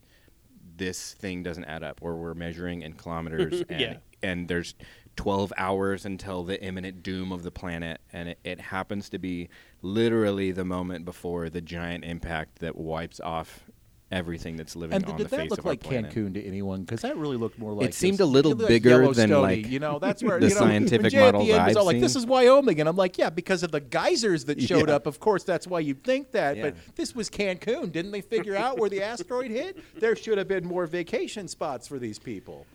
this 0.78 1.14
thing 1.14 1.44
doesn't 1.44 1.66
add 1.66 1.84
up, 1.84 2.00
or 2.02 2.16
we're 2.16 2.34
measuring 2.34 2.82
in 2.82 2.94
kilometers, 2.94 3.62
and, 3.70 3.80
Yeah. 3.82 3.98
and 4.24 4.48
there's 4.48 4.74
12 5.18 5.52
hours 5.58 6.06
until 6.06 6.44
the 6.46 6.64
imminent 6.64 7.04
doom 7.04 7.34
of 7.34 7.44
the 7.44 7.52
planet, 7.52 8.00
and 8.14 8.30
it, 8.30 8.40
it 8.46 8.62
happens 8.62 9.10
to 9.10 9.20
be 9.20 9.50
literally 9.82 10.52
the 10.54 10.64
moment 10.64 11.04
before 11.04 11.50
the 11.50 11.60
giant 11.62 12.06
impact 12.06 12.60
that 12.60 12.78
wipes 12.78 13.20
off 13.20 13.66
everything 14.12 14.56
that's 14.56 14.76
living 14.76 14.96
And 14.96 15.06
on 15.06 15.18
did 15.18 15.26
the 15.28 15.30
that 15.30 15.38
face 15.42 15.50
look 15.52 15.60
of 15.60 15.66
our 15.66 15.72
like 15.74 15.82
planet. 15.82 16.12
Cancun 16.14 16.34
to 16.34 16.44
anyone? 16.44 16.82
Because 16.82 17.02
that 17.02 17.16
really 17.16 17.38
looked 17.38 17.60
more 17.60 17.74
like 17.74 17.90
It 17.90 17.94
seemed 17.94 18.20
a 18.20 18.26
little 18.26 18.56
like 18.56 18.68
bigger 18.68 19.08
than, 19.14 19.30
like, 19.30 19.68
you 19.68 19.80
know 19.80 20.00
that's 20.00 20.24
where 20.24 20.40
the 20.40 20.48
you 20.48 20.54
know, 20.54 20.60
scientific 20.60 21.12
Jay 21.12 21.20
at 21.28 21.34
the 21.36 21.52
end 21.54 21.68
was 21.68 21.76
all 21.76 21.86
like 21.86 22.00
this 22.00 22.16
is 22.16 22.26
Wyoming, 22.26 22.80
and 22.80 22.90
I'm 22.90 22.96
like 22.96 23.18
yeah 23.18 23.30
because 23.30 23.62
of 23.64 23.72
the 23.72 23.80
geysers 23.82 24.46
that 24.46 24.62
showed 24.62 24.90
Yeah. 24.90 24.96
up. 24.96 25.06
Of 25.06 25.20
course 25.20 25.44
that's 25.44 25.68
why 25.68 25.80
you 25.82 25.94
think 25.94 26.32
that, 26.32 26.58
Yeah. 26.58 26.64
but 26.64 26.76
this 26.96 27.14
was 27.16 27.30
Cancun. 27.30 27.92
Didn't 27.92 28.12
they 28.12 28.22
figure 28.22 28.56
out 28.56 28.80
where 28.80 28.90
the 28.90 29.04
asteroid 29.12 29.52
hit? 29.52 29.78
There 30.00 30.16
should 30.16 30.38
have 30.38 30.48
been 30.48 30.66
more 30.66 30.88
vacation 30.88 31.48
spots 31.48 31.88
for 31.88 32.00
these 32.00 32.18
people. 32.20 32.66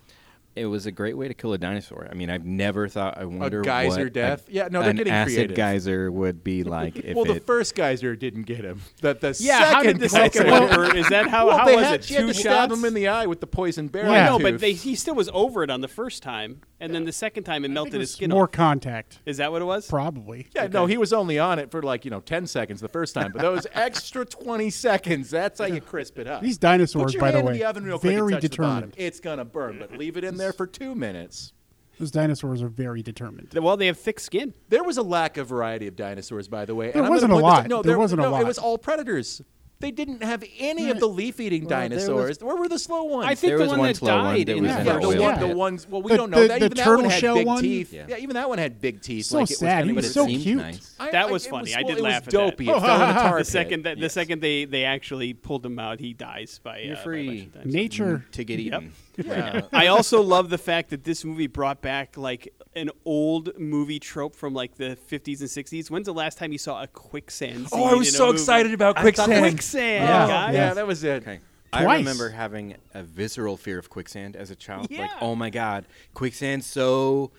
It 0.57 0.67
was 0.67 0.87
a 0.87 0.93
great 0.93 1.17
way 1.17 1.27
to 1.27 1.35
kill 1.35 1.53
a 1.53 1.59
dinosaur. 1.59 2.07
I 2.09 2.15
mean, 2.15 2.31
I've 2.31 2.45
never 2.45 2.87
thought. 2.87 3.19
I 3.19 3.25
wonder 3.25 3.61
geyser 3.63 4.05
what 4.05 4.13
death? 4.13 4.49
A, 4.49 4.53
Yeah, 4.53 4.69
no, 4.71 4.83
they're 4.83 4.91
an 4.91 4.97
getting 4.97 5.13
acid 5.13 5.35
creative. 5.35 5.57
geyser 5.57 6.13
would 6.13 6.45
be 6.45 6.63
like 6.63 6.97
if 7.05 7.17
well, 7.17 7.25
the 7.25 7.35
it. 7.37 7.45
first 7.47 7.75
geyser 7.75 8.15
didn't 8.15 8.45
get 8.45 8.65
him. 8.65 8.81
The 9.01 9.15
the 9.15 9.37
Yeah, 9.41 9.59
second 9.59 9.75
how 9.75 9.83
did 9.83 9.99
the 9.99 10.09
second 10.09 10.45
geyser- 10.45 10.67
one 10.67 10.75
burn? 10.75 10.97
Is 10.97 11.09
that 11.09 11.27
how? 11.27 11.49
well, 11.49 11.59
how 11.59 11.65
they 11.67 11.75
was 11.75 11.85
had, 11.87 11.95
it? 11.97 12.05
She 12.05 12.15
had 12.15 12.21
Two 12.21 12.27
to 12.29 12.35
stab 12.35 12.71
him 12.71 12.85
in 12.85 12.95
the 12.95 13.09
eye 13.09 13.27
with 13.27 13.41
the 13.41 13.49
poison 13.49 13.89
berry. 13.89 14.11
Yeah. 14.11 14.27
I 14.27 14.27
know, 14.29 14.39
but 14.39 14.61
they, 14.61 14.75
he 14.75 14.95
still 14.95 15.17
was 15.17 15.29
over 15.33 15.65
it 15.65 15.71
on 15.71 15.81
the 15.81 15.89
first 15.89 16.23
time, 16.23 16.61
and 16.79 16.95
then 16.95 17.05
the 17.05 17.11
second 17.13 17.43
time 17.43 17.65
it 17.65 17.67
I 17.67 17.69
think 17.69 17.75
melted 17.75 17.95
it 17.95 18.01
his 18.01 18.13
skin 18.13 18.31
more 18.31 18.45
off. 18.45 18.53
contact, 18.53 19.19
Is 19.27 19.39
that 19.39 19.51
what 19.51 19.61
it 19.61 19.65
was? 19.65 19.89
probably. 19.89 20.47
Yeah, 20.55 20.69
no, 20.69 20.87
he 20.87 20.97
was 20.99 21.13
only 21.13 21.37
on 21.37 21.59
it 21.59 21.73
for 21.73 21.83
like 21.83 22.05
you 22.05 22.13
know 22.13 22.21
ten 22.21 22.47
seconds 22.47 22.81
the 22.81 22.89
first 22.89 23.13
time, 23.15 23.33
but 23.33 23.43
those 23.43 23.67
extra 23.75 24.25
twenty 24.25 24.71
seconds, 24.71 25.31
that's 25.31 25.59
how 25.59 25.67
you 25.67 25.81
crisp 25.81 26.17
it 26.21 26.29
up. 26.29 26.43
These 26.43 26.59
dinosaurs, 26.59 27.07
Put 27.07 27.15
your 27.15 27.21
by 27.23 27.31
the 27.33 27.43
way, 27.43 27.55
the 27.59 27.65
oven 27.65 27.83
real 27.85 27.99
quick 27.99 28.13
very 28.13 28.33
touch 28.35 28.43
the 28.43 28.49
bottom. 28.51 28.91
determined. 28.91 28.95
It's 28.99 29.19
gonna 29.19 29.45
burn, 29.45 29.79
but 29.81 29.91
leave 29.99 30.17
it 30.17 30.23
in 30.23 30.37
there 30.37 30.44
for 30.53 30.67
two 30.67 30.95
minutes. 30.95 31.53
Those 31.99 32.11
dinosaurs 32.11 32.61
are 32.61 32.69
very 32.69 33.03
determined. 33.03 33.55
Well, 33.55 33.77
they 33.77 33.87
have 33.87 33.99
thick 33.99 34.19
skin. 34.19 34.53
There 34.69 34.83
was 34.83 34.97
a 34.97 35.03
lack 35.03 35.37
of 35.37 35.47
variety 35.47 35.87
of 35.87 35.95
dinosaurs, 35.95 36.49
by 36.49 36.65
the 36.65 36.75
way. 36.75 36.87
There 36.91 36.97
and 36.97 37.07
I'm 37.07 37.11
wasn't 37.13 37.33
a 37.33 37.37
point 37.37 37.45
this 37.45 37.51
out- 37.53 37.57
lot. 37.63 37.69
No, 37.69 37.83
There 37.83 37.99
wasn't 37.99 38.21
a 38.21 38.29
lot. 38.29 38.43
It 38.43 38.47
was 38.47 38.59
all 38.59 38.79
predators. 38.79 39.43
They 39.85 39.91
didn't 39.91 40.23
have 40.23 40.43
any 40.59 40.89
of 40.89 40.99
the 40.99 41.07
leaf-eating 41.07 41.67
Well, 41.67 41.69
there 41.69 41.89
was- 41.91 42.07
dinosaurs. 42.07 42.39
Where 42.43 42.57
were 42.57 42.69
the 42.69 42.79
slow 42.79 43.03
ones? 43.05 43.27
I 43.27 43.35
think 43.35 43.51
There 43.51 43.59
the 43.59 43.65
was 43.65 43.71
one 43.71 43.79
one 43.81 43.89
that 43.89 43.97
slow 43.97 44.17
one 44.17 44.25
died 44.35 44.47
that 44.47 44.57
in 44.57 44.63
was 44.63 44.73
the 44.73 44.81
in 44.81 44.87
yeah, 44.87 44.93
an 44.95 45.01
the, 45.01 45.07
first 45.07 45.19
one, 45.21 45.41
the 45.51 45.57
ones. 45.57 45.89
Well, 45.89 46.03
we 46.03 46.11
The- 46.13 46.17
don't 46.17 46.31
know. 46.31 46.41
the- 46.41 46.49
that, 46.49 46.59
the 46.61 46.65
even 46.67 46.77
that 46.79 46.87
one 46.87 46.97
turtle 46.97 47.11
had 47.11 47.21
shell 47.21 47.35
big 47.35 47.47
one? 47.47 47.63
teeth. 47.63 47.93
Yeah. 47.93 48.05
Yeah. 48.09 48.17
even 48.17 48.35
that 48.35 48.49
one 48.49 48.57
had 48.59 48.81
big 48.81 49.03
teeth. 49.03 49.27
So 49.27 49.37
like 49.39 49.51
it 49.51 49.53
was 49.53 49.59
sad. 49.59 49.79
gonna 49.81 49.87
He 49.87 49.93
was 49.93 50.05
but 50.07 50.11
it 50.11 50.13
so 50.15 50.27
seemed 50.27 50.43
cute. 50.43 50.57
nice. 50.57 50.97
I- 50.99 51.11
That 51.11 51.27
I- 51.27 51.31
was 51.31 51.47
it 51.47 51.51
funny. 51.51 51.75
I 51.75 51.79
well, 51.83 51.89
did 51.89 51.99
it 51.99 52.03
laugh 52.03 52.27
was 52.27 52.35
at 52.35 52.41
that. 52.41 52.51
dopey. 52.51 52.65
It 52.71 52.81
fell 52.81 53.03
in 53.03 53.11
a 53.11 53.13
tar 53.13 53.31
the 53.33 53.37
pit. 53.39 53.47
second 53.47 53.83
that 53.85 54.01
the 54.01 54.09
second 54.09 54.41
they, 54.41 54.65
they 54.65 54.85
actually 54.85 55.35
pulled 55.35 55.67
him 55.67 55.79
out, 55.79 56.01
he 56.01 56.15
dies 56.15 56.59
by 56.65 56.79
You're 56.79 56.95
uh, 56.95 56.97
by 56.97 57.03
free. 57.03 57.27
electrocution. 57.55 57.71
Nature. 57.71 58.25
to 58.33 58.45
get 58.45 58.59
eaten. 58.61 58.93
Yeah. 59.23 59.61
I 59.73 59.89
also 59.89 60.23
love 60.23 60.49
the 60.51 60.59
fact 60.59 60.91
that 60.91 61.05
this 61.05 61.25
movie 61.25 61.47
brought 61.47 61.83
back 61.83 62.17
like 62.17 62.53
an 62.77 62.91
old 63.05 63.59
movie 63.59 63.99
trope 64.01 64.35
from 64.35 64.53
like 64.55 64.75
the 64.77 64.97
50s 65.11 65.41
and 65.41 65.49
60s. 65.49 65.91
When's 65.91 66.07
the 66.07 66.15
last 66.15 66.39
time 66.39 66.53
you 66.53 66.59
saw 66.59 66.83
a 66.83 66.87
quicksand? 66.87 67.69
Oh, 67.73 67.85
I 67.85 67.95
was 67.95 68.09
in 68.09 68.15
so 68.15 68.31
excited 68.31 68.73
about 68.75 68.99
I 68.99 69.03
quicksand. 69.03 69.41
Quicksand, 69.41 70.05
Yeah. 70.05 70.27
guys. 70.27 70.55
yeah, 70.55 70.75
that 70.75 70.87
was 70.87 71.05
it. 71.05 71.23
Okay. 71.23 71.41
I 71.73 71.83
Twice. 71.83 71.99
remember 71.99 72.29
having 72.31 72.77
a 72.95 73.03
visceral 73.03 73.57
fear 73.57 73.79
of 73.79 73.91
quicksand 73.91 74.37
as 74.37 74.51
a 74.51 74.57
child. 74.57 74.83
Like, 74.91 74.99
Yeah. 74.99 75.09
oh 75.21 75.35
my 75.35 75.51
god, 75.51 75.87
quicksand's 76.15 76.67
so 76.67 77.33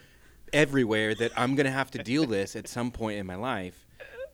everywhere 0.53 1.15
that 1.15 1.31
I'm 1.37 1.55
gonna 1.55 1.71
have 1.71 1.91
to 1.91 2.03
deal 2.03 2.25
this 2.25 2.55
at 2.55 2.67
some 2.67 2.91
point 2.91 3.17
in 3.19 3.25
my 3.25 3.35
life. 3.35 3.81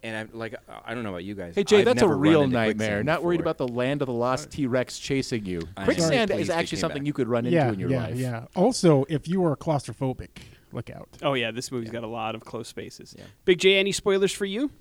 And 0.04 0.18
I'm 0.18 0.30
like, 0.34 0.56
I 0.84 0.96
don't 0.96 1.04
know 1.04 1.10
about 1.12 1.24
you 1.24 1.36
guys. 1.36 1.54
Hey 1.54 1.64
Jay, 1.64 1.80
I've 1.80 1.86
that's 1.86 2.02
a 2.02 2.06
never 2.06 2.16
run 2.16 2.22
real 2.22 2.42
into 2.42 2.56
nightmare. 2.56 2.88
quicksand 2.88 3.06
Not 3.06 3.24
worried 3.24 3.38
before. 3.38 3.52
about 3.52 3.58
the 3.60 3.68
land 3.68 4.02
of 4.02 4.08
the 4.08 4.14
lost 4.14 4.50
T 4.50 4.66
Rex 4.66 4.98
chasing 4.98 5.46
you. 5.46 5.62
I 5.78 5.82
know. 5.82 5.86
Quicksand 5.86 6.30
Sorry. 6.32 6.42
is 6.42 6.48
they 6.48 6.54
actually 6.56 6.78
came 6.78 6.80
something 6.82 7.02
back. 7.04 7.08
you 7.08 7.14
could 7.14 7.28
run 7.28 7.46
into 7.46 7.56
yeah, 7.56 7.72
in 7.72 7.80
your 7.80 7.90
yeah, 7.92 8.04
life. 8.04 8.16
yeah. 8.16 8.46
Also, 8.56 9.06
if 9.10 9.28
you 9.28 9.46
are 9.46 9.56
claustrophobic, 9.56 10.30
look 10.74 10.90
out. 10.90 11.10
Oh 11.22 11.34
yeah, 11.34 11.52
this 11.52 11.72
movie's 11.72 11.92
got 11.92 12.04
a 12.04 12.08
lot 12.08 12.36
of 12.36 12.46
close 12.46 12.68
spaces. 12.68 13.16
Big 13.46 13.60
J, 13.60 13.78
any 13.78 13.92
spoilers 13.92 14.32
for 14.32 14.46
you? 14.46 14.72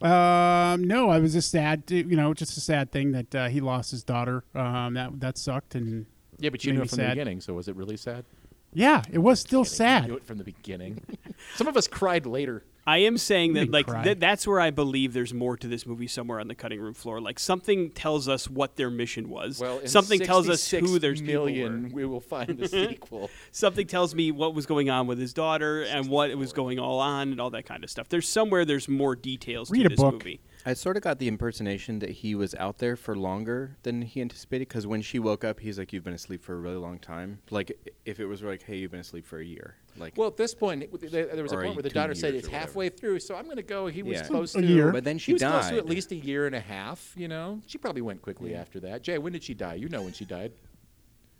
Um, 0.00 0.84
no, 0.84 1.10
I 1.10 1.18
was 1.18 1.32
just 1.32 1.50
sad. 1.50 1.86
To, 1.88 1.96
you 1.96 2.16
know, 2.16 2.32
just 2.34 2.56
a 2.56 2.60
sad 2.60 2.92
thing 2.92 3.12
that 3.12 3.34
uh, 3.34 3.48
he 3.48 3.60
lost 3.60 3.90
his 3.90 4.04
daughter. 4.04 4.44
Um, 4.54 4.94
that 4.94 5.18
that 5.20 5.38
sucked, 5.38 5.74
and 5.74 6.06
Yeah, 6.38 6.50
but 6.50 6.64
you 6.64 6.70
made 6.72 6.74
knew 6.76 6.80
me 6.82 6.86
it 6.86 6.90
from 6.90 6.98
the 6.98 7.08
beginning, 7.08 7.40
so 7.40 7.54
was 7.54 7.68
it 7.68 7.74
really 7.76 7.96
sad? 7.96 8.24
Yeah, 8.72 9.02
it 9.10 9.18
was 9.18 9.40
still 9.40 9.60
You 9.60 9.64
sad. 9.64 10.06
knew 10.08 10.14
it 10.14 10.24
from 10.24 10.38
the 10.38 10.44
beginning. 10.44 11.02
Some 11.56 11.66
of 11.66 11.76
us 11.76 11.88
cried 11.88 12.26
later. 12.26 12.64
I 12.88 12.98
am 12.98 13.18
saying 13.18 13.52
that 13.52 13.70
like 13.70 13.86
th- 14.02 14.18
that's 14.18 14.46
where 14.46 14.58
I 14.58 14.70
believe 14.70 15.12
there's 15.12 15.34
more 15.34 15.58
to 15.58 15.68
this 15.68 15.84
movie 15.84 16.06
somewhere 16.06 16.40
on 16.40 16.48
the 16.48 16.54
cutting 16.54 16.80
room 16.80 16.94
floor. 16.94 17.20
Like 17.20 17.38
something 17.38 17.90
tells 17.90 18.28
us 18.28 18.48
what 18.48 18.76
their 18.76 18.88
mission 18.88 19.28
was. 19.28 19.60
Well, 19.60 19.80
in 19.80 19.88
something 19.88 20.20
tells 20.20 20.48
us 20.48 20.70
who 20.70 20.98
their 20.98 21.12
people 21.12 21.26
million, 21.26 21.82
were. 21.82 21.88
we 21.90 22.04
will 22.06 22.20
find 22.20 22.56
the 22.56 22.66
sequel. 22.88 23.28
Something 23.52 23.86
tells 23.86 24.14
me 24.14 24.32
what 24.32 24.54
was 24.54 24.64
going 24.64 24.88
on 24.88 25.06
with 25.06 25.18
his 25.18 25.34
daughter 25.34 25.82
and 25.82 26.08
what 26.08 26.30
it 26.30 26.38
was 26.38 26.54
going 26.54 26.78
all 26.78 26.98
on 26.98 27.30
and 27.30 27.42
all 27.42 27.50
that 27.50 27.66
kind 27.66 27.84
of 27.84 27.90
stuff. 27.90 28.08
There's 28.08 28.26
somewhere 28.26 28.64
there's 28.64 28.88
more 28.88 29.14
details 29.14 29.70
Read 29.70 29.80
to 29.80 29.86
a 29.86 29.88
this 29.90 30.00
book. 30.00 30.14
movie. 30.14 30.40
I 30.68 30.74
sort 30.74 30.98
of 30.98 31.02
got 31.02 31.18
the 31.18 31.28
impersonation 31.28 31.98
that 32.00 32.10
he 32.10 32.34
was 32.34 32.54
out 32.56 32.76
there 32.76 32.94
for 32.94 33.16
longer 33.16 33.76
than 33.84 34.02
he 34.02 34.20
anticipated. 34.20 34.68
Because 34.68 34.86
when 34.86 35.00
she 35.00 35.18
woke 35.18 35.42
up, 35.42 35.60
he's 35.60 35.78
like, 35.78 35.94
"You've 35.94 36.04
been 36.04 36.12
asleep 36.12 36.42
for 36.42 36.52
a 36.52 36.58
really 36.58 36.76
long 36.76 36.98
time." 36.98 37.38
Like 37.50 37.72
if 38.04 38.20
it 38.20 38.26
was 38.26 38.42
like, 38.42 38.62
"Hey, 38.62 38.76
you've 38.76 38.90
been 38.90 39.00
asleep 39.00 39.24
for 39.24 39.38
a 39.38 39.44
year," 39.44 39.76
like. 39.96 40.12
Well, 40.18 40.28
at 40.28 40.36
this 40.36 40.54
point, 40.54 40.82
it- 40.82 41.10
there 41.10 41.24
there 41.26 41.42
was 41.42 41.52
a 41.52 41.56
point 41.56 41.74
where 41.74 41.82
the 41.82 41.88
daughter 41.88 42.14
said 42.14 42.34
it's 42.34 42.48
halfway 42.48 42.90
through, 42.90 43.20
so 43.20 43.34
I'm 43.34 43.44
going 43.46 43.56
to 43.56 43.62
go. 43.62 43.86
He 43.86 44.02
was 44.02 44.18
Yeah. 44.18 44.26
close 44.26 44.54
A 44.56 44.60
to. 44.60 44.66
year. 44.66 44.92
But 44.92 45.04
then 45.04 45.16
she 45.16 45.30
he 45.30 45.32
was 45.34 45.42
close 45.42 45.70
to 45.70 45.78
at 45.78 45.86
least 45.86 46.12
a 46.12 46.16
year 46.16 46.46
and 46.46 46.54
a 46.54 46.60
half. 46.60 47.14
You 47.16 47.28
know, 47.28 47.62
she 47.66 47.78
probably 47.78 48.02
went 48.02 48.20
quickly 48.20 48.54
after 48.54 48.78
that. 48.80 49.02
Jay, 49.02 49.16
when 49.16 49.32
did 49.32 49.42
she 49.44 49.54
die? 49.54 49.74
You 49.76 49.88
know 49.88 50.02
when 50.02 50.12
she 50.12 50.26
died. 50.26 50.52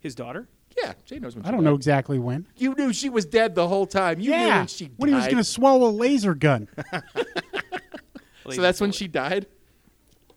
His 0.01 0.15
daughter? 0.15 0.49
Yeah, 0.81 0.93
Jay 1.05 1.19
knows 1.19 1.35
when. 1.35 1.45
I 1.45 1.49
she 1.49 1.53
don't 1.53 1.65
know 1.65 1.75
exactly 1.75 2.19
when. 2.19 2.47
You 2.57 2.75
knew 2.75 2.93
she 2.93 3.09
was 3.11 3.27
dead 3.27 3.55
the 3.57 3.67
whole 3.67 3.87
time. 3.87 4.21
You 4.21 4.31
knew 4.31 4.37
yeah, 4.37 4.59
when 4.59 4.67
she 4.69 4.87
died. 4.87 4.95
when 4.97 5.09
he 5.11 5.15
was 5.17 5.25
going 5.25 5.39
to 5.39 5.45
swallow 5.45 5.89
a 5.89 5.91
laser 5.91 6.35
gun. 6.35 6.69
so 8.57 8.63
that's 8.63 8.81
when 8.81 8.93
she 8.93 9.09
died. 9.09 9.47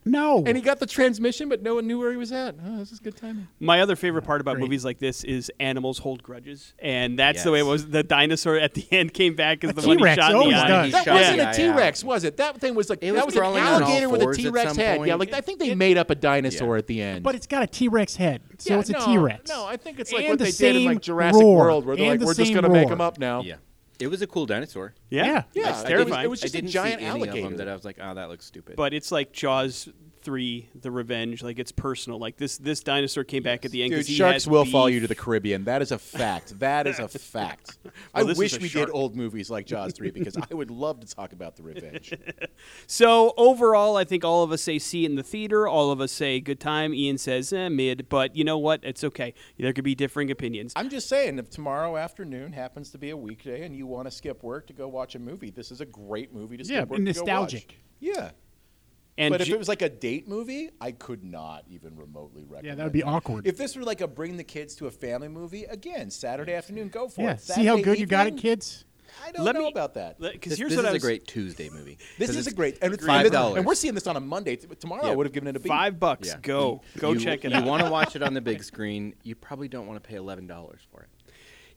No, 0.03 0.43
And 0.47 0.57
he 0.57 0.63
got 0.63 0.79
the 0.79 0.87
transmission, 0.87 1.47
but 1.47 1.61
no 1.61 1.75
one 1.75 1.85
knew 1.85 1.99
where 1.99 2.09
he 2.09 2.17
was 2.17 2.31
at. 2.31 2.55
Oh, 2.65 2.79
this 2.79 2.91
is 2.91 2.99
good 2.99 3.15
timing. 3.15 3.47
My 3.59 3.81
other 3.81 3.95
favorite 3.95 4.23
part 4.23 4.41
about 4.41 4.53
Great. 4.55 4.63
movies 4.63 4.83
like 4.83 4.97
this 4.97 5.23
is 5.23 5.51
animals 5.59 5.99
hold 5.99 6.23
grudges, 6.23 6.73
and 6.79 7.19
that's 7.19 7.43
the 7.43 7.51
way 7.51 7.59
it 7.59 7.65
Yes. 7.65 7.69
was. 7.69 7.87
The 7.91 8.01
dinosaur 8.01 8.57
at 8.57 8.73
the 8.73 8.83
end 8.91 9.13
came 9.13 9.35
back 9.35 9.63
as 9.63 9.75
the 9.75 9.81
one 9.87 9.97
he 9.99 10.03
T-Rex 10.03 10.15
shot 10.19 10.31
in 10.31 10.37
always 10.37 10.55
the 10.55 10.59
eye. 10.63 10.67
does. 10.67 10.91
That 10.93 11.05
shot 11.05 11.13
wasn't 11.13 11.37
the 11.37 11.41
a 11.43 11.45
guy 11.45 11.53
T 11.53 11.67
Rex, 11.69 12.03
out. 12.03 12.07
was 12.07 12.23
it? 12.23 12.37
That 12.37 12.57
thing 12.59 12.73
was 12.73 12.89
like 12.89 13.03
It 13.03 13.11
that 13.13 13.13
was 13.13 13.25
was 13.27 13.35
an 13.35 13.39
crawling 13.41 13.61
on 13.61 13.67
all 13.67 13.81
alligator 13.83 14.09
with 14.09 14.21
a 14.21 14.23
fours 14.23 14.37
at 14.39 14.43
T 14.43 14.49
Rex 14.49 14.69
some 14.71 14.77
head. 14.79 14.91
Yeah, 15.01 15.05
point. 15.17 15.19
like 15.19 15.33
I 15.33 15.41
think 15.41 15.59
they 15.59 15.75
made 15.75 15.99
up 15.99 16.09
a 16.09 16.15
dinosaur 16.15 16.73
Yeah. 16.77 16.79
at 16.79 16.87
the 16.87 16.99
end. 17.03 17.23
but 17.23 17.35
it's 17.35 17.45
got 17.45 17.61
a 17.61 17.67
T 17.67 17.87
Rex 17.87 18.15
head, 18.15 18.41
so 18.57 18.73
Yeah, 18.73 18.79
it's 18.79 18.89
a 18.89 18.93
no, 18.93 19.05
T 19.05 19.17
Rex. 19.19 19.51
No, 19.51 19.67
I 19.67 19.77
think 19.77 19.99
it's 19.99 20.11
like 20.11 20.21
And 20.21 20.29
what 20.31 20.39
the 20.39 20.45
they 20.45 20.51
did 20.51 20.75
in 20.77 20.81
same 20.81 20.85
like 20.87 21.01
Jurassic 21.03 21.39
roar. 21.43 21.57
World, 21.59 21.85
where 21.85 21.95
they're 21.95 22.05
And 22.05 22.13
like, 22.13 22.19
the 22.21 22.25
we're 22.25 22.33
just 22.33 22.47
same 22.47 22.55
gonna 22.55 22.69
make 22.69 22.85
roar. 22.87 22.89
them 22.89 23.01
up 23.01 23.19
now. 23.19 23.43
yeah, 23.43 23.57
it 24.01 24.07
was 24.07 24.21
a 24.21 24.27
cool 24.27 24.45
dinosaur. 24.45 24.93
Yeah, 25.09 25.25
Yeah. 25.25 25.43
Yeah, 25.53 25.69
it's 25.69 25.83
I- 25.85 25.87
terrifying. 25.89 26.25
It 26.25 26.29
was 26.29 26.41
I 26.41 26.43
just 26.43 26.55
a 26.55 26.57
didn't 26.57 26.71
giant 26.71 26.99
see 26.99 27.05
any 27.05 27.21
of 27.21 27.27
alligator. 27.27 27.47
them 27.49 27.57
that 27.57 27.67
I 27.69 27.73
was 27.73 27.85
like, 27.85 27.97
"Oh, 28.01 28.13
that 28.15 28.29
looks 28.29 28.45
stupid." 28.45 28.75
but 28.75 28.93
it's 28.93 29.11
like 29.11 29.31
Jaws 29.31 29.87
three, 30.21 30.69
The 30.79 30.91
Revenge. 30.91 31.43
Like 31.43 31.59
it's 31.59 31.71
personal. 31.71 32.19
Like 32.19 32.37
this 32.37 32.57
this 32.57 32.81
dinosaur 32.81 33.23
came 33.23 33.43
back 33.43 33.65
at 33.65 33.71
the 33.71 33.81
end. 33.83 33.91
Dude, 33.91 33.99
'cause 33.99 34.07
he 34.07 34.15
sharks 34.15 34.33
has 34.33 34.47
will 34.47 34.65
follow 34.65 34.87
you 34.87 34.99
to 35.01 35.07
the 35.07 35.15
Caribbean. 35.15 35.63
That 35.65 35.81
is 35.81 35.91
a 35.91 35.97
fact. 35.99 36.59
That 36.59 36.87
is 36.87 36.99
a 36.99 37.07
fact. 37.19 37.77
I 38.13 38.19
Well, 38.19 38.27
this 38.27 38.37
wish 38.37 38.59
we 38.59 38.67
shark. 38.67 38.87
did 38.87 38.93
old 38.93 39.15
movies 39.15 39.49
like 39.49 39.65
Jaws 39.65 39.93
3 39.93 40.11
because 40.11 40.37
I 40.37 40.53
would 40.53 40.71
love 40.71 40.99
to 41.01 41.07
talk 41.07 41.33
about 41.33 41.55
the 41.55 41.63
revenge. 41.63 42.13
So 42.87 43.33
overall, 43.37 43.97
I 43.97 44.03
think 44.03 44.23
all 44.23 44.43
of 44.43 44.51
us 44.51 44.61
say 44.61 44.77
see 44.79 45.03
it 45.05 45.09
in 45.09 45.15
the 45.15 45.23
theater. 45.23 45.67
All 45.67 45.91
of 45.91 45.99
us 46.01 46.11
say 46.11 46.39
good 46.39 46.59
time. 46.59 46.93
Ian 46.93 47.17
says 47.17 47.51
eh, 47.53 47.69
mid, 47.69 48.07
but 48.09 48.35
you 48.35 48.43
know 48.43 48.57
what? 48.57 48.81
It's 48.83 49.03
okay. 49.03 49.33
There 49.57 49.73
could 49.73 49.83
be 49.83 49.95
differing 49.95 50.29
opinions. 50.31 50.73
I'm 50.75 50.89
just 50.89 51.07
saying, 51.09 51.39
if 51.39 51.49
tomorrow 51.49 51.97
afternoon 51.97 52.53
happens 52.53 52.91
to 52.91 52.97
be 52.97 53.09
a 53.09 53.17
weekday 53.17 53.63
and 53.65 53.75
you 53.75 53.87
want 53.87 54.07
to 54.07 54.11
skip 54.11 54.43
work 54.43 54.67
to 54.67 54.73
go 54.73 54.87
watch 54.87 55.15
a 55.15 55.19
movie, 55.19 55.49
this 55.49 55.71
is 55.71 55.81
a 55.81 55.85
great 55.85 56.33
movie 56.33 56.57
to 56.57 56.63
skip 56.63 56.73
Yeah, 56.75 56.81
work 56.83 56.97
to 56.99 57.03
go 57.03 57.03
nostalgic. 57.05 57.65
watch. 57.69 57.77
Yeah. 57.99 58.31
And 59.17 59.31
but 59.33 59.41
if 59.41 59.47
J- 59.47 59.53
it 59.53 59.59
was 59.59 59.67
like 59.67 59.81
a 59.81 59.89
date 59.89 60.27
movie, 60.27 60.69
I 60.79 60.91
could 60.93 61.23
not 61.23 61.63
even 61.69 61.95
remotely 61.97 62.43
recommend. 62.43 62.65
Yeah, 62.65 62.75
that 62.75 62.83
would 62.83 62.93
be 62.93 63.03
awkward. 63.03 63.45
If 63.45 63.57
this 63.57 63.75
were 63.75 63.83
like 63.83 64.01
a 64.01 64.07
bring 64.07 64.37
the 64.37 64.43
kids 64.43 64.75
to 64.75 64.87
a 64.87 64.91
family 64.91 65.27
movie, 65.27 65.65
again, 65.65 66.09
Saturday 66.09 66.53
afternoon, 66.53 66.87
go 66.89 67.07
for 67.09 67.21
yeah, 67.21 67.31
it. 67.33 67.41
see 67.41 67.65
how 67.65 67.75
Saturday 67.75 67.83
good 67.83 67.99
you 67.99 68.05
got 68.05 68.27
it, 68.27 68.37
kids. 68.37 68.85
I 69.25 69.33
don't 69.33 69.43
Let 69.45 69.55
know 69.55 69.63
me- 69.63 69.67
about 69.71 69.95
that. 69.95 70.17
because 70.21 70.51
this, 70.51 70.57
here's 70.57 70.69
this 70.69 70.77
what 70.77 70.85
is 70.85 70.87
I 70.87 70.91
a 70.91 70.93
was, 70.93 71.03
a 71.03 71.05
great 71.05 71.27
Tuesday 71.27 71.69
movie. 71.69 71.97
This 72.17 72.29
is 72.33 72.47
a 72.47 72.53
great 72.53 72.77
and 72.81 72.93
it's 72.93 73.05
Five 73.05 73.25
and- 73.25 73.33
dollars. 73.33 73.57
and 73.57 73.65
we're 73.65 73.75
seeing 73.75 73.93
this 73.93 74.07
on 74.07 74.15
a 74.15 74.21
Monday. 74.21 74.55
Tomorrow 74.55 75.05
Yeah. 75.05 75.11
I 75.11 75.15
would 75.15 75.25
have 75.25 75.33
given 75.33 75.47
it 75.49 75.57
a 75.57 75.59
B. 75.59 75.67
five 75.67 75.99
bucks. 75.99 76.29
Yeah. 76.29 76.37
Go 76.41 76.81
go 76.97 77.11
you, 77.11 77.19
check 77.19 77.43
it 77.43 77.47
out. 77.51 77.51
If 77.51 77.57
you 77.57 77.63
out. 77.65 77.67
want 77.67 77.83
to 77.83 77.91
watch 77.91 78.15
it 78.15 78.23
on 78.23 78.33
the 78.33 78.39
big 78.51 78.63
screen? 78.63 79.13
You 79.23 79.35
probably 79.35 79.67
don't 79.67 79.85
want 79.85 80.01
to 80.01 80.07
pay 80.09 80.15
eleven 80.15 80.47
dollars 80.47 80.79
for 80.89 81.01
it. 81.01 81.09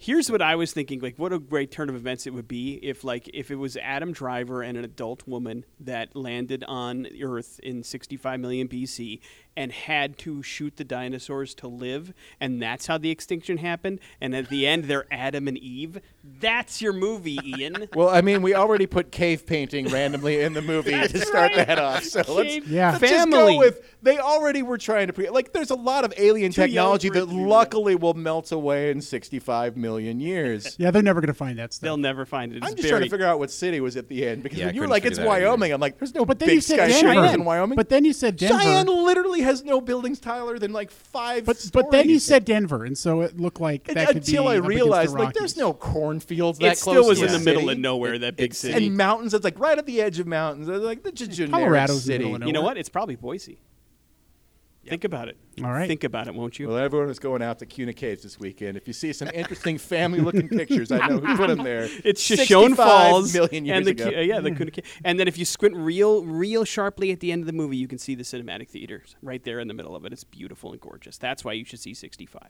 Here's 0.04 0.30
what 0.30 0.42
I 0.42 0.54
was 0.54 0.70
thinking: 0.70 1.00
like, 1.00 1.18
what 1.18 1.32
a 1.32 1.38
great 1.38 1.70
turn 1.70 1.88
of 1.88 1.94
events 1.94 2.26
it 2.26 2.34
would 2.34 2.46
be 2.46 2.74
if, 2.82 3.04
like, 3.04 3.30
if 3.32 3.50
it 3.50 3.54
was 3.54 3.78
Adam 3.78 4.12
Driver 4.12 4.60
and 4.60 4.76
an 4.76 4.84
adult 4.84 5.26
woman 5.26 5.64
that 5.80 6.14
landed 6.14 6.62
on 6.68 7.06
Earth 7.22 7.58
in 7.62 7.82
65 7.82 8.38
million 8.38 8.68
BC 8.68 9.20
and 9.56 9.72
had 9.72 10.18
to 10.18 10.42
shoot 10.42 10.76
the 10.76 10.84
dinosaurs 10.84 11.54
to 11.56 11.68
live, 11.68 12.12
and 12.40 12.60
that's 12.62 12.86
how 12.86 12.98
the 12.98 13.10
extinction 13.10 13.58
happened. 13.58 14.00
And 14.20 14.34
at 14.34 14.48
the 14.48 14.66
end, 14.66 14.84
they're 14.84 15.06
Adam 15.10 15.48
and 15.48 15.56
Eve. 15.58 16.00
That's 16.40 16.80
your 16.80 16.92
movie, 16.92 17.38
Ian. 17.44 17.88
Well, 17.94 18.08
I 18.08 18.22
mean, 18.22 18.42
we 18.42 18.54
already 18.54 18.86
put 18.86 19.12
cave 19.12 19.46
painting 19.46 19.86
randomly 19.88 20.40
in 20.40 20.52
the 20.52 20.62
movie 20.62 20.90
to 20.92 21.18
start 21.20 21.54
right. 21.54 21.66
that 21.68 21.78
off. 21.78 22.02
So 22.04 22.22
let's, 22.28 22.66
Yeah. 22.66 22.90
let's 22.92 23.00
just 23.08 23.30
go 23.30 23.58
with 23.58 23.80
they 24.02 24.18
already 24.18 24.62
were 24.62 24.78
trying 24.78 25.06
to 25.06 25.12
pre- 25.12 25.30
like. 25.30 25.52
There's 25.52 25.70
a 25.70 25.74
lot 25.76 26.04
of 26.04 26.12
alien 26.16 26.50
Too 26.52 26.62
technology 26.62 27.08
for 27.08 27.16
it 27.16 27.20
that 27.20 27.26
to 27.26 27.30
be 27.32 27.36
real. 27.38 27.48
luckily 27.48 27.94
will 27.94 28.14
melt 28.14 28.52
away 28.52 28.90
in 28.90 29.00
65 29.00 29.76
million 29.76 30.20
years. 30.20 30.76
Yeah, 30.84 30.90
they're 30.90 31.02
never 31.02 31.20
going 31.20 31.28
to 31.28 31.34
find 31.34 31.58
that 31.58 31.72
stuff. 31.72 31.82
They'll 31.84 31.96
never 31.96 32.26
find 32.26 32.52
it. 32.52 32.56
It's 32.58 32.66
I'm 32.66 32.74
just 32.74 32.88
trying 32.88 33.02
to 33.02 33.08
figure 33.08 33.26
out 33.26 33.38
what 33.38 33.50
city 33.50 33.80
was 33.80 33.96
at 33.96 34.08
the 34.08 34.26
end 34.26 34.42
because 34.42 34.58
Yeah, 34.58 34.66
when 34.66 34.74
you 34.74 34.80
were 34.80 34.88
like, 34.88 35.04
it's 35.04 35.18
that 35.18 35.26
out 35.26 35.36
either. 35.36 35.46
Wyoming, 35.46 35.72
I'm 35.72 35.80
like, 35.80 35.98
there's 35.98 36.14
no 36.14 36.24
but 36.24 36.38
then 36.38 36.48
big 36.48 36.54
you 36.56 36.60
said 36.60 36.76
skyscrapers 36.90 37.14
Denver. 37.14 37.34
in 37.34 37.44
Wyoming. 37.44 37.76
But 37.76 37.88
then 37.88 38.04
you 38.04 38.12
said 38.12 38.36
Denver. 38.36 38.60
Cheyenne 38.60 38.86
literally 38.86 39.40
has 39.44 39.62
no 39.64 39.80
buildings, 39.80 40.18
Tyler, 40.18 40.58
than 40.58 40.72
like 40.72 40.90
five. 40.90 41.44
but 41.44 41.70
but 41.72 41.90
then 41.90 42.08
you 42.08 42.18
said 42.18 42.44
Denver, 42.44 42.84
and 42.84 42.98
so 42.98 43.20
it 43.20 43.38
looked 43.38 43.60
like 43.60 43.84
that 43.84 43.96
uh, 43.96 44.06
could 44.08 44.16
until 44.16 44.44
be 44.44 44.48
I 44.48 44.52
up 44.58 44.64
against 44.64 44.64
the 44.64 44.68
realized 44.84 45.14
like 45.14 45.34
there's 45.34 45.56
no 45.56 45.72
cornfields 45.72 46.58
that 46.58 46.72
It 46.76 46.80
close 46.80 46.94
still 46.96 47.06
was 47.08 47.18
to 47.20 47.26
in 47.26 47.32
the 47.32 47.38
the 47.38 47.44
middle 47.44 47.70
of 47.70 47.78
nowhere. 47.78 48.18
That 48.18 48.36
big 48.36 48.46
it's- 48.46 48.58
city. 48.58 48.86
and 48.88 48.96
mountains. 48.96 49.32
It's 49.34 49.44
like 49.44 49.58
right 49.58 49.78
at 49.78 49.86
the 49.86 50.00
edge 50.00 50.18
of 50.18 50.26
mountains. 50.26 50.68
It's 50.68 50.84
like 50.84 51.02
the 51.02 51.12
g- 51.12 51.26
generic 51.28 51.52
Colorado's 51.52 52.08
in 52.08 52.18
the 52.22 52.24
city. 52.28 52.34
of 52.34 52.46
you 52.46 52.52
know 52.52 52.62
what? 52.62 52.76
It's 52.76 52.88
probably 52.88 53.16
Boise. 53.16 53.58
Think 54.90 55.04
about 55.04 55.28
it. 55.28 55.36
All 55.62 55.70
right. 55.70 55.86
Think 55.86 56.04
about 56.04 56.26
it, 56.26 56.34
won't 56.34 56.58
you? 56.58 56.68
Well, 56.68 56.78
everyone 56.78 57.10
is 57.10 57.18
going 57.18 57.42
out 57.42 57.58
to 57.60 57.66
Kuna 57.66 57.92
Caves 57.92 58.22
this 58.22 58.38
weekend. 58.38 58.76
If 58.76 58.86
you 58.86 58.92
see 58.92 59.12
some 59.12 59.28
interesting 59.32 59.78
family-looking 59.78 60.48
pictures, 60.48 60.90
I 60.90 61.06
know 61.06 61.18
who 61.18 61.36
put 61.36 61.48
them 61.48 61.62
there. 61.62 61.88
It's 62.04 62.20
Shoshone 62.20 62.70
65 62.74 62.76
Falls 62.76 63.32
million 63.34 63.64
years 63.64 63.76
and 63.78 63.86
the 63.86 63.90
ago. 63.90 64.16
Uh, 64.16 64.20
yeah 64.20 64.40
the 64.40 64.50
Kuna 64.50 64.70
Ca- 64.70 64.82
and 65.04 65.18
then 65.18 65.28
if 65.28 65.38
you 65.38 65.44
squint 65.44 65.76
real 65.76 66.24
real 66.24 66.64
sharply 66.64 67.12
at 67.12 67.20
the 67.20 67.32
end 67.32 67.42
of 67.42 67.46
the 67.46 67.52
movie, 67.52 67.76
you 67.76 67.88
can 67.88 67.98
see 67.98 68.14
the 68.14 68.24
cinematic 68.24 68.68
theaters 68.68 69.16
right 69.22 69.42
there 69.44 69.60
in 69.60 69.68
the 69.68 69.74
middle 69.74 69.94
of 69.96 70.04
it. 70.04 70.12
It's 70.12 70.24
beautiful 70.24 70.72
and 70.72 70.80
gorgeous. 70.80 71.18
That's 71.18 71.44
why 71.44 71.52
you 71.52 71.64
should 71.64 71.80
see 71.80 71.94
65. 71.94 72.42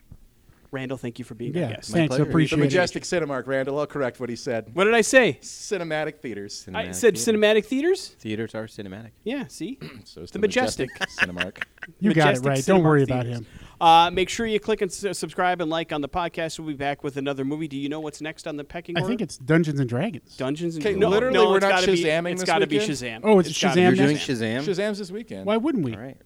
Randall, 0.75 0.99
thank 0.99 1.19
you 1.19 1.25
for 1.25 1.35
being 1.35 1.55
Yeah, 1.55 1.63
our 1.69 1.75
guest. 1.77 1.91
thanks. 1.93 2.05
I 2.13 2.17
pleasure. 2.17 2.25
the 2.25 2.31
appreciate 2.31 2.59
majestic 2.59 3.05
Cinemark, 3.05 3.47
Randall. 3.47 3.79
I'll 3.79 3.87
correct 3.87 4.21
what 4.21 4.29
he 4.29 4.37
said. 4.37 4.71
What 4.75 4.85
did 4.85 4.95
I 4.95 5.01
say? 5.01 5.39
Cinematic 5.41 6.17
theaters. 6.21 6.67
I 6.75 6.91
said 6.93 7.17
theater. 7.17 7.33
cinematic 7.39 7.65
theaters. 7.65 8.09
Theaters 8.19 8.55
are 8.55 8.67
cinematic. 8.67 9.11
Yeah, 9.25 9.47
see, 9.47 9.79
So 10.05 10.23
it's 10.23 10.33
the 10.33 10.39
majestic. 10.39 10.91
Cinemark. 11.21 11.59
it. 11.59 11.65
You 12.01 12.13
got 12.13 12.35
it 12.35 12.43
Majestic 12.43 12.47
right. 12.49 12.65
Don't 12.67 12.81
Cinemark 12.81 12.85
worry 12.85 13.03
about 13.05 13.23
theaters. 13.25 13.39
him. 13.41 13.47
Uh, 13.81 14.11
make 14.11 14.29
sure 14.29 14.47
you 14.47 14.61
click 14.61 14.81
and 14.83 14.91
s- 14.91 15.19
subscribe 15.19 15.61
and 15.61 15.71
like 15.71 15.93
on 15.93 16.01
the 16.01 16.09
podcast. 16.09 16.59
We'll 16.59 16.69
be 16.69 16.75
back 16.75 17.03
with 17.05 17.17
another 17.17 17.45
movie. 17.45 17.69
Do 17.69 17.77
you 17.77 17.89
know 17.89 18.01
what's 18.01 18.21
next 18.21 18.47
on 18.47 18.57
the 18.57 18.65
pecking 18.65 18.97
order? 18.97 19.05
I 19.05 19.09
think 19.09 19.21
it's 19.21 19.37
Dungeons 19.37 19.81
and 19.81 19.89
Dragons. 19.89 20.37
Dungeons 20.37 20.77
and 20.77 20.85
Okay, 20.87 20.95
no, 20.97 21.09
literally, 21.09 21.35
no, 21.35 21.51
we're 21.51 21.59
not 21.61 21.71
gotta 21.71 21.87
be- 21.93 22.03
Shazamming 22.05 22.33
It's 22.33 22.43
this 22.43 22.47
got 22.47 22.59
to 22.61 22.67
be 22.67 22.79
weekend? 22.79 22.97
Shazam. 22.99 23.21
Oh, 23.25 23.39
is 23.41 23.49
it 23.49 23.61
gotta 23.61 23.75
be 23.75 23.81
Shazam 23.81 23.85
You're 23.85 23.95
doing 23.97 24.17
next? 24.17 24.29
Shazam. 24.29 24.59
Shazam's 24.63 24.99
this 24.99 25.11
weekend. 25.11 25.47
Why 25.47 25.57
wouldn't 25.57 25.85
we? 25.85 25.93
All 25.95 26.01
right. 26.01 26.17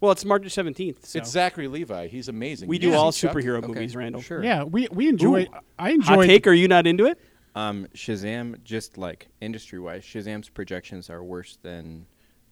Well, 0.00 0.12
it's 0.12 0.24
March 0.24 0.42
17th. 0.44 1.04
So. 1.04 1.18
It's 1.18 1.30
Zachary 1.30 1.66
Levi. 1.68 2.06
He's 2.08 2.28
amazing. 2.28 2.68
we 2.68 2.76
You 2.76 2.80
do 2.80 2.94
all 2.94 3.10
see 3.12 3.26
Chuck? 3.26 3.36
superhero 3.36 3.58
Okay, 3.58 3.66
movies, 3.68 3.96
Randall. 3.96 4.22
Sure. 4.22 4.42
Yeah, 4.44 4.62
we 4.64 4.88
we 4.92 5.08
enjoy. 5.08 5.42
Ooh. 5.42 5.58
I 5.78 5.90
enjoy. 5.90 6.14
Hot 6.14 6.24
take? 6.26 6.46
Are 6.46 6.52
you 6.52 6.68
not 6.68 6.86
into 6.86 7.06
it? 7.06 7.18
Um, 7.56 7.88
Shazam, 7.94 8.62
just 8.62 8.96
like 8.98 9.26
industry 9.40 9.80
wise, 9.80 10.04
Shazam's 10.04 10.48
projections 10.48 11.10
are 11.10 11.24
worse 11.24 11.58
than 11.62 12.06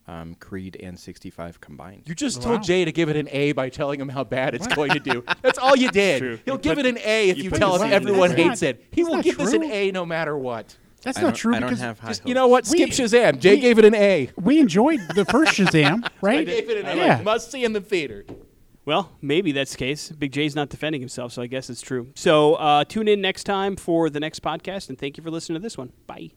um, 0.08 0.34
Creed 0.36 0.76
and 0.82 0.98
65 0.98 1.60
combined. 1.60 2.02
You 2.06 2.14
just 2.16 2.42
told 2.42 2.64
Jay 2.64 2.84
to 2.84 2.90
give 2.90 3.08
it 3.08 3.16
an 3.16 3.28
A 3.30 3.52
by 3.52 3.68
telling 3.68 4.00
him 4.00 4.08
how 4.08 4.24
bad 4.24 4.54
it's 4.56 4.66
going 4.66 4.90
to 4.92 5.00
do. 5.00 5.22
That's 5.42 5.58
all 5.58 5.76
you 5.76 5.90
did. 5.90 6.18
true. 6.18 6.38
He'll 6.44 6.54
You 6.54 6.60
give 6.60 6.76
put- 6.76 6.86
it 6.86 6.96
an 6.96 6.98
A 7.04 7.28
if 7.30 7.36
you 7.38 7.44
you, 7.44 7.50
tell 7.50 7.74
his 7.74 7.82
him 7.82 7.92
everyone 7.92 8.32
hates 8.32 8.62
it. 8.62 8.84
He 8.90 9.04
will 9.04 9.22
give 9.22 9.38
not 9.38 9.44
this 9.44 9.54
an. 9.54 9.62
A 9.64 9.92
no 9.92 10.04
matter 10.04 10.36
what. 10.36 10.76
That's 11.02 11.18
I 11.18 11.22
not 11.22 11.26
don't, 11.28 11.36
true 11.36 11.54
I 11.54 11.60
don't 11.60 11.68
because 11.68 11.80
have 11.80 11.98
high 12.00 12.08
Just, 12.08 12.20
hopes. 12.22 12.28
you 12.28 12.34
know 12.34 12.48
what? 12.48 12.66
Skip 12.66 12.88
We- 12.88 12.94
Shazam. 12.94 13.38
Jay 13.38 13.54
we- 13.54 13.60
gave 13.60 13.78
it 13.78 13.84
an 13.84 13.94
A. 13.94 14.30
we 14.36 14.58
enjoyed 14.58 15.00
the 15.14 15.24
first 15.24 15.52
Shazam, 15.52 16.08
right? 16.20 16.40
I 16.40 16.44
gave 16.44 16.68
it 16.70 16.78
an 16.84 16.86
A. 16.86 16.96
Yeah. 16.96 17.22
Must 17.22 17.50
see 17.50 17.64
in 17.64 17.72
the 17.72 17.80
theater. 17.80 18.24
Well, 18.84 19.12
maybe 19.20 19.50
that's 19.52 19.72
the 19.72 19.78
case. 19.78 20.10
Big 20.10 20.30
J's 20.32 20.54
not 20.54 20.68
defending 20.68 21.00
himself, 21.00 21.32
so 21.32 21.42
I 21.42 21.48
guess 21.48 21.68
it's 21.70 21.80
true. 21.80 22.08
So 22.14 22.54
uh, 22.54 22.84
tune 22.84 23.08
in 23.08 23.20
next 23.20 23.44
time 23.44 23.74
for 23.76 24.08
the 24.10 24.20
next 24.20 24.42
podcast, 24.42 24.88
and 24.88 24.96
thank 24.98 25.16
you 25.16 25.24
for 25.24 25.30
listening 25.30 25.54
to 25.60 25.62
this 25.62 25.76
one. 25.76 25.92
Bye. 26.06 26.30